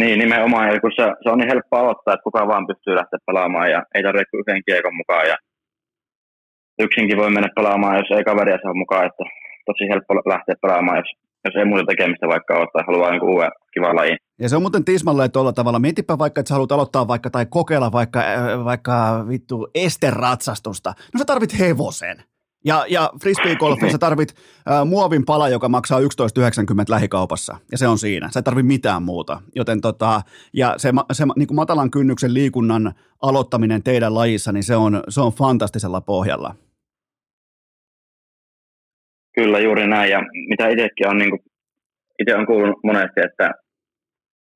[0.01, 0.81] Niin, nimenomaan.
[0.81, 4.02] Kun se, se on niin helppo aloittaa, että kuka vaan pystyy lähteä pelaamaan ja ei
[4.02, 5.27] tarvitse yhden kiekon mukaan.
[5.32, 5.36] Ja
[6.85, 9.06] yksinkin voi mennä pelaamaan, jos ei kaveria saa mukaan.
[9.06, 9.24] Että
[9.66, 11.10] tosi helppo lähteä pelaamaan, jos,
[11.44, 14.18] jos ei muuta tekemistä vaikka ole tai haluaa jonkun uuden kivan lajin.
[14.43, 15.78] Ja se on muuten tismalleen tuolla tavalla.
[15.78, 20.90] Mietipä vaikka, että sä haluat aloittaa vaikka tai kokeilla vaikka, äh, vaikka vittu esteratsastusta.
[21.14, 22.16] No sä tarvit hevosen.
[22.66, 24.28] Ja, ja frisbeegolfissa tarvit
[24.70, 26.06] äh, muovin pala, joka maksaa 11,90
[26.88, 28.28] lähikaupassa, ja se on siinä.
[28.30, 29.40] Sä et tarvit mitään muuta.
[29.55, 30.20] Joten tota,
[30.52, 35.20] ja se, se niin kuin matalan kynnyksen liikunnan aloittaminen teidän lajissa, niin se on, se
[35.20, 36.55] on fantastisella pohjalla.
[39.34, 40.10] Kyllä, juuri näin.
[40.10, 41.40] Ja mitä itsekin on, niin kuin,
[42.18, 43.51] itse on kuullut monesti, että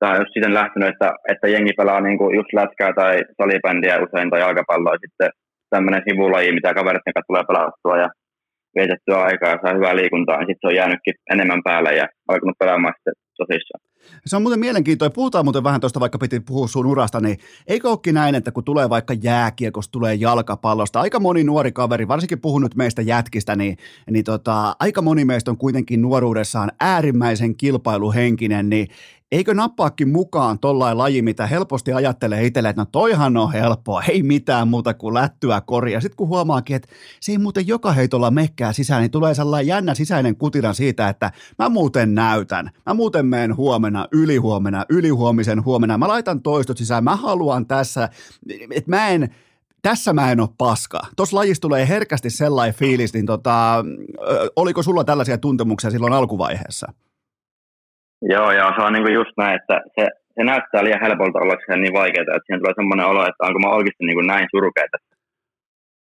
[0.01, 4.29] on just siten lähtenyt, että, että jengi pelaa niin kuin just lätkää tai salibändiä usein
[4.29, 5.29] tai jalkapalloa sitten
[5.73, 8.09] tämmöinen sivulaji, mitä kaverit kanssa tulee pelattua ja
[8.75, 12.59] vietettyä aikaa ja saa hyvää liikuntaa, niin sitten se on jäänytkin enemmän päälle ja alkanut
[12.59, 13.81] pelaamaan sitten tosissaan.
[14.25, 15.15] Se on muuten mielenkiintoista.
[15.15, 17.37] Puhutaan muuten vähän tuosta, vaikka piti puhua sun urasta, niin
[17.67, 22.41] eikö olekin näin, että kun tulee vaikka jääkiekosta, tulee jalkapallosta, aika moni nuori kaveri, varsinkin
[22.41, 23.77] puhun nyt meistä jätkistä, niin,
[24.09, 28.87] niin tota, aika moni meistä on kuitenkin nuoruudessaan äärimmäisen kilpailuhenkinen, niin
[29.31, 34.23] eikö nappaakin mukaan tollain laji, mitä helposti ajattelee itselle, että no toihan on helppoa, ei
[34.23, 36.01] mitään muuta kuin lättyä koria.
[36.01, 36.87] Sitten kun huomaakin, että
[37.19, 41.31] se ei muuten joka heitolla mekkää sisään, niin tulee sellainen jännä sisäinen kutina siitä, että
[41.59, 47.15] mä muuten näytän, mä muuten menen huomenna, ylihuomenna, ylihuomisen huomenna, mä laitan toistot sisään, mä
[47.15, 48.09] haluan tässä,
[48.71, 49.35] että mä en,
[49.81, 51.01] tässä mä en ole paska.
[51.15, 53.85] Tuossa lajissa tulee herkästi sellainen fiilis, niin tota,
[54.55, 56.93] oliko sulla tällaisia tuntemuksia silloin alkuvaiheessa?
[58.21, 60.03] Joo, joo, se on niin kuin just näin, että se,
[60.35, 63.75] se näyttää liian helpolta ollakseen niin vaikeaa, että siinä tulee semmoinen olo, että onko mä
[63.77, 64.97] oikeasti niin kuin näin surkeita.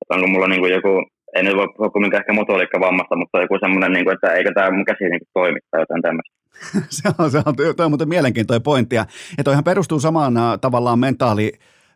[0.02, 0.94] Että onko mulla niin kuin joku,
[1.36, 4.72] ei nyt voi puhua mikään ehkä motoriikkavammasta, mutta joku semmoinen, niin kuin, että eikö tämä
[4.72, 6.34] mun käsi niin toimi tai jotain tämmöistä.
[6.98, 9.06] se on, se on, toi on muuten mielenkiintoinen pointti, ja,
[9.38, 11.52] ja toihan perustuu samaan tavallaan mentaali,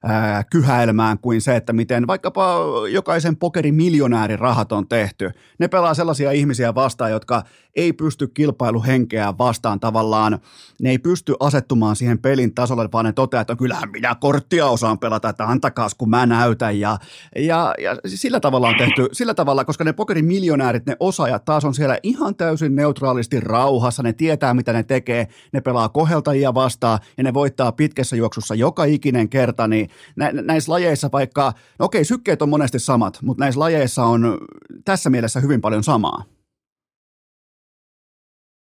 [0.05, 2.57] ää, kyhäilmään kuin se, että miten vaikkapa
[2.91, 5.31] jokaisen pokerin miljonäärin rahat on tehty.
[5.59, 7.43] Ne pelaa sellaisia ihmisiä vastaan, jotka
[7.75, 10.39] ei pysty kilpailuhenkeä vastaan tavallaan.
[10.81, 14.99] Ne ei pysty asettumaan siihen pelin tasolle, vaan ne toteaa, että kyllähän minä korttia osaan
[14.99, 16.79] pelata, että antakaas kun mä näytän.
[16.79, 16.97] Ja,
[17.35, 21.65] ja, ja sillä tavalla on tehty, sillä tavalla, koska ne pokerin miljonäärit, ne osaajat taas
[21.65, 26.99] on siellä ihan täysin neutraalisti rauhassa, ne tietää mitä ne tekee, ne pelaa koheltajia vastaan
[27.17, 32.05] ja ne voittaa pitkässä juoksussa joka ikinen kerta, niin nä, näissä lajeissa vaikka, no okei,
[32.05, 34.37] sykkeet on monesti samat, mutta näissä lajeissa on
[34.85, 36.23] tässä mielessä hyvin paljon samaa.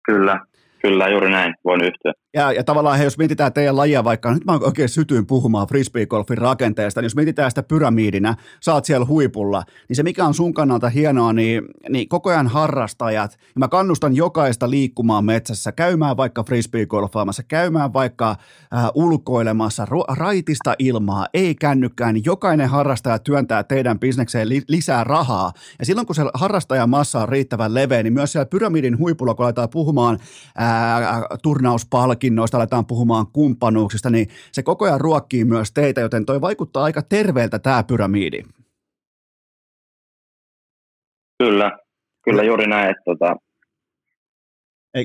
[0.06, 0.40] Kyllä,
[0.82, 2.12] kyllä juuri näin, voin yhtyä.
[2.34, 6.38] Ja, ja tavallaan, he, jos mietitään teidän lajia vaikka, nyt mä oikein sytyin puhumaan frisbeegolfin
[6.38, 8.34] rakenteesta, niin jos mietitään sitä pyramiidina,
[8.64, 12.46] sä oot siellä huipulla, niin se mikä on sun kannalta hienoa, niin, niin koko ajan
[12.46, 18.36] harrastajat, ja mä kannustan jokaista liikkumaan metsässä, käymään vaikka frisbeegolfaamassa, käymään vaikka äh,
[18.94, 25.52] ulkoilemassa, ru- raitista ilmaa, ei kännykkään, niin jokainen harrastaja työntää teidän bisnekseen li- lisää rahaa,
[25.78, 29.70] ja silloin kun se harrastajamassa on riittävän leveä, niin myös siellä pyramidin huipulla, kun aletaan
[29.70, 30.18] puhumaan
[30.68, 31.22] ää,
[31.92, 37.02] hankinnoista, aletaan puhumaan kumppanuuksista, niin se koko ajan ruokkii myös teitä, joten toi vaikuttaa aika
[37.02, 38.42] terveeltä tämä pyramiidi.
[41.38, 41.78] Kyllä,
[42.24, 42.90] kyllä juuri näin.
[42.90, 43.36] Että, tota...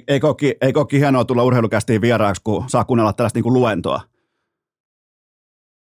[0.08, 4.02] Eikö olekin, eikö olekin hienoa tulla urheilukästiin vieraaksi, kun saa kuunnella tällaista niin kuin luentoa?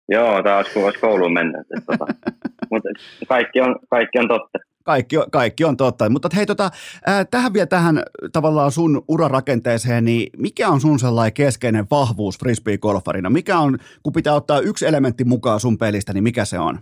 [0.09, 1.65] Joo, tämä olisi, olisi kouluun mennä.
[1.87, 2.07] Tota.
[2.71, 2.89] Mutta
[3.29, 4.59] kaikki on, kaikki on totta.
[4.87, 6.11] Kaikki, kaikki on totta.
[6.11, 6.65] Mutta hei, tota,
[7.09, 7.97] äh, tähän vielä tähän
[8.33, 13.31] tavallaan sun urarakenteeseen, niin mikä on sun sellainen keskeinen vahvuus frisbee-golfarina?
[13.31, 16.79] Mikä on, kun pitää ottaa yksi elementti mukaan sun pelistä, niin mikä se on?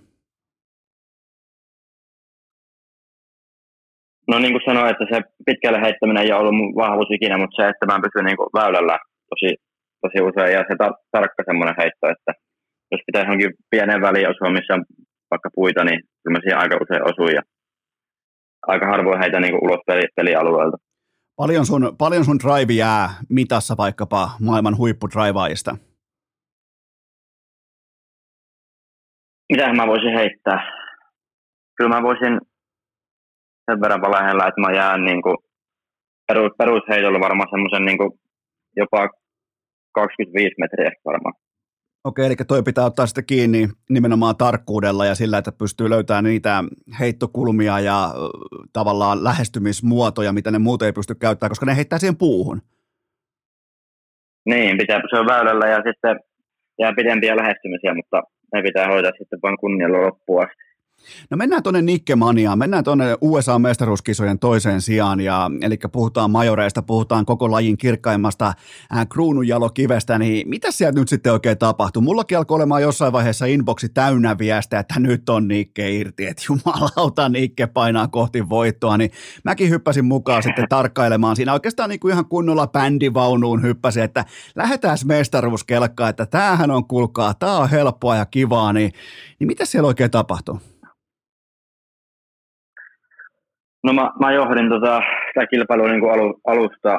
[4.31, 7.57] No niin kuin sanoin, että se pitkälle heittäminen ei ole ollut mun vahvuus ikinä, mutta
[7.57, 8.99] se, että mä pysyn niin väylällä
[9.31, 9.51] tosi,
[10.03, 12.33] tosi usein ja se tar- tarkka semmoinen heitto, että
[12.93, 14.85] jos pitää johonkin pienen väliin osua, missä on
[15.31, 17.43] vaikka puita, niin kyllä mä siihen aika usein osuin ja
[18.67, 20.77] aika harvoin heitä niin ulos peli, pelialueelta.
[21.37, 25.77] Paljon sun, paljon sun drive jää mitassa vaikkapa maailman huippudraivaajista?
[29.53, 30.61] Mitähän mä voisin heittää?
[31.77, 32.41] Kyllä mä voisin
[33.71, 35.37] sen verran lähellä, että mä jään niin kuin
[36.27, 37.99] perus, perusheitolla varmaan semmoisen niin
[38.77, 39.09] jopa
[39.95, 41.35] 25 metriä varmaan.
[42.05, 46.65] Okei, eli toi pitää ottaa sitten kiinni nimenomaan tarkkuudella ja sillä, että pystyy löytämään niitä
[47.01, 48.11] heittokulmia ja
[48.73, 52.63] tavallaan lähestymismuotoja, mitä ne muuten ei pysty käyttämään, koska ne heittää siihen puuhun.
[54.47, 56.21] Niin, pitää pysyä väylällä ja sitten
[56.79, 58.23] jää pidempiä lähestymisiä, mutta
[58.55, 60.74] ne pitää hoitaa sitten vain kunnialla loppuun asti.
[61.31, 67.51] No mennään tuonne Nikkemaniaan, mennään tuonne USA-mestaruuskisojen toiseen sijaan, ja, eli puhutaan majoreista, puhutaan koko
[67.51, 72.03] lajin kirkkaimmasta äh, kruununjalokivestä, niin mitä sieltä nyt sitten oikein tapahtuu?
[72.03, 77.29] Mullakin alkoi olemaan jossain vaiheessa inboxi täynnä viestiä, että nyt on Nikke irti, että jumalauta
[77.29, 79.11] Nikke painaa kohti voittoa, niin
[79.45, 81.37] mäkin hyppäsin mukaan sitten tarkkailemaan.
[81.37, 84.25] Siinä oikeastaan niin kuin ihan kunnolla bändivaunuun hyppäsin, että
[84.55, 88.93] lähdetään mestaruuskelkkaan, että tämähän on kulkaa, tämä on helppoa ja kivaa, niin,
[89.39, 90.61] niin mitä siellä oikein tapahtuu?
[93.85, 96.93] No mä, mä johdin tota, sitä kilpailua niin kuin alu, alusta,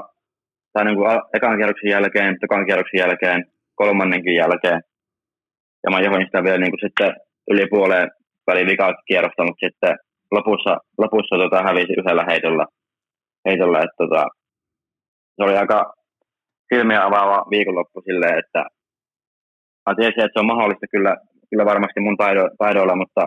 [0.73, 3.45] tai niin kuin ekan kierroksen jälkeen, tokan kierroksen jälkeen,
[3.75, 4.81] kolmannenkin jälkeen.
[5.83, 7.15] Ja mä johdin sitä vielä niin kuin sitten
[7.51, 8.11] yli puoleen
[8.47, 9.95] väliin vikakierrosta, mutta sitten
[10.31, 12.65] lopussa, lopussa tota, hävisi yhdellä heitolla.
[13.45, 14.25] heitolla että, tota,
[15.35, 15.93] se oli aika
[16.73, 18.65] silmiä avaava viikonloppu silleen, että
[19.85, 21.15] mä tiesin, että se on mahdollista kyllä,
[21.49, 23.21] kyllä varmasti mun taido, taidoilla, mutta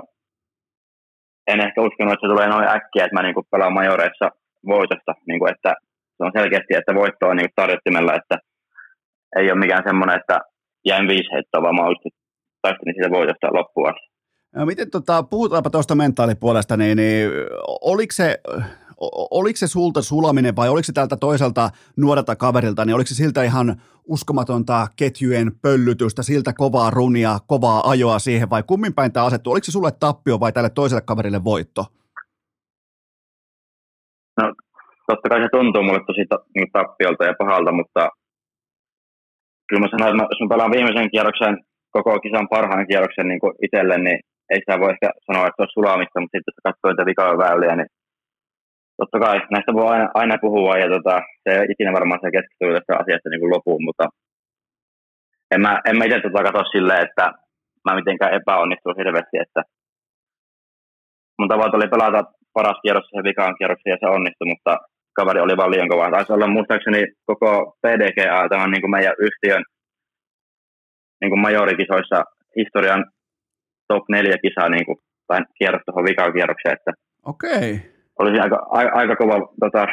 [1.48, 4.26] en ehkä uskonut, että se tulee noin äkkiä, että mä niin pelaan majoreissa
[4.66, 5.74] voitosta, niin kuin, että
[6.16, 8.36] se on selkeästi, että voitto on niin tarjottimella, että
[9.36, 10.40] ei ole mikään semmoinen, että
[10.84, 11.82] jäin viisi heittoa, vaan mä
[12.62, 14.08] taistelin siitä voitosta loppuun asti.
[14.56, 17.30] No miten tota, puhutaanpa tuosta mentaalipuolesta, niin, niin
[17.80, 18.40] oliko se,
[19.30, 23.42] oliko se sulta sulaminen vai oliko se tältä toiselta nuorelta kaverilta, niin oliko se siltä
[23.42, 23.76] ihan
[24.08, 29.50] uskomatonta ketjujen pöllytystä, siltä kovaa runia, kovaa ajoa siihen vai kummin päin tämä asettu?
[29.50, 31.82] Oliko se sulle tappio vai tälle toiselle kaverille voitto?
[34.40, 34.52] No
[35.06, 38.08] totta kai se tuntuu mulle tosi niin tappiolta ja pahalta, mutta
[39.68, 41.54] kyllä mä sanoin, että jos mä pelaan viimeisen kierroksen,
[41.90, 44.18] koko kisan parhaan kierroksen niin itselle, niin
[44.50, 47.42] ei sitä voi ehkä sanoa, että se on sulamista, mutta sitten jos katsoo niitä vikoja
[47.44, 47.90] väyliä, niin
[49.00, 52.72] totta kai näistä voi aina, aina puhua ja tota, se ei ikinä varmaan se keskustelu
[52.74, 54.04] tästä asiasta niin lopuun, mutta
[55.54, 57.24] en mä, en mä itse tota katso silleen, että
[57.84, 59.62] mä mitenkään epäonnistunut hirveästi, että
[61.38, 62.20] mun tavoite oli pelata
[62.54, 64.72] paras kierros sen vikaan kierroksen ja se onnistui, mutta
[65.18, 66.10] kaveri oli vaan liian kova.
[66.10, 67.50] Taisi olla muistaakseni koko
[67.82, 69.64] PDGA, tämä on niin kuin meidän yhtiön
[71.20, 72.24] niin kuin majorikisoissa
[72.56, 73.04] historian
[73.88, 76.74] top neljä kisaa niin kuin, tai kierros tuohon vikaan kierrokseen.
[76.74, 76.92] Että
[77.26, 79.86] Okei olisi aika, aika, aika kova tota,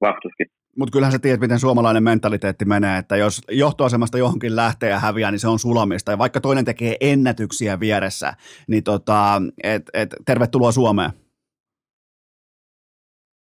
[0.00, 0.46] vastuskin.
[0.78, 5.30] Mutta kyllähän sä tiedät, miten suomalainen mentaliteetti menee, että jos johtoasemasta johonkin lähtee ja häviää,
[5.30, 6.10] niin se on sulamista.
[6.10, 8.32] Ja vaikka toinen tekee ennätyksiä vieressä,
[8.68, 11.10] niin tota, et, et, tervetuloa Suomeen.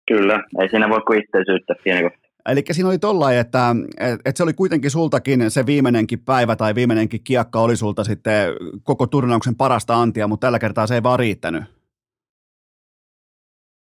[0.09, 2.11] Kyllä, ei siinä voi kuin itseisyyttä siinä
[2.49, 7.25] Eli siinä oli tollain, että, että se oli kuitenkin sultakin se viimeinenkin päivä tai viimeinenkin
[7.25, 11.65] kiekka oli sulta sitten koko turnauksen parasta antia, mutta tällä kertaa se ei vaan riittänyt.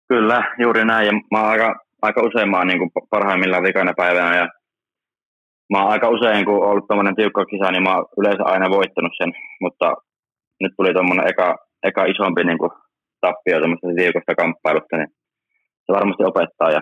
[0.10, 1.06] Kyllä, juuri näin.
[1.06, 4.48] Ja mä oon aika, aika usein mä oon niin kuin parhaimmillaan vikana päivänä ja
[5.72, 9.12] mä oon aika usein, kun ollut tuommoinen tiukka kisa, niin mä oon yleensä aina voittanut
[9.18, 9.32] sen,
[9.62, 9.96] mutta
[10.62, 12.72] nyt tuli tuommoinen eka, eka isompi niin kuin
[13.22, 15.12] tappio tuommoista tiukasta kamppailusta, niin
[15.86, 16.82] se varmasti opettaa ja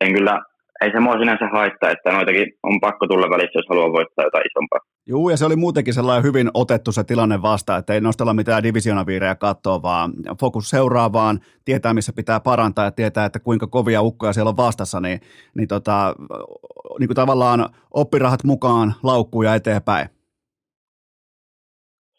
[0.00, 0.38] en kyllä
[0.82, 4.44] ei se mua sinänsä haittaa, että noitakin on pakko tulla välissä, jos haluaa voittaa jotain
[4.46, 4.80] isompaa.
[5.06, 8.62] Joo, ja se oli muutenkin sellainen hyvin otettu se tilanne vasta, että ei nostella mitään
[8.62, 14.32] divisionaviirejä katsoa, vaan fokus seuraavaan, tietää missä pitää parantaa ja tietää, että kuinka kovia ukkoja
[14.32, 15.20] siellä on vastassa, niin,
[15.54, 16.14] niin, tota,
[16.98, 20.08] niin kuin tavallaan oppirahat mukaan laukkuja eteenpäin.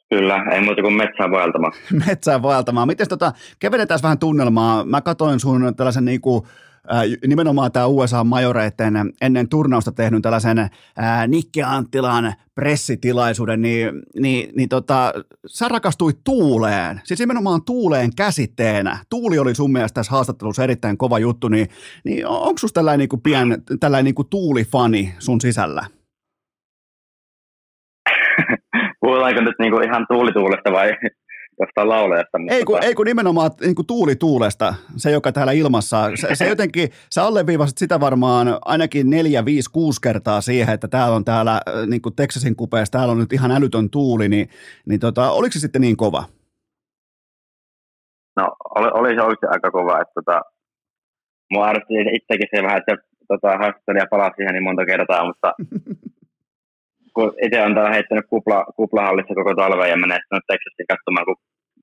[0.10, 1.73] Kyllä, ei muuta kuin metsään vaeltamaan.
[2.07, 2.88] metsään vaeltamaan.
[2.88, 4.85] Miten tota, kevenetään vähän tunnelmaa.
[4.85, 6.73] Mä katoin sun tällaisen niinku, äh,
[7.27, 10.69] nimenomaan tämä USA-majoreiden ennen turnausta tehnyt tällaisen äh,
[11.27, 15.14] Nikke Anttilan pressitilaisuuden, niin, niin, niin tota,
[15.47, 18.97] sä rakastuit tuuleen, siis nimenomaan tuuleen käsitteenä.
[19.10, 21.68] Tuuli oli sun mielestä tässä haastattelussa erittäin kova juttu, niin,
[22.03, 25.85] niin onko susta tällainen niinku pien, tällainen niinku tuulifani sun sisällä?
[29.01, 30.91] Puhutaanko nyt niinku ihan tuulituulesta vai
[31.59, 32.38] jostain laulajasta?
[32.49, 32.88] Ei kun, tota...
[32.88, 37.77] ei kun nimenomaan niin kuin tuulituulesta, se joka täällä ilmassa, se, se jotenkin, sä alleviivasit
[37.77, 42.15] sitä varmaan ainakin neljä, viisi, kuusi kertaa siihen, että täällä on täällä äh, niin kuin
[42.15, 44.49] Texasin kupeessa, täällä on nyt ihan älytön tuuli, niin,
[44.85, 46.23] niin tota, oliko se sitten niin kova?
[48.35, 50.41] No oli, oli se oikeasti aika kova, että tota,
[51.53, 52.95] mua arvosti itsekin se vähän, että
[53.27, 55.53] tota, haastattelija palasi siihen niin monta kertaa, mutta
[57.15, 61.35] kun itse on täällä heittänyt kupla, kuplahallissa koko talven ja menee sitten Texasin katsomaan, kun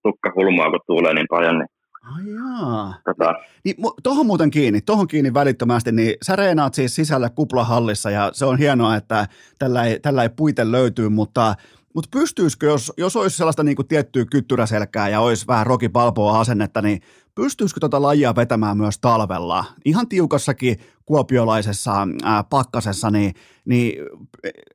[0.02, 1.68] tukka hulmua, kun tuulee niin paljon, niin
[2.04, 2.94] Ai jaa.
[3.04, 3.34] Tota.
[3.64, 8.44] Niin, tohon muuten kiinni, tohon kiinni välittömästi, niin sä reenaat siis sisällä kuplahallissa ja se
[8.44, 9.26] on hienoa, että
[9.58, 11.54] tällä ei, tällä ei puite löytyy, mutta
[11.94, 16.40] mutta pystyisikö, jos, jos olisi sellaista niin kuin tiettyä kyttyräselkää ja olisi vähän Rocky Balboa
[16.40, 17.00] asennetta, niin
[17.34, 19.64] pystyisikö tuota lajia vetämään myös talvella?
[19.84, 20.76] Ihan tiukassakin
[21.06, 21.92] kuopiolaisessa
[22.24, 23.34] ää, pakkasessa, niin,
[23.64, 23.92] niin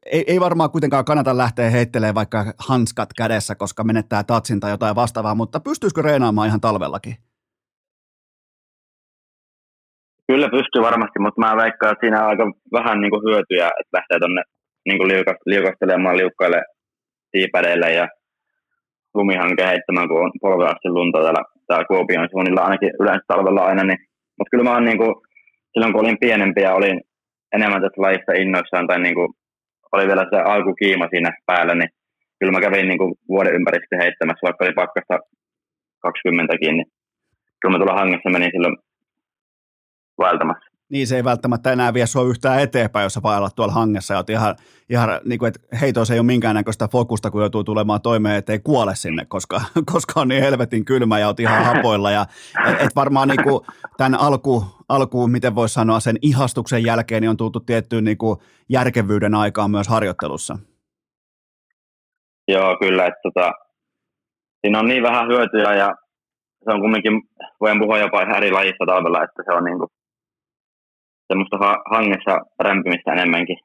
[0.05, 4.95] ei, ei varmaan kuitenkaan kannata lähteä heittelemään vaikka hanskat kädessä, koska menettää tatsin tai jotain
[4.95, 7.15] vastaavaa, mutta pystyisikö reenaamaan ihan talvellakin?
[10.27, 13.97] Kyllä pystyy varmasti, mutta mä veikkaan, että siinä on aika vähän niin kuin hyötyjä, että
[13.97, 14.43] lähtee tuonne
[14.85, 15.07] niin
[15.45, 16.63] liukastelemaan liukkaille
[17.31, 18.07] siipädeille ja
[19.15, 23.83] lumihanke heittämään, kun on polve asti lunta täällä, täällä Kuopion suunnilla ainakin yleensä talvella aina.
[23.83, 23.99] Niin.
[24.37, 25.13] Mutta kyllä mä oon niin kuin,
[25.73, 27.01] silloin kun olin pienempi ja olin
[27.55, 29.29] enemmän tästä lajista innoissaan tai niin kuin,
[29.91, 31.89] oli vielä se alkukiima siinä päällä, niin
[32.39, 35.15] kyllä mä kävin niin kuin vuoden ympäri heittämässä, vaikka oli pakkasta
[36.01, 36.85] 20 niin
[37.59, 38.77] kyllä mä tuolla hangessa menin silloin
[40.17, 44.13] vaeltamassa niin se ei välttämättä enää vie sua yhtään eteenpäin, jos sä vaellat tuolla hangessa
[44.13, 44.55] ja ihan,
[44.89, 45.59] ihan niin kuin, että
[46.13, 49.61] ei ole minkäännäköistä fokusta, kun joutuu tulemaan toimeen, ettei kuole sinne, koska,
[49.93, 52.11] koska on niin helvetin kylmä ja oot ihan hapoilla.
[52.11, 52.25] Ja,
[52.79, 53.61] et, varmaan niin kuin
[53.97, 58.39] tämän alku, alkuun, miten voisi sanoa, sen ihastuksen jälkeen niin on tultu tiettyyn niin kuin
[58.69, 60.57] järkevyyden aikaan myös harjoittelussa.
[62.47, 63.05] Joo, kyllä.
[63.05, 63.51] Että tota,
[64.61, 65.95] siinä on niin vähän hyötyjä ja
[66.63, 67.21] se on kumminkin,
[67.61, 69.89] voin puhua jopa eri lajista talvella, että se on niin kuin
[71.27, 73.57] semmoista ha- hangessa rämpimistä enemmänkin.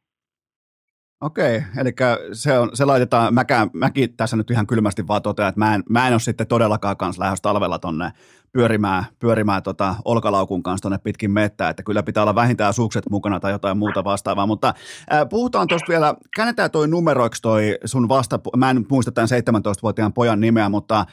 [1.20, 1.92] Okei, eli
[2.32, 5.82] se, on, se laitetaan, mäkään, mäkin tässä nyt ihan kylmästi vaan totean, että mä en,
[5.88, 8.10] mä en ole sitten todellakaan kanssa lähes talvella tonne
[8.52, 13.40] pyörimään, pyörimään tota olkalaukun kanssa tonne pitkin mettää, että kyllä pitää olla vähintään sukset mukana
[13.40, 14.74] tai jotain muuta vastaavaa, mutta
[15.12, 20.12] äh, puhutaan tuosta vielä, käännetään toi numeroiksi toi sun vasta, mä en muista tämän 17-vuotiaan
[20.12, 21.06] pojan nimeä, mutta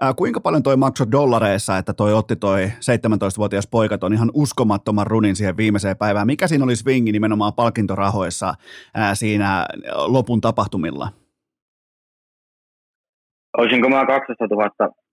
[0.00, 5.06] Ää, kuinka paljon toi maksoi dollareissa, että toi otti toi 17-vuotias poika ton ihan uskomattoman
[5.06, 6.26] runin siihen viimeiseen päivään?
[6.26, 8.54] Mikä siinä oli swingi nimenomaan palkintorahoissa
[8.94, 9.66] ää, siinä
[10.06, 11.08] lopun tapahtumilla?
[13.58, 14.70] Olisinko mä 12 000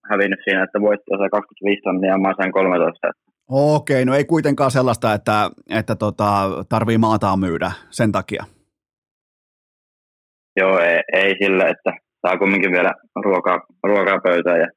[0.10, 3.08] hävinnyt siinä, että voitto se 25 tonnia ja mä sain 13.
[3.50, 8.44] Okei, no ei kuitenkaan sellaista, että, että tota, tarvii maataan myydä sen takia.
[10.56, 11.94] Joo, ei, ei sille, että
[12.26, 12.92] saa kumminkin vielä
[13.24, 14.68] ruokaa, ruokaa pöytään ja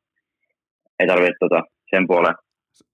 [1.01, 2.35] ei tarvitse tota, sen puoleen.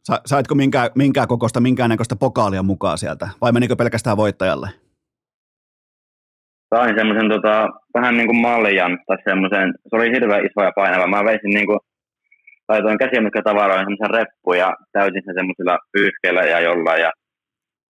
[0.02, 4.68] Sa, saitko minkään, minkään kokosta, minkäännäköistä pokaalia mukaan sieltä vai menikö pelkästään voittajalle?
[6.74, 11.06] Sain semmoisen tota, vähän niin kuin mallijan tai semmoisen, se oli hirveän iso ja painava.
[11.06, 11.78] Mä veisin niin kuin,
[12.68, 17.12] laitoin käsiemykkätavaroihin semmoisen reppu ja täytin sen semmoisilla pyyhkeillä ja jollain ja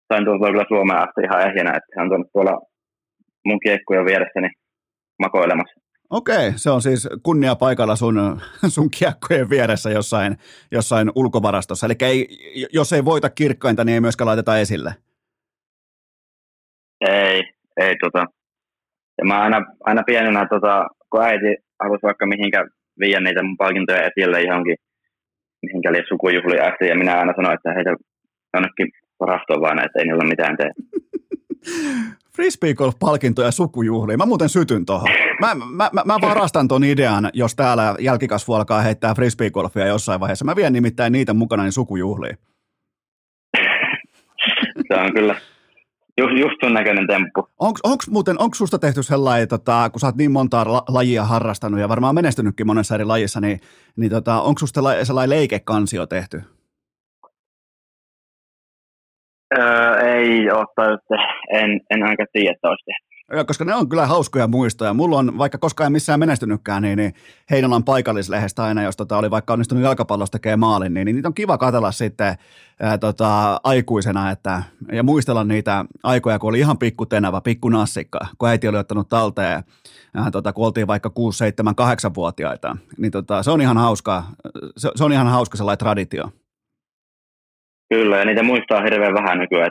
[0.08, 2.54] sain tuolta kyllä Suomeen asti ihan ehjänä, että hän on tuolla
[3.46, 4.48] mun kiekkojen vieressäni
[5.18, 5.80] makoilemassa.
[6.12, 8.40] Okei, se on siis kunnia paikalla sun,
[8.74, 10.36] sun kiekkojen vieressä jossain,
[10.70, 11.86] jossain ulkovarastossa.
[11.86, 12.28] Eli ei,
[12.72, 14.94] jos ei voita kirkkainta, niin ei myöskään laiteta esille.
[17.00, 17.42] Ei,
[17.80, 18.24] ei tota.
[19.18, 22.66] Ja mä aina, aina pienenä, tota, kun äiti halusi vaikka mihinkä
[23.00, 24.76] viiä niitä mun palkintoja esille johonkin,
[25.62, 27.90] mihinkä oli sukujuhli asti, ja minä aina sanoin, että heitä
[28.54, 28.88] jonnekin
[29.20, 30.70] varastoon vaan, että ei niillä mitään tee.
[32.36, 34.18] Frisbeegolf-palkintoja sukujuhliin.
[34.18, 35.08] Mä muuten sytyn tuohon.
[35.40, 40.44] Mä, mä, mä, mä varastan ton idean, jos täällä jälkikasvu alkaa heittää frisbeegolfia jossain vaiheessa.
[40.44, 42.38] Mä vien nimittäin niitä mukana niin sukujuhliin.
[44.88, 45.34] Se on kyllä
[46.18, 47.48] just, just sun näköinen temppu.
[47.58, 51.24] Onko onks muuten, onko susta tehty sellainen, tota, kun sä oot niin monta la- lajia
[51.24, 53.60] harrastanut ja varmaan menestynytkin monessa eri lajissa, niin,
[53.96, 56.42] niin tota, onko susta sellainen leikekansio tehty?
[59.58, 60.98] Öö, ei ole
[61.50, 63.46] en, en ainakaan tiedä, että olisi tehty.
[63.46, 64.94] koska ne on kyllä hauskoja muistoja.
[64.94, 67.14] Mulla on, vaikka koskaan en missään menestynytkään, niin, niin
[67.50, 71.34] Heinolan paikallislehdestä aina, jos tota, oli vaikka onnistunut jalkapallosta tekemään maalin, niin, niin niitä on
[71.34, 72.34] kiva katella sitten
[72.80, 74.62] ää, tota, aikuisena että,
[74.92, 79.08] ja muistella niitä aikoja, kun oli ihan pikku tenava, pikku nassikka, kun äiti oli ottanut
[79.08, 79.64] talteen,
[80.14, 82.76] ää, tota, kun oltiin vaikka 6, 7, 8-vuotiaita.
[82.98, 84.24] Niin tota, se on ihan hauska,
[84.76, 86.24] se, se on ihan hauska sellainen traditio.
[87.92, 89.70] Kyllä, ja niitä muistaa hirveän vähän nykyään.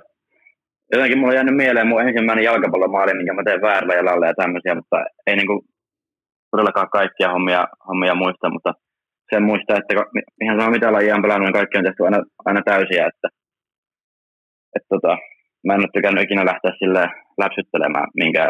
[0.93, 4.75] Jotenkin mulla on jäänyt mieleen mun ensimmäinen jalkapallomaali, minkä mä teen väärällä jalalla ja tämmöisiä,
[4.75, 5.65] mutta ei niinku
[6.51, 8.73] todellakaan kaikkia hommia, hommia muista, mutta
[9.33, 9.93] sen muistaa, että
[10.43, 13.27] ihan sama mitä lajia on pelannut, niin kaikki on tehty aina, aina täysiä, että,
[14.75, 15.17] että tota,
[15.65, 17.03] mä en ole tykännyt ikinä lähteä sille
[17.41, 18.43] läpsyttelemään minkä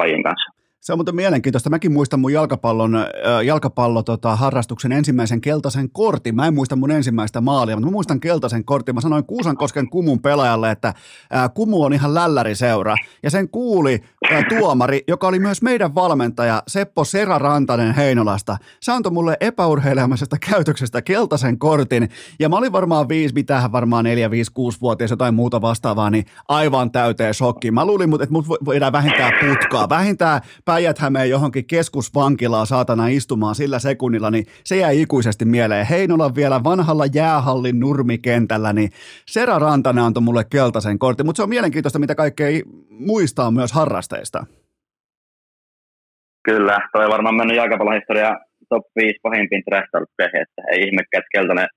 [0.00, 0.55] lajin kanssa.
[0.80, 1.70] Se on muuten mielenkiintoista.
[1.70, 3.06] Mäkin muistan mun jalkapallon,
[3.44, 6.36] jalkapallo, tota, harrastuksen ensimmäisen keltaisen kortin.
[6.36, 8.94] Mä en muista mun ensimmäistä maalia, mutta mä muistan keltaisen kortin.
[8.94, 12.96] Mä sanoin Kuusankosken Kumun pelaajalle, että äh, Kumu on ihan lälläriseura.
[13.22, 18.56] Ja sen kuuli äh, tuomari, joka oli myös meidän valmentaja, Seppo Sera Rantanen Heinolasta.
[18.80, 22.08] Se antoi mulle epäurheilemisesta käytöksestä keltaisen kortin.
[22.38, 26.24] Ja mä olin varmaan viisi, mitähän varmaan neljä, viisi, kuusi vuotias jotain muuta vastaavaa, niin
[26.48, 27.74] aivan täyteen shokkiin.
[27.74, 30.98] Mä luulin, että mut voidaan vähintään putkaa, vähintään päijät
[31.28, 35.86] johonkin keskusvankilaan saatana istumaan sillä sekunnilla, niin se jäi ikuisesti mieleen.
[35.86, 38.90] Heinolan vielä vanhalla jäähallin nurmikentällä, niin
[39.26, 42.60] Sera Rantanen antoi mulle keltaisen kortin, mutta se on mielenkiintoista, mitä kaikkea
[42.90, 44.46] muistaa myös harrasteista.
[46.44, 48.38] Kyllä, toi varmaan mennyt jalkapallohistoria
[48.68, 49.88] top 5 pahimpiin trash
[50.42, 51.68] että ei ihmekään, että keltainen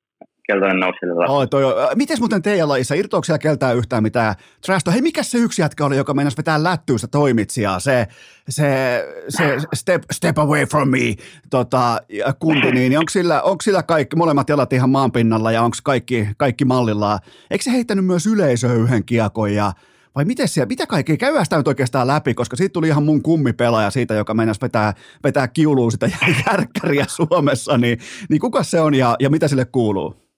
[0.50, 1.74] keltainen nousi Oi, toi on.
[1.96, 4.36] Mites muuten teidän lajissa, irtoako siellä keltää yhtään mitään
[4.66, 7.80] trash Hei, mikä se yksi jätkä oli, joka meinasi vetää lättyystä toimitsijaa?
[7.80, 8.08] Se,
[8.50, 11.16] se, se step, step away from me
[11.50, 11.98] tota,
[12.40, 16.66] kunti, niin onko sillä, onko sillä kaikki, molemmat jalat ihan maanpinnalla ja onko kaikki, kaikki
[16.66, 17.20] mallillaan?
[17.52, 19.72] Eikö se heittänyt myös yleisöä yhden kiekon ja
[20.16, 23.22] vai miten siellä, mitä kaikkea, käydään sitä nyt oikeastaan läpi, koska siitä tuli ihan mun
[23.22, 24.94] kummipelaaja siitä, joka meinasi vetää,
[25.24, 26.10] vetää kiuluun sitä
[26.48, 28.00] järkkäriä Suomessa, niin,
[28.30, 30.29] niin kuka se on ja, ja mitä sille kuuluu?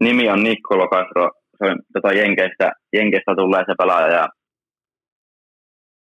[0.00, 4.28] Nimi on Niccolo Castro, se on tota Jenkeistä, Jenkeistä tulee se pelaaja ja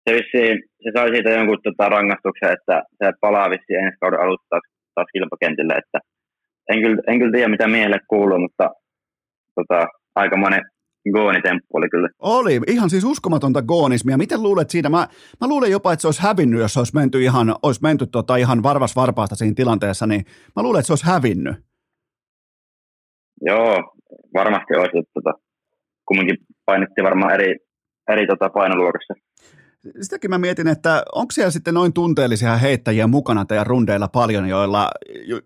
[0.04, 4.46] se, vissiin, se sai siitä jonkun tota, rangaistuksen, että se palaa vissiin ensi kauden alusta
[4.50, 6.00] taas, taas kilpakentille, että
[6.70, 8.70] en kyllä, en kyllä tiedä mitä miehelle kuuluu, mutta
[9.56, 10.62] tota, aikamoinen
[11.14, 12.10] goonitemppu oli kyllä.
[12.20, 14.18] Oli, ihan siis uskomatonta goonismia.
[14.18, 14.90] Miten luulet siinä?
[14.90, 15.08] Mä,
[15.42, 18.64] mä luulen jopa, että se olisi hävinnyt, jos olisi menty ihan, olisi menty tota ihan
[18.64, 20.26] varvas varpaasta siinä tilanteessa, niin
[20.56, 21.56] mä luulen, että se olisi hävinnyt.
[23.42, 23.94] Joo,
[24.34, 25.12] varmasti olisi.
[25.14, 25.34] Tota,
[26.06, 27.56] kumminkin painettiin varmaan eri,
[28.10, 29.14] eri tota painoluokassa.
[30.02, 34.90] Sitäkin mä mietin, että onko siellä sitten noin tunteellisia heittäjiä mukana teidän rundeilla paljon, joilla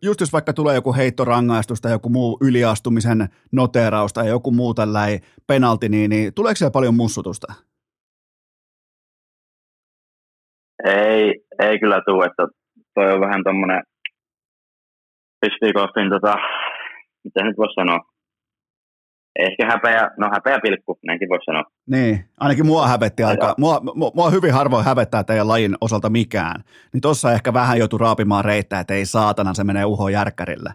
[0.02, 5.20] just jos vaikka tulee joku heittorangaistus tai joku muu yliastumisen noteraus tai joku muu tällainen
[5.48, 7.53] penalti, niin, niin tuleeko siellä paljon mussutusta?
[10.86, 12.48] Ei, ei kyllä tule, että
[12.95, 13.84] toi on vähän tommonen
[15.41, 16.36] Pistikofin tota,
[17.24, 18.00] mitä nyt voisi sanoa,
[19.40, 21.64] ehkä häpeä, no häpeä pilkku, näinkin voisi sanoa.
[21.90, 26.64] Niin, ainakin mua hävetti aika, mua, mua, mua, hyvin harvoin hävettää teidän lajin osalta mikään.
[26.94, 30.70] Niin tossa ehkä vähän joutuu raapimaan reittää, että ei saatana, se menee uho järkkärille.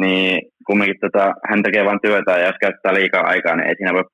[0.00, 3.92] Niin, kumminkin tota, hän tekee vain työtä ja jos käyttää liikaa aikaa, niin ei siinä
[3.92, 4.04] voi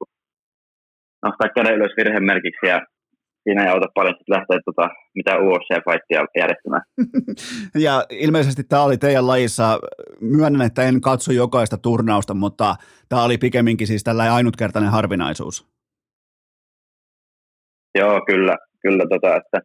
[1.25, 2.81] nostaa käden ylös virhemerkiksi ja
[3.43, 6.83] siinä ei auta paljon sitten lähteä tota, mitä UFC-fightia järjestämään.
[7.87, 9.79] ja ilmeisesti tämä oli teidän lajissa,
[10.21, 12.77] myönnän, että en katso jokaista turnausta, mutta
[13.09, 15.67] tämä oli pikemminkin siis tällä ainutkertainen harvinaisuus.
[17.99, 19.61] Joo, kyllä, kyllä tota, että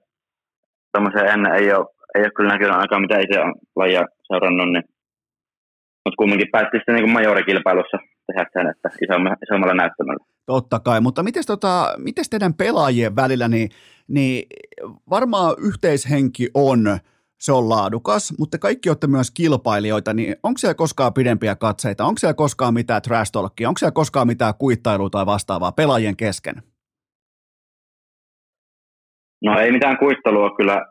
[0.91, 1.85] tämmöisen ennen ei ole,
[2.15, 4.83] ei ole kyllä näkynyt aika mitä itse on lajia seurannut, niin
[6.05, 7.97] mutta kumminkin päätti sitten niin majorikilpailussa
[8.27, 10.25] tehdä sen, että isommalla, isommalla näyttämällä.
[10.45, 11.95] Totta kai, mutta miten tota,
[12.29, 13.69] teidän pelaajien välillä, niin,
[14.07, 14.47] niin
[15.09, 16.97] varmaan yhteishenki on,
[17.39, 22.17] se on laadukas, mutta kaikki olette myös kilpailijoita, niin onko siellä koskaan pidempiä katseita, onko
[22.17, 26.55] siellä koskaan mitään trash talkia, onko siellä koskaan mitään kuittailua tai vastaavaa pelaajien kesken?
[29.43, 30.85] No ei mitään kuittelua kyllä,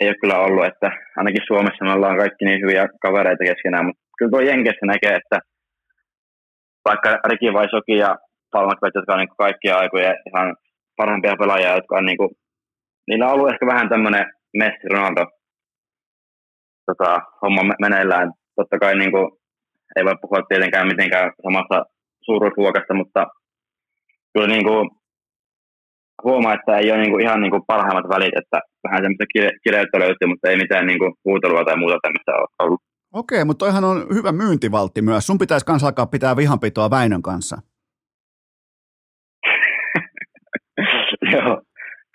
[0.00, 4.02] ei ole kyllä ollut, että ainakin Suomessa me ollaan kaikki niin hyviä kavereita keskenään, mutta
[4.18, 5.38] kyllä tuo Jenkessä näkee, että
[6.88, 8.10] vaikka Riki Vaisoki ja
[8.52, 10.56] Palmakvet, jotka on niin kaikkia aikoja ihan
[10.96, 12.30] parhaimpia pelaajia, jotka on niin kuin,
[13.08, 14.24] niillä on ollut ehkä vähän tämmöinen
[14.60, 15.24] Messi Ronaldo
[16.86, 17.10] tota,
[17.42, 18.32] homma meneillään.
[18.56, 19.26] Totta kai niin kuin,
[19.96, 21.84] ei voi puhua tietenkään mitenkään samasta
[22.26, 23.26] suuruusluokasta, mutta
[24.32, 24.90] kyllä niin kuin,
[26.24, 29.32] huomaa, että ei ole niin kuin, ihan niin kuin parhaimmat välit, että vähän semmoista
[29.64, 32.80] kireyttä löytyy, mutta ei mitään niin kuin, huutelua tai muuta tämmöistä ole ollut.
[33.16, 35.26] Okei, mutta toihan on hyvä myyntivaltti myös.
[35.26, 37.62] Sun pitäisi kanssa alkaa pitää vihanpitoa Väinön kanssa.
[41.32, 41.62] Joo,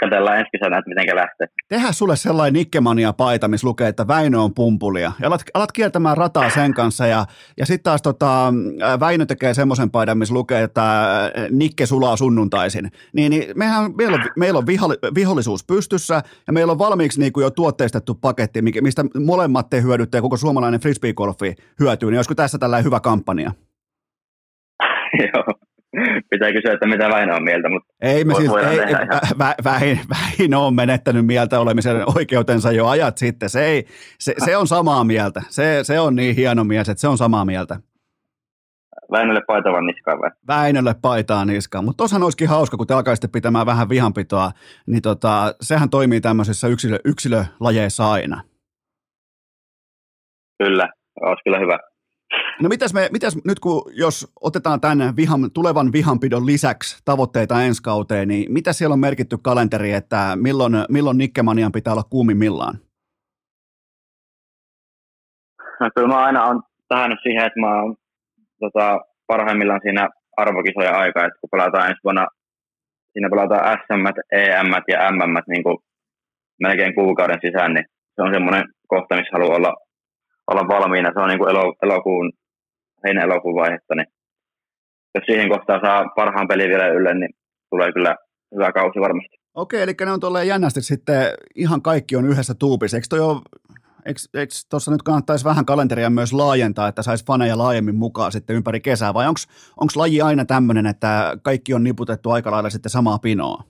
[0.01, 1.47] katsellaan ensi kesänä, että miten lähtee.
[1.67, 5.11] Tehdään sulle sellainen Nikkemania-paita, missä lukee, että Väinö on pumpulia.
[5.21, 7.25] Ja alat, alat kiertämään rataa sen kanssa ja,
[7.57, 8.53] ja sitten taas tota,
[8.99, 10.81] Väinö tekee semmoisen paidan, missä lukee, että
[11.49, 12.91] Nikke sulaa sunnuntaisin.
[13.13, 17.33] Niin, niin mehän, meillä on, meillä on viholli, vihollisuus pystyssä ja meillä on valmiiksi niin
[17.33, 22.11] kuin jo tuotteistettu paketti, mistä molemmat te hyödytte ja koko suomalainen frisbee-golfi hyötyy.
[22.11, 23.51] Niin olisiko tässä tällainen hyvä kampanja?
[25.33, 25.70] Joo
[26.29, 28.95] pitää kysyä, että mitä Väinö on mieltä, mutta ei me siis, ei,
[29.39, 33.49] vä, väin, Väinö on menettänyt mieltä olemisen oikeutensa jo ajat sitten.
[33.49, 33.85] Se, ei,
[34.19, 35.41] se, se on samaa mieltä.
[35.49, 37.79] Se, se on niin hieno mies, että se on samaa mieltä.
[39.11, 40.29] Väinölle paitaa niskaan vai?
[40.47, 44.51] Väinölle paitaa niskaan, mutta tossahan olisikin hauska, kun te alkaisitte pitämään vähän vihanpitoa,
[44.87, 48.41] niin tota, sehän toimii tämmöisissä yksilö, yksilölajeissa aina.
[50.63, 50.89] Kyllä,
[51.21, 51.90] olisi kyllä hyvä.
[52.61, 57.83] No mitäs, me, mitäs nyt kun, jos otetaan tämän vihan, tulevan vihanpidon lisäksi tavoitteita ensi
[57.83, 62.73] kauteen, niin mitä siellä on merkitty kalenteri, että milloin, milloin Nikkemanian pitää olla kuumimmillaan?
[65.79, 67.95] No kyllä mä aina on tähän siihen, että mä oon
[68.59, 72.27] tota, parhaimmillaan siinä arvokisoja aikaa, että kun pelataan ensi vuonna,
[73.13, 75.77] siinä pelataan SM, EM ja MM niin kuin
[76.61, 77.85] melkein kuukauden sisään, niin
[78.15, 79.73] se on semmoinen kohta, missä haluaa olla,
[80.51, 81.11] olla valmiina.
[81.13, 82.31] Se on niin kuin elo, elokuun
[83.03, 84.07] heinä-elokuun vaihetta, niin
[85.15, 87.29] jos siihen kohtaan saa parhaan pelin vielä ylle, niin
[87.69, 88.15] tulee kyllä
[88.55, 89.37] hyvä kausi varmasti.
[89.55, 92.97] Okei, eli ne on tolleen jännästi sitten ihan kaikki on yhdessä tuupissa.
[92.97, 93.41] Eikö toi ole
[94.05, 98.79] eikö tuossa nyt kannattaisi vähän kalenteria myös laajentaa, että saisi faneja laajemmin mukaan sitten ympäri
[98.79, 103.63] kesää, vai onko laji aina tämmöinen, että kaikki on niputettu aika lailla sitten samaa pinoa?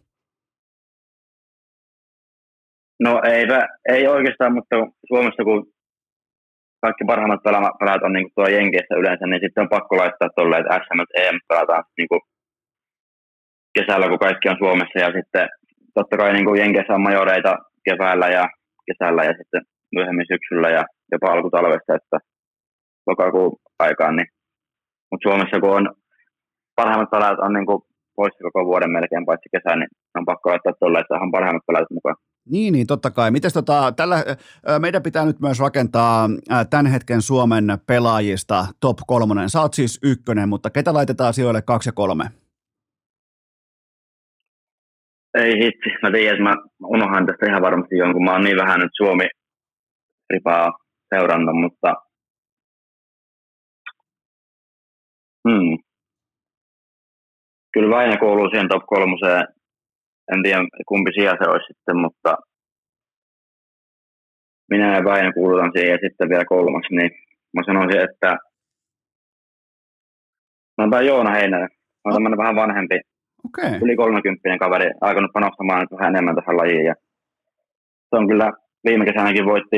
[2.99, 3.45] No ei,
[3.89, 4.75] ei oikeastaan, mutta
[5.07, 5.70] Suomessa kun
[6.83, 7.43] kaikki parhaimmat
[7.79, 11.37] pelaat on niin tuo Jenkeissä yleensä, niin sitten on pakko laittaa tuolle, että SM EM
[11.47, 12.21] pelataan niin kuin
[13.75, 15.49] kesällä, kun kaikki on Suomessa, ja sitten
[15.97, 17.53] totta kai niin kuin Jenkeissä on majoreita
[17.85, 18.43] keväällä ja
[18.87, 19.61] kesällä, ja sitten
[19.95, 22.17] myöhemmin syksyllä ja jopa alkutalvesta, että
[23.07, 24.29] lokakuun aikaan, niin
[25.09, 25.85] mutta Suomessa kun on
[26.75, 27.81] parhaimmat pelaajat on niin kuin
[28.15, 31.95] poissa koko vuoden melkein paitsi kesän, niin on pakko laittaa tuolla, että saadaan parhaimmat pelaajat
[31.97, 32.15] mukaan.
[32.49, 33.31] Niin, niin totta kai.
[33.31, 34.15] Mites tota, tällä,
[34.79, 36.29] meidän pitää nyt myös rakentaa
[36.69, 39.49] tämän hetken Suomen pelaajista top kolmonen.
[39.49, 42.23] Sä oot siis ykkönen, mutta ketä laitetaan sijoille kaksi ja kolme?
[45.37, 45.89] Ei hitsi.
[46.01, 46.53] Mä tiedän, mä
[46.85, 48.23] unohan tästä ihan varmasti jonkun.
[48.23, 49.27] Mä oon niin vähän nyt Suomi
[50.29, 50.71] ripaa
[51.15, 51.93] seurannut, mutta
[55.49, 55.77] hmm.
[57.73, 59.47] kyllä Väinö kuuluu siihen top kolmoseen
[60.33, 62.37] en tiedä kumpi sija se olisi sitten, mutta
[64.69, 67.11] minä ja Väinö kuulutan siihen ja sitten vielä kolmas, niin
[67.55, 68.37] mä sanoisin, että
[70.75, 71.69] sanotaan Joona Heinänen.
[71.71, 72.99] Mä oon tämmöinen vähän vanhempi,
[73.45, 73.79] okay.
[73.81, 76.85] yli 30 kaveri, aikonut panostamaan vähän enemmän tähän lajiin.
[76.85, 76.95] Ja
[78.09, 78.51] se on kyllä
[78.85, 79.77] viime kesänäkin voitti,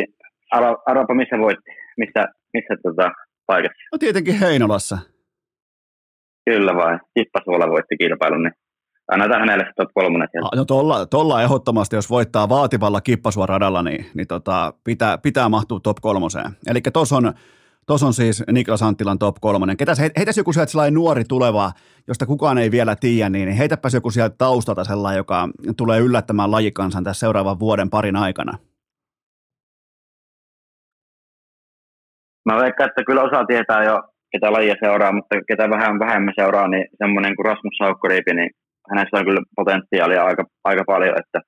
[0.86, 3.12] arvapa missä voitti, missä, missä tota,
[3.46, 3.84] paikassa.
[3.92, 4.98] No tietenkin Heinolassa.
[6.46, 8.54] Kyllä vai, Kippasuola voitti kilpailun, niin
[9.14, 10.56] annetaan hänelle top kolmonen sieltä.
[10.56, 15.98] No tolla, tolla ehdottomasti, jos voittaa vaativalla kippasuoradalla, niin, niin tota, pitää, pitää mahtua top
[16.02, 16.52] kolmoseen.
[16.68, 17.34] Eli tuossa on,
[17.88, 19.78] tos on siis Niklas Anttilan top kolmonen.
[19.78, 21.72] Ketäs, heitäs joku sieltä sellainen nuori tuleva,
[22.08, 27.04] josta kukaan ei vielä tiedä, niin heitäpäs joku sieltä taustalta sellainen, joka tulee yllättämään lajikansan
[27.04, 28.58] tässä seuraavan vuoden parin aikana.
[32.50, 36.68] Mä veikkaan, että kyllä osa tietää jo, ketä lajia seuraa, mutta ketä vähän vähemmän seuraa,
[36.68, 38.52] niin semmoinen kuin Rasmus Saukkoriipi, niin
[38.90, 41.40] hänestä on kyllä potentiaalia aika, aika paljon, että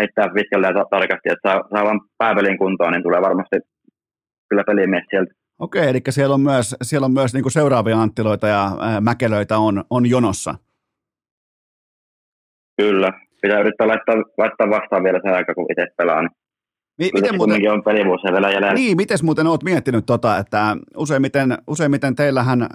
[0.00, 3.56] heittää pitkälle ja tarkasti, että saa, saa vaan pääpelin kuntoon, niin tulee varmasti
[4.48, 5.34] kyllä pelimies sieltä.
[5.58, 9.84] Okei, eli siellä on myös, siellä on myös niin seuraavia Anttiloita ja ää, Mäkelöitä on,
[9.90, 10.54] on jonossa.
[12.76, 13.12] Kyllä,
[13.42, 16.22] pitää yrittää laittaa, laittaa vastaan vielä se aika, kun itse pelaa.
[16.22, 16.30] Niin
[16.98, 18.74] Mi- miten muuten, on pelivuosia vielä jäljellä.
[18.74, 22.68] Niin, miten muuten olet miettinyt tota, että useimmiten, useimmiten teillähän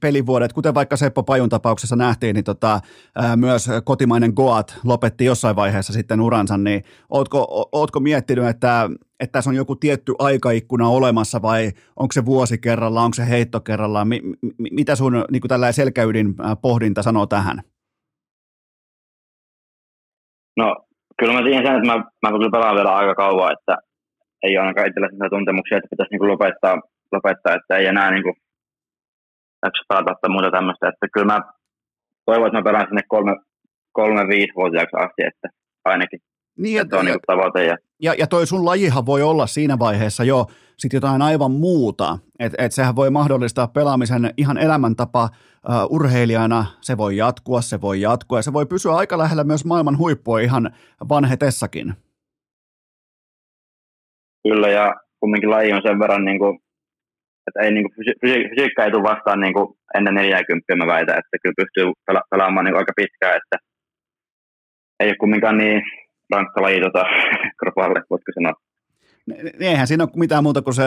[0.00, 2.80] pelivuodet, kuten vaikka Seppo Pajun tapauksessa nähtiin, niin tota,
[3.16, 8.90] ää, myös kotimainen Goat lopetti jossain vaiheessa sitten uransa, niin ootko, ootko miettinyt, että,
[9.20, 13.60] että tässä on joku tietty aikaikkuna olemassa vai onko se vuosi kerrallaan, onko se heitto
[13.60, 14.20] kerrallaan, mi,
[14.58, 17.60] mi, mitä sun niin tällainen selkäydin pohdinta sanoo tähän?
[20.56, 20.76] No
[21.18, 23.76] kyllä mä tiedän sen, että mä, mä kyllä pelaan vielä aika kauan, että
[24.42, 26.80] ei ainakaan itsellä sellaisia tuntemuksia, että pitäisi niin lopettaa,
[27.12, 28.34] lopettaa, että ei enää niin kuin
[29.62, 30.88] jaksa pelata tai muuta tämmöistä.
[30.88, 31.40] Että kyllä mä
[32.26, 33.36] toivon, että mä pelaan sinne kolme,
[33.92, 35.48] kolme viisi vuotiaaksi asti, että
[35.84, 36.20] ainakin.
[36.58, 37.64] Niin, että on niin tavoite.
[37.64, 37.76] Ja...
[38.02, 40.46] Ja, ja toi sun lajihan voi olla siinä vaiheessa jo
[40.78, 42.18] sit jotain aivan muuta.
[42.38, 46.66] Että et sehän voi mahdollistaa pelaamisen ihan elämäntapa uh, urheilijana.
[46.80, 50.40] Se voi jatkua, se voi jatkua ja se voi pysyä aika lähellä myös maailman huippua
[50.40, 50.70] ihan
[51.08, 51.94] vanhetessakin.
[54.48, 56.58] Kyllä ja kumminkin laji on sen verran, niin kuin,
[57.46, 61.18] että ei, niin kuin, fysi- fysiikka ei tule vastaan niin kuin ennen 40 mä väitän,
[61.18, 63.56] että kyllä pystyy pela- pelaamaan niin kuin aika pitkään, että
[65.00, 65.82] ei ole kumminkaan niin
[66.30, 67.04] rankka laji tota,
[67.60, 68.54] kropalle, voitko sanoa.
[69.60, 70.82] Eihän siinä ole mitään muuta kuin se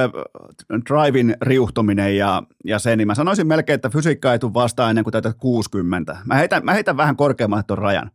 [0.89, 5.03] drivin riuhtuminen ja, ja se, niin mä sanoisin melkein, että fysiikka ei tule vastaan ennen
[5.03, 6.17] kuin täytät 60.
[6.25, 8.11] Mä heitän, mä heitän vähän korkeammalle tuon rajan.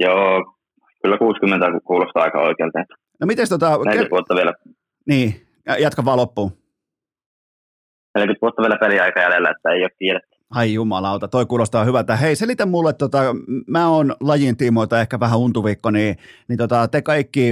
[0.00, 0.54] Joo,
[1.02, 2.78] kyllä 60 kuulostaa aika oikealta.
[3.20, 3.70] No miten tota...
[3.70, 4.52] 40 vuotta vielä.
[5.06, 5.34] Niin,
[5.78, 6.59] jatka vaan loppuun.
[8.14, 10.36] 40 vuotta vielä peliaika jäljellä, että ei ole kiirettä.
[10.50, 12.16] Ai jumalauta, toi kuulostaa hyvältä.
[12.16, 16.16] Hei, selitä mulle, tota, mä oon lajin tiimoilta ehkä vähän untuvikko, niin,
[16.48, 17.50] niin tota, te kaikki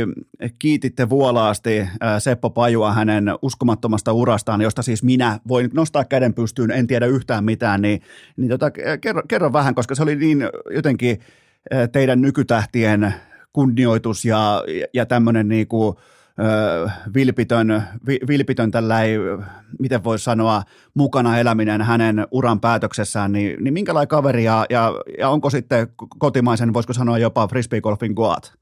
[0.58, 6.70] kiititte vuolaasti ää, Seppo Pajua hänen uskomattomasta urastaan, josta siis minä voin nostaa käden pystyyn,
[6.70, 8.00] en tiedä yhtään mitään, niin,
[8.36, 8.70] niin tota,
[9.00, 11.18] kerro, kerro vähän, koska se oli niin jotenkin
[11.92, 13.14] teidän nykytähtien
[13.52, 14.64] kunnioitus ja,
[14.94, 15.96] ja tämmöinen niin kuin,
[17.14, 17.82] vilpitön,
[18.28, 18.70] vilpitön
[19.02, 19.16] ei,
[19.78, 20.62] miten voisi sanoa,
[20.94, 25.86] mukana eläminen hänen uran päätöksessään, niin, niin minkälainen kaveri ja, ja, ja onko sitten
[26.18, 28.52] kotimaisen, voisiko sanoa jopa frisbeegolfin goat?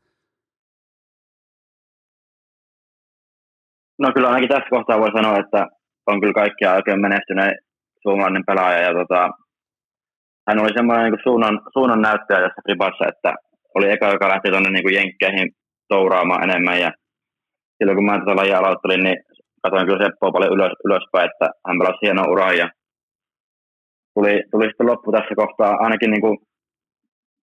[3.98, 5.66] No kyllä ainakin tässä kohtaa voi sanoa, että
[6.06, 7.54] on kyllä kaikkia oikein menestyneen
[8.02, 9.30] suomalainen pelaaja ja tota,
[10.48, 13.34] hän oli semmoinen niin suunnan, suunnan näyttäjä tässä Fribassa, että
[13.74, 15.52] oli eka, joka lähti tuonne niin jenkkeihin
[15.88, 16.92] touraamaan enemmän ja
[17.76, 19.18] silloin kun mä tätä lajia aloittelin, niin
[19.62, 22.68] katsoin kyllä Seppoa paljon ylös, ylöspäin, että hän pelasi hienoa uraa ja
[24.14, 26.36] tuli, tuli sitten loppu tässä kohtaa, ainakin niin kuin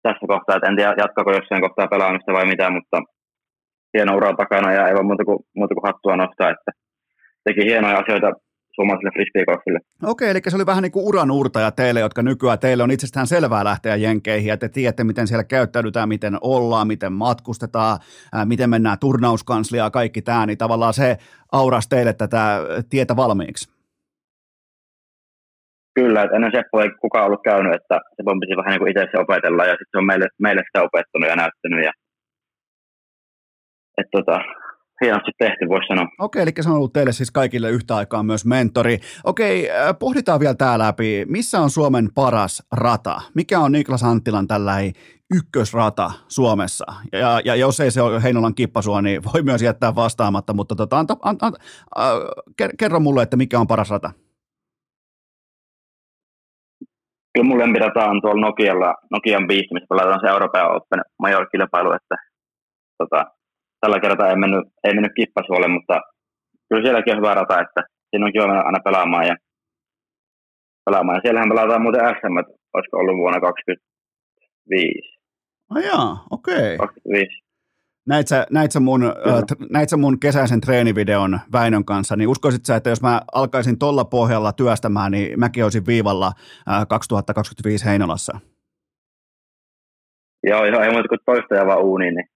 [0.03, 2.99] tässä kohtaa, että en tiedä jatkako jossain kohtaa pelaamista vai mitä, mutta
[3.95, 6.71] hieno ura takana ja ei voi muuta kuin, muuta kuin hattua nostaa, että
[7.45, 8.31] teki hienoja asioita
[8.75, 9.79] suomalaiselle frisbeegolfille.
[10.03, 13.27] Okei, eli se oli vähän niin kuin uran uurtaja teille, jotka nykyään teille on itsestään
[13.27, 17.99] selvää lähteä jenkeihin, ja te tiedätte, miten siellä käyttäydytään, miten ollaan, miten matkustetaan,
[18.33, 21.17] ää, miten mennään turnauskansliaa, kaikki tämä, niin tavallaan se
[21.53, 22.61] auras teille tätä
[22.91, 23.81] tietä valmiiksi.
[25.95, 29.07] Kyllä, että ennen Seppo ei kukaan ollut käynyt, että se piti vähän niin kuin itse
[29.11, 31.93] se opetella, ja sitten se on meille, meille sitä opettanut ja näyttänyt, ja
[33.99, 34.39] että tota,
[35.01, 36.07] hienosti tehty, voisi sanoa.
[36.19, 38.99] Okei, eli se on ollut teille siis kaikille yhtä aikaa myös mentori.
[39.25, 41.25] Okei, äh, pohditaan vielä tämä läpi.
[41.29, 43.21] Missä on Suomen paras rata?
[43.35, 44.73] Mikä on Niklas Anttilan tällä
[45.35, 46.85] ykkösrata Suomessa?
[47.13, 50.99] Ja, ja jos ei se ole Heinolan kippasua, niin voi myös jättää vastaamatta, mutta tota,
[50.99, 51.59] anta, anta, anta,
[51.99, 54.11] äh, kerro mulle, että mikä on paras rata?
[57.35, 62.17] Kyllä mun lempirata on tuolla Nokialla, Nokian biisti, missä pelataan se Euroopan Open major-kilpailu, että
[62.99, 63.25] tota,
[63.81, 66.01] tällä kertaa ei mennyt, ei mennyt kippasuolle, mutta
[66.69, 67.81] kyllä sielläkin on hyvä rata, että
[68.11, 69.37] siinä on kiva aina pelaamaan ja
[70.85, 71.17] pelaamaan.
[71.17, 72.37] Ja siellähän pelataan muuten SM,
[72.75, 75.21] olisiko ollut vuonna 2025.
[75.71, 76.75] Ai jaa, okei.
[76.75, 76.77] Okay.
[76.77, 77.51] 25.
[78.09, 79.13] Näit sä, näit, sä mun, äh,
[79.71, 84.05] näit sä mun kesäisen treenivideon Väinön kanssa, niin uskoisit sä, että jos mä alkaisin tuolla
[84.05, 86.27] pohjalla työstämään, niin mäkin olisin viivalla
[86.69, 88.41] äh, 2025 Heinolassa?
[90.43, 92.27] Joo, ihan ei muuta kuin toista vaan uuniin, niin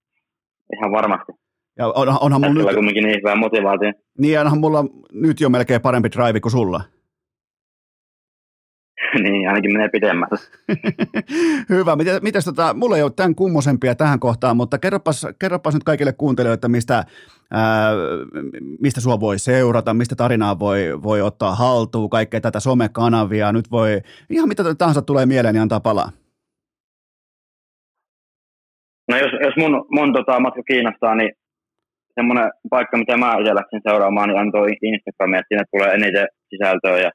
[0.73, 1.31] ihan varmasti.
[1.77, 2.75] Ja on, onhan mulla nyt...
[2.75, 3.91] kumminkin niin hyvä motivaatio.
[4.19, 6.81] Niin, onhan mulla nyt jo melkein parempi drive kuin sulla.
[9.23, 10.39] niin, ainakin menee pidemmälle.
[11.69, 11.95] Hyvä.
[11.95, 16.13] Miten, mites tota, mulla ei ole tämän kummosempia tähän kohtaan, mutta kerropas, kerropas nyt kaikille
[16.13, 17.03] kuuntelijoille, mistä,
[17.51, 17.91] ää,
[18.81, 23.51] mistä sua voi seurata, mistä tarinaa voi, voi ottaa haltuun, kaikkea tätä somekanavia.
[23.51, 26.11] Nyt voi, ihan mitä tahansa tulee mieleen, niin antaa palaa.
[29.09, 31.31] No jos, jos mun, mun tota, matka kiinnostaa, niin
[32.15, 36.97] semmoinen paikka, mitä mä itse läksin seuraamaan, niin antoi Instagramia, että sinne tulee eniten sisältöä
[37.05, 37.11] ja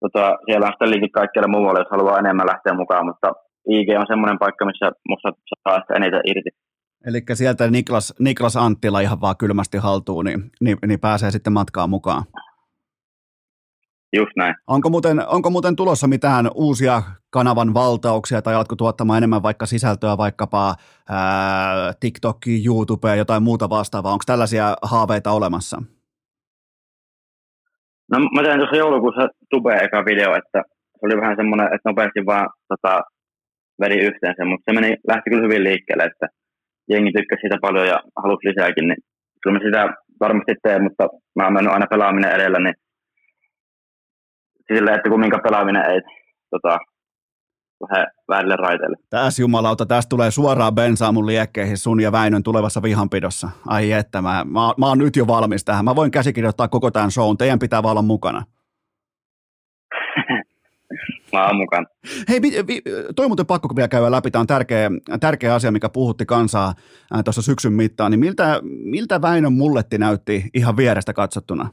[0.00, 3.28] tota, siellä on sitten linkit kaikkialle muualle, jos haluaa enemmän lähteä mukaan, mutta
[3.68, 5.32] IG on semmoinen paikka, missä musta
[5.64, 6.50] saa ehkä eniten irti.
[7.06, 11.90] Eli sieltä Niklas, Niklas Anttila ihan vaan kylmästi haltuun, niin, niin, niin pääsee sitten matkaan
[11.90, 12.22] mukaan.
[14.16, 14.54] Just näin.
[14.66, 20.16] Onko muuten, onko muuten tulossa mitään uusia kanavan valtauksia tai alatko tuottamaan enemmän vaikka sisältöä
[20.16, 20.74] vaikkapa
[21.08, 24.12] ää, TikTokiin, YouTubeen, jotain muuta vastaavaa?
[24.12, 25.82] Onko tällaisia haaveita olemassa?
[28.12, 30.62] No mä tein tuossa joulukuussa tubeen eka video, että
[30.92, 33.00] se oli vähän semmoinen, että nopeasti vaan tota,
[33.80, 36.26] veri yhteensä, mutta se meni, lähti kyllä hyvin liikkeelle, että
[36.90, 38.98] jengi tykkäsi sitä paljon ja halusi lisääkin, niin
[39.42, 41.04] kyllä mä sitä varmasti teen, mutta
[41.36, 42.74] mä oon mennyt aina pelaaminen edellä, niin
[44.74, 46.00] sille, että kumminkaan pelaaminen ei
[46.50, 46.78] tota,
[47.80, 48.96] vähän väärille raiteille.
[49.10, 53.50] Tässä jumalauta, tästä tulee suoraan bensaa mun liekkeihin sun ja Väinön tulevassa vihanpidossa.
[53.66, 55.84] Ai että, mä, mä, mä oon nyt jo valmis tähän.
[55.84, 57.36] Mä voin käsikirjoittaa koko tämän shown.
[57.36, 58.42] Teidän pitää vaan olla mukana.
[61.32, 61.86] Mä oon mukana.
[62.28, 62.40] Hei,
[63.16, 64.30] toi muuten pakko vielä käydä läpi.
[64.30, 64.90] Tämä on tärkeä,
[65.20, 66.74] tärkeä asia, mikä puhutti kansaa
[67.24, 68.10] tuossa syksyn mittaan.
[68.10, 71.68] Niin miltä, miltä Väinön mulletti näytti ihan vierestä katsottuna?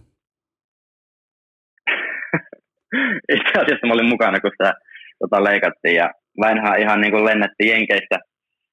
[3.36, 4.74] Itse asiassa mä olin mukana, kun sitä
[5.20, 5.96] tota, leikattiin.
[5.96, 6.08] Ja
[6.42, 8.18] Väinhän ihan niin kuin lennetti Jenkeistä.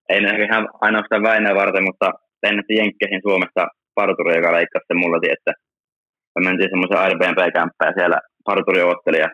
[0.08, 2.08] Ei ihan ainoastaan Väinöä varten, mutta
[2.42, 3.62] lennetti Jenkkeihin Suomessa
[3.94, 5.52] parturi, joka leikkasi sen mulletin, että
[6.34, 9.28] me mentiin semmoisen Airbnb-kämppään siellä parturi otteli ja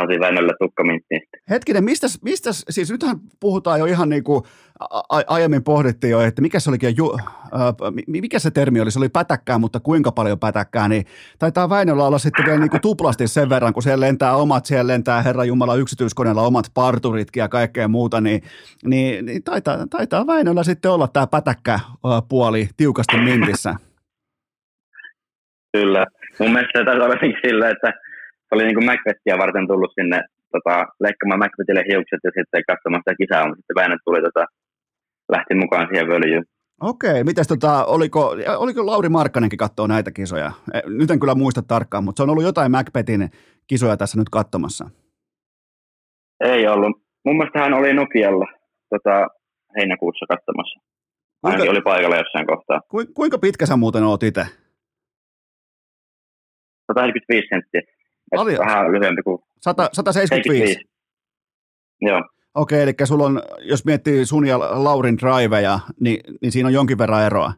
[0.00, 1.22] saatiin Väinölle tukkaminttiin.
[1.50, 4.44] Hetkinen, mistä, mistä, siis nythän puhutaan jo ihan niin kuin
[4.90, 7.16] a- aiemmin pohdittiin jo, että mikä se olikin, ju,
[7.54, 11.04] äh, mikä se termi oli, se oli pätäkkää, mutta kuinka paljon pätäkkää, niin
[11.38, 14.92] taitaa Väinöllä olla sitten vielä niin kuin tuplasti sen verran, kun siellä lentää omat, siellä
[14.92, 18.42] lentää Herra Jumala yksityiskoneella omat parturitkin ja kaikkea muuta, niin,
[18.84, 23.74] niin, niin taitaa, taitaa Väinöllä sitten olla tämä pätäkkäpuoli tiukasti mintissä.
[25.72, 26.06] Kyllä.
[26.38, 27.14] Mun mielestä se taisi olla
[27.46, 27.92] sillä, että
[28.50, 30.20] se oli niin kuin Macbethia varten tullut sinne
[30.54, 34.44] tota, leikkaamaan Macbethille hiukset ja sitten katsomaan sitä kisaa, mutta sitten Väinö tuli tota,
[35.34, 36.44] lähti mukaan siihen völjyyn.
[36.80, 40.52] Okei, mitäs tota, oliko, oliko Lauri Markkanenkin katsoa näitä kisoja?
[40.74, 43.30] E, nyt en kyllä muista tarkkaan, mutta se on ollut jotain Macbethin
[43.66, 44.90] kisoja tässä nyt katsomassa.
[46.40, 46.96] Ei ollut.
[47.24, 48.46] Mun mielestä hän oli Nokialla
[48.90, 49.26] tota,
[49.76, 50.80] heinäkuussa katsomassa.
[51.44, 52.80] Hänkin kuinka, oli paikalla jossain kohtaa.
[52.88, 54.44] Ku, kuinka pitkä sä muuten oot itse?
[56.86, 57.99] 145 senttiä.
[58.36, 58.58] Ali...
[58.58, 59.42] Vähän lyhyempi kuin...
[59.60, 60.64] 100, 175?
[60.64, 60.90] 75.
[62.00, 62.22] Joo.
[62.54, 66.98] Okei, eli sulla on, jos miettii sun ja Laurin driveja, niin, niin siinä on jonkin
[66.98, 67.52] verran eroa.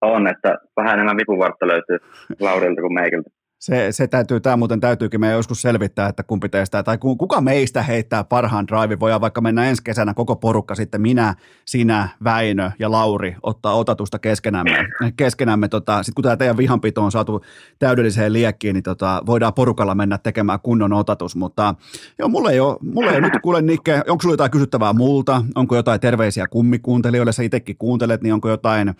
[0.00, 1.98] On, että vähän enemmän vipuvartta löytyy
[2.40, 6.82] Laurilta kuin meikiltä se, se täytyy, tämä muuten täytyykin meidän joskus selvittää, että kumpi teistä,
[6.82, 11.34] tai kuka meistä heittää parhaan drive, voidaan vaikka mennä ensi kesänä koko porukka sitten minä,
[11.64, 17.12] sinä, Väinö ja Lauri ottaa otatusta keskenämme, keskenämme tota, sitten kun tämä teidän vihanpito on
[17.12, 17.44] saatu
[17.78, 21.74] täydelliseen liekkiin, niin tota, voidaan porukalla mennä tekemään kunnon otatus, mutta
[22.18, 25.76] joo, mulle ei ole, mulle ei nyt kuule Nikke, onko sulla jotain kysyttävää multa, onko
[25.76, 28.94] jotain terveisiä kummikuuntelijoille, sä itsekin kuuntelet, niin onko jotain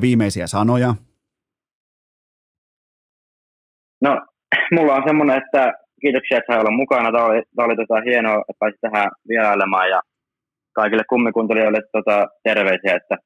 [0.00, 0.94] viimeisiä sanoja?
[4.02, 4.20] No,
[4.74, 7.12] mulla on semmoinen, että kiitoksia, että olla mukana.
[7.12, 10.00] Tämä oli, tämä oli tota hienoa, että pääsit tähän vierailemaan ja
[10.72, 13.16] kaikille kummikuntelijoille tota, terveisiä, että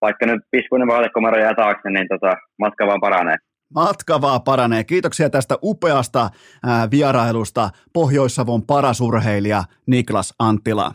[0.00, 3.36] vaikka nyt piskuinen vaatekomero jää taakse, niin tota, matka vaan paranee.
[3.74, 4.84] Matka vaan paranee.
[4.84, 6.30] Kiitoksia tästä upeasta
[6.66, 10.92] ää, vierailusta Pohjois-Savon parasurheilija Niklas Anttila.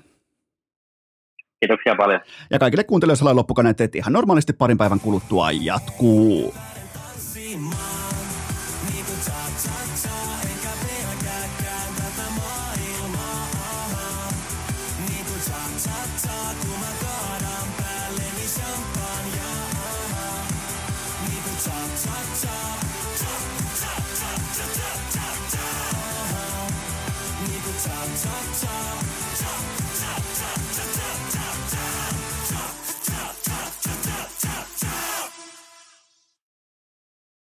[1.60, 2.19] Kiitoksia paljon.
[2.52, 6.53] Ja kaikille kuuntelijoille loppukaneet, että ihan normaalisti parin päivän kuluttua jatkuu.